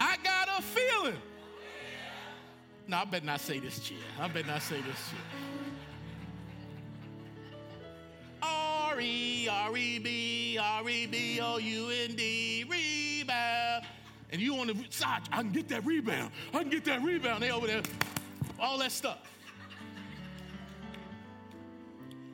I 0.00 0.16
got 0.22 0.48
a 0.58 0.62
feeling. 0.62 1.16
No, 2.86 2.98
I 2.98 3.04
better 3.04 3.24
not 3.24 3.40
say 3.40 3.58
this 3.58 3.78
cheer. 3.78 3.98
I 4.20 4.28
better 4.28 4.46
not 4.46 4.62
say 4.62 4.76
this 4.76 5.10
cheer. 5.10 5.20
R 8.42 9.00
E 9.00 9.48
R 9.48 9.76
E 9.76 9.98
B 9.98 10.58
R 10.60 10.88
E 10.88 11.06
B 11.06 11.40
O 11.40 11.58
U 11.58 11.90
N 11.90 12.14
D 12.14 12.64
rebound. 12.68 13.86
And 14.30 14.40
you 14.40 14.56
on 14.56 14.66
the 14.66 14.76
side, 14.90 15.22
I 15.30 15.42
can 15.42 15.52
get 15.52 15.68
that 15.68 15.84
rebound. 15.84 16.32
I 16.52 16.60
can 16.60 16.70
get 16.70 16.84
that 16.86 17.02
rebound. 17.02 17.42
They 17.42 17.50
over 17.50 17.66
there, 17.66 17.82
all 18.58 18.78
that 18.78 18.90
stuff. 18.90 19.18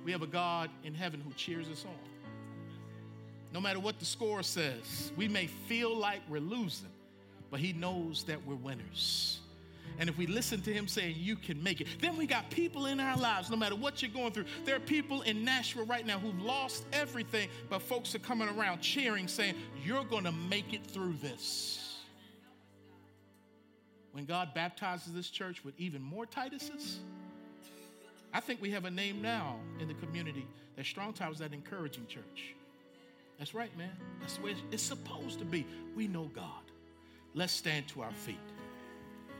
We 0.04 0.12
have 0.12 0.22
a 0.22 0.26
God 0.26 0.70
in 0.84 0.94
heaven 0.94 1.20
who 1.20 1.32
cheers 1.34 1.68
us 1.68 1.84
on. 1.84 1.92
No 3.52 3.60
matter 3.60 3.80
what 3.80 3.98
the 3.98 4.04
score 4.04 4.42
says, 4.42 5.12
we 5.16 5.28
may 5.28 5.46
feel 5.46 5.96
like 5.96 6.20
we're 6.28 6.40
losing, 6.40 6.90
but 7.50 7.60
He 7.60 7.72
knows 7.72 8.24
that 8.24 8.44
we're 8.46 8.54
winners. 8.54 9.40
And 9.98 10.08
if 10.08 10.16
we 10.16 10.26
listen 10.26 10.60
to 10.62 10.72
him 10.72 10.86
saying, 10.86 11.16
You 11.18 11.36
can 11.36 11.60
make 11.62 11.80
it, 11.80 11.88
then 12.00 12.16
we 12.16 12.26
got 12.26 12.50
people 12.50 12.86
in 12.86 13.00
our 13.00 13.16
lives, 13.16 13.50
no 13.50 13.56
matter 13.56 13.74
what 13.74 14.00
you're 14.00 14.10
going 14.10 14.32
through. 14.32 14.44
There 14.64 14.76
are 14.76 14.80
people 14.80 15.22
in 15.22 15.44
Nashville 15.44 15.86
right 15.86 16.06
now 16.06 16.18
who've 16.18 16.40
lost 16.40 16.84
everything, 16.92 17.48
but 17.68 17.82
folks 17.82 18.14
are 18.14 18.20
coming 18.20 18.48
around 18.48 18.80
cheering, 18.80 19.26
saying, 19.26 19.54
You're 19.84 20.04
going 20.04 20.24
to 20.24 20.32
make 20.32 20.72
it 20.72 20.86
through 20.86 21.14
this. 21.20 21.96
When 24.12 24.24
God 24.24 24.54
baptizes 24.54 25.12
this 25.12 25.30
church 25.30 25.64
with 25.64 25.74
even 25.78 26.00
more 26.00 26.26
Tituses, 26.26 26.96
I 28.32 28.40
think 28.40 28.60
we 28.60 28.70
have 28.70 28.84
a 28.84 28.90
name 28.90 29.20
now 29.20 29.56
in 29.80 29.88
the 29.88 29.94
community 29.94 30.46
that 30.76 30.86
Strong 30.86 31.14
Tower 31.14 31.32
is 31.32 31.38
that 31.38 31.52
encouraging 31.52 32.06
church. 32.06 32.54
That's 33.38 33.54
right, 33.54 33.76
man. 33.78 33.92
That's 34.20 34.36
the 34.36 34.42
way 34.42 34.56
it's 34.72 34.82
supposed 34.82 35.38
to 35.38 35.44
be. 35.44 35.64
We 35.96 36.08
know 36.08 36.30
God. 36.34 36.44
Let's 37.34 37.52
stand 37.52 37.86
to 37.88 38.02
our 38.02 38.12
feet. 38.12 38.36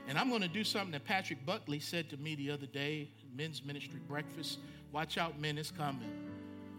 And 0.06 0.16
I'm 0.16 0.30
going 0.30 0.42
to 0.42 0.48
do 0.48 0.64
something 0.64 0.92
that 0.92 1.04
Patrick 1.04 1.44
Buckley 1.44 1.80
said 1.80 2.08
to 2.10 2.16
me 2.16 2.34
the 2.34 2.50
other 2.50 2.66
day, 2.66 3.08
men's 3.36 3.62
ministry 3.64 4.00
breakfast. 4.08 4.58
Watch 4.92 5.18
out, 5.18 5.38
men, 5.38 5.58
it's 5.58 5.70
coming. 5.70 6.10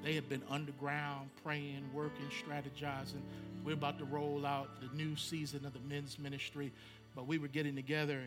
They 0.03 0.15
have 0.15 0.29
been 0.29 0.41
underground, 0.49 1.29
praying, 1.43 1.89
working, 1.93 2.27
strategizing. 2.29 3.21
We're 3.63 3.73
about 3.73 3.99
to 3.99 4.05
roll 4.05 4.45
out 4.45 4.69
the 4.81 4.87
new 4.95 5.15
season 5.15 5.65
of 5.65 5.73
the 5.73 5.79
men's 5.87 6.17
ministry. 6.17 6.71
But 7.15 7.27
we 7.27 7.37
were 7.37 7.49
getting 7.49 7.75
together, 7.75 8.21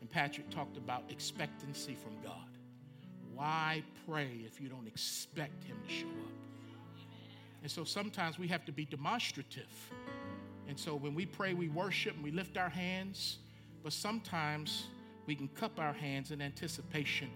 and 0.00 0.10
Patrick 0.10 0.50
talked 0.50 0.76
about 0.76 1.04
expectancy 1.10 1.94
from 1.94 2.12
God. 2.24 2.48
Why 3.34 3.82
pray 4.06 4.40
if 4.44 4.60
you 4.60 4.68
don't 4.68 4.86
expect 4.86 5.64
Him 5.64 5.76
to 5.86 5.92
show 5.94 6.08
up? 6.08 6.31
And 7.62 7.70
so 7.70 7.84
sometimes 7.84 8.38
we 8.38 8.48
have 8.48 8.64
to 8.66 8.72
be 8.72 8.84
demonstrative. 8.84 9.92
And 10.68 10.78
so 10.78 10.94
when 10.96 11.14
we 11.14 11.26
pray, 11.26 11.54
we 11.54 11.68
worship 11.68 12.14
and 12.14 12.24
we 12.24 12.30
lift 12.30 12.56
our 12.56 12.68
hands 12.68 13.38
but 13.82 13.92
sometimes 13.92 14.86
we 15.26 15.34
can 15.34 15.48
cup 15.48 15.78
our 15.78 15.92
hands 15.92 16.30
in 16.30 16.40
anticipation. 16.40 17.30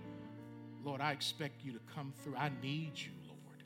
Lord, 0.85 1.01
I 1.01 1.12
expect 1.12 1.64
you 1.64 1.72
to 1.72 1.81
come 1.95 2.12
through. 2.22 2.37
I 2.37 2.51
need 2.62 2.93
you, 2.97 3.11
Lord. 3.27 3.64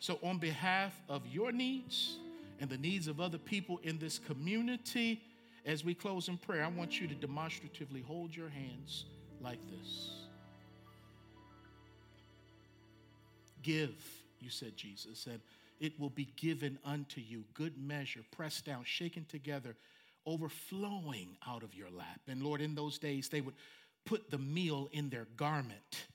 So, 0.00 0.18
on 0.22 0.38
behalf 0.38 1.00
of 1.08 1.26
your 1.26 1.52
needs 1.52 2.18
and 2.60 2.68
the 2.68 2.78
needs 2.78 3.06
of 3.06 3.20
other 3.20 3.38
people 3.38 3.78
in 3.84 3.98
this 3.98 4.18
community, 4.18 5.22
as 5.64 5.84
we 5.84 5.94
close 5.94 6.28
in 6.28 6.38
prayer, 6.38 6.64
I 6.64 6.68
want 6.68 7.00
you 7.00 7.06
to 7.06 7.14
demonstratively 7.14 8.00
hold 8.00 8.34
your 8.34 8.48
hands 8.48 9.04
like 9.40 9.60
this. 9.70 10.10
Give, 13.62 13.94
you 14.40 14.50
said, 14.50 14.76
Jesus, 14.76 15.26
and 15.26 15.40
it 15.80 15.98
will 15.98 16.10
be 16.10 16.28
given 16.36 16.78
unto 16.84 17.20
you. 17.20 17.44
Good 17.54 17.78
measure, 17.78 18.20
pressed 18.30 18.64
down, 18.64 18.84
shaken 18.84 19.24
together, 19.26 19.76
overflowing 20.26 21.36
out 21.46 21.62
of 21.62 21.74
your 21.74 21.90
lap. 21.90 22.20
And 22.26 22.42
Lord, 22.42 22.60
in 22.60 22.74
those 22.74 22.98
days, 22.98 23.28
they 23.28 23.40
would 23.40 23.54
put 24.04 24.30
the 24.30 24.38
meal 24.38 24.88
in 24.92 25.10
their 25.10 25.26
garment, 25.36 26.06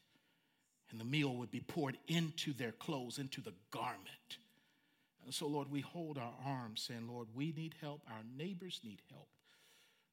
and 0.92 1.00
the 1.00 1.06
meal 1.06 1.36
would 1.36 1.52
be 1.52 1.60
poured 1.60 1.98
into 2.08 2.54
their 2.54 2.72
clothes, 2.72 3.20
into 3.20 3.42
the 3.42 3.54
garment. 3.72 4.38
And 5.26 5.34
so, 5.34 5.48
Lord, 5.48 5.72
we 5.72 5.82
hold 5.82 6.18
our 6.18 6.34
arms 6.46 6.82
saying, 6.82 7.08
Lord, 7.08 7.28
we 7.34 7.54
need 7.54 7.76
help. 7.82 8.02
Our 8.08 8.24
neighbors 8.38 8.82
need 8.84 9.02
help. 9.10 9.28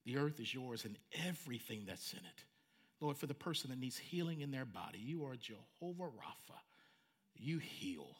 The 0.04 0.16
earth 0.16 0.40
is 0.40 0.54
yours 0.54 0.84
and 0.84 0.96
everything 1.26 1.84
that's 1.86 2.12
in 2.12 2.20
it. 2.20 2.44
Lord, 3.00 3.16
for 3.16 3.26
the 3.26 3.34
person 3.34 3.70
that 3.70 3.78
needs 3.78 3.98
healing 3.98 4.40
in 4.40 4.50
their 4.50 4.64
body, 4.64 4.98
you 4.98 5.24
are 5.24 5.36
Jehovah 5.36 6.10
Rapha. 6.10 6.58
You 7.34 7.58
heal. 7.58 8.16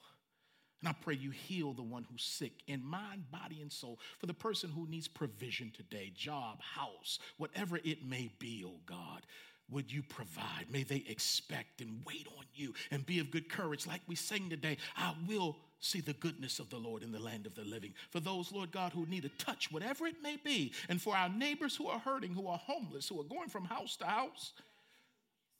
And 0.80 0.88
I 0.88 0.94
pray 1.02 1.14
you 1.14 1.30
heal 1.30 1.72
the 1.72 1.82
one 1.82 2.06
who's 2.10 2.22
sick 2.22 2.52
in 2.66 2.84
mind, 2.84 3.30
body, 3.30 3.60
and 3.60 3.70
soul. 3.70 3.98
For 4.18 4.26
the 4.26 4.34
person 4.34 4.70
who 4.70 4.86
needs 4.86 5.08
provision 5.08 5.72
today, 5.76 6.10
job, 6.14 6.60
house, 6.62 7.18
whatever 7.36 7.78
it 7.84 8.06
may 8.06 8.30
be, 8.38 8.64
oh 8.66 8.80
God, 8.86 9.26
would 9.70 9.92
you 9.92 10.02
provide? 10.02 10.66
May 10.70 10.82
they 10.82 11.04
expect 11.08 11.80
and 11.80 12.02
wait 12.06 12.26
on 12.38 12.44
you 12.54 12.74
and 12.90 13.04
be 13.04 13.18
of 13.18 13.30
good 13.30 13.48
courage. 13.48 13.86
Like 13.86 14.00
we 14.06 14.14
sang 14.14 14.48
today, 14.48 14.78
I 14.96 15.14
will 15.28 15.56
see 15.80 16.00
the 16.00 16.12
goodness 16.14 16.58
of 16.58 16.70
the 16.70 16.76
Lord 16.76 17.02
in 17.02 17.12
the 17.12 17.18
land 17.18 17.46
of 17.46 17.54
the 17.54 17.64
living. 17.64 17.94
For 18.10 18.20
those, 18.20 18.52
Lord 18.52 18.70
God, 18.70 18.92
who 18.92 19.06
need 19.06 19.24
a 19.24 19.30
touch, 19.30 19.70
whatever 19.70 20.06
it 20.06 20.22
may 20.22 20.36
be, 20.42 20.72
and 20.88 21.00
for 21.00 21.16
our 21.16 21.28
neighbors 21.28 21.76
who 21.76 21.88
are 21.88 21.98
hurting, 21.98 22.34
who 22.34 22.48
are 22.48 22.58
homeless, 22.58 23.08
who 23.08 23.20
are 23.20 23.24
going 23.24 23.48
from 23.48 23.64
house 23.64 23.96
to 23.96 24.06
house. 24.06 24.52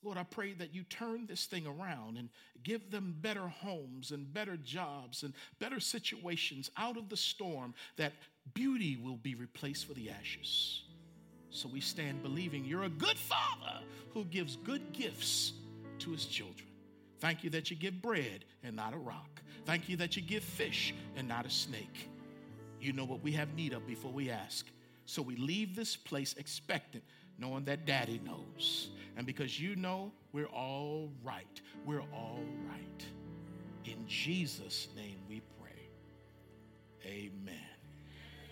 Lord, 0.03 0.17
I 0.17 0.23
pray 0.23 0.55
that 0.55 0.75
you 0.75 0.83
turn 0.85 1.27
this 1.27 1.45
thing 1.45 1.67
around 1.67 2.17
and 2.17 2.31
give 2.63 2.91
them 2.91 3.15
better 3.21 3.49
homes 3.49 4.13
and 4.13 4.33
better 4.33 4.57
jobs 4.57 5.23
and 5.23 5.35
better 5.59 5.79
situations 5.79 6.71
out 6.77 6.97
of 6.97 7.09
the 7.09 7.17
storm, 7.17 7.75
that 7.97 8.13
beauty 8.55 8.97
will 8.97 9.17
be 9.17 9.35
replaced 9.35 9.87
for 9.87 9.93
the 9.95 10.11
ashes. 10.11 10.83
So 11.51 11.69
we 11.69 11.81
stand 11.81 12.23
believing 12.23 12.65
you're 12.65 12.85
a 12.85 12.89
good 12.89 13.19
father 13.19 13.81
who 14.15 14.25
gives 14.25 14.57
good 14.57 14.93
gifts 14.93 15.53
to 15.99 16.11
his 16.13 16.25
children. 16.25 16.69
Thank 17.19 17.45
you 17.45 17.51
that 17.51 17.71
you 17.71 17.77
give 17.77 18.01
bread 18.01 18.47
and 18.65 18.75
not 18.75 18.95
a 18.95 18.99
rock. 18.99 19.43
Thank 19.67 19.89
you 19.89 19.97
that 19.99 20.17
you 20.17 20.23
give 20.23 20.43
fish 20.43 20.95
and 21.17 21.29
not 21.29 21.45
a 21.45 21.51
snake. 21.51 22.09
You 22.81 22.95
know 22.95 23.05
what 23.05 23.23
we 23.23 23.33
have 23.33 23.55
need 23.55 23.75
of 23.75 23.87
before 23.87 24.11
we 24.11 24.31
ask. 24.31 24.67
So 25.05 25.21
we 25.21 25.37
leave 25.37 25.77
this 25.77 25.97
place 25.97 26.35
expectant, 26.39 27.05
knowing 27.41 27.65
that 27.65 27.87
Daddy 27.87 28.21
knows. 28.25 28.91
And 29.17 29.27
because 29.27 29.59
you 29.59 29.75
know, 29.75 30.13
we're 30.33 30.47
all 30.47 31.11
right. 31.25 31.61
We're 31.85 32.03
all 32.13 32.45
right. 32.69 33.05
In 33.85 34.07
Jesus' 34.07 34.89
name 34.95 35.19
we 35.29 35.41
pray. 35.59 35.89
Amen. 37.05 37.70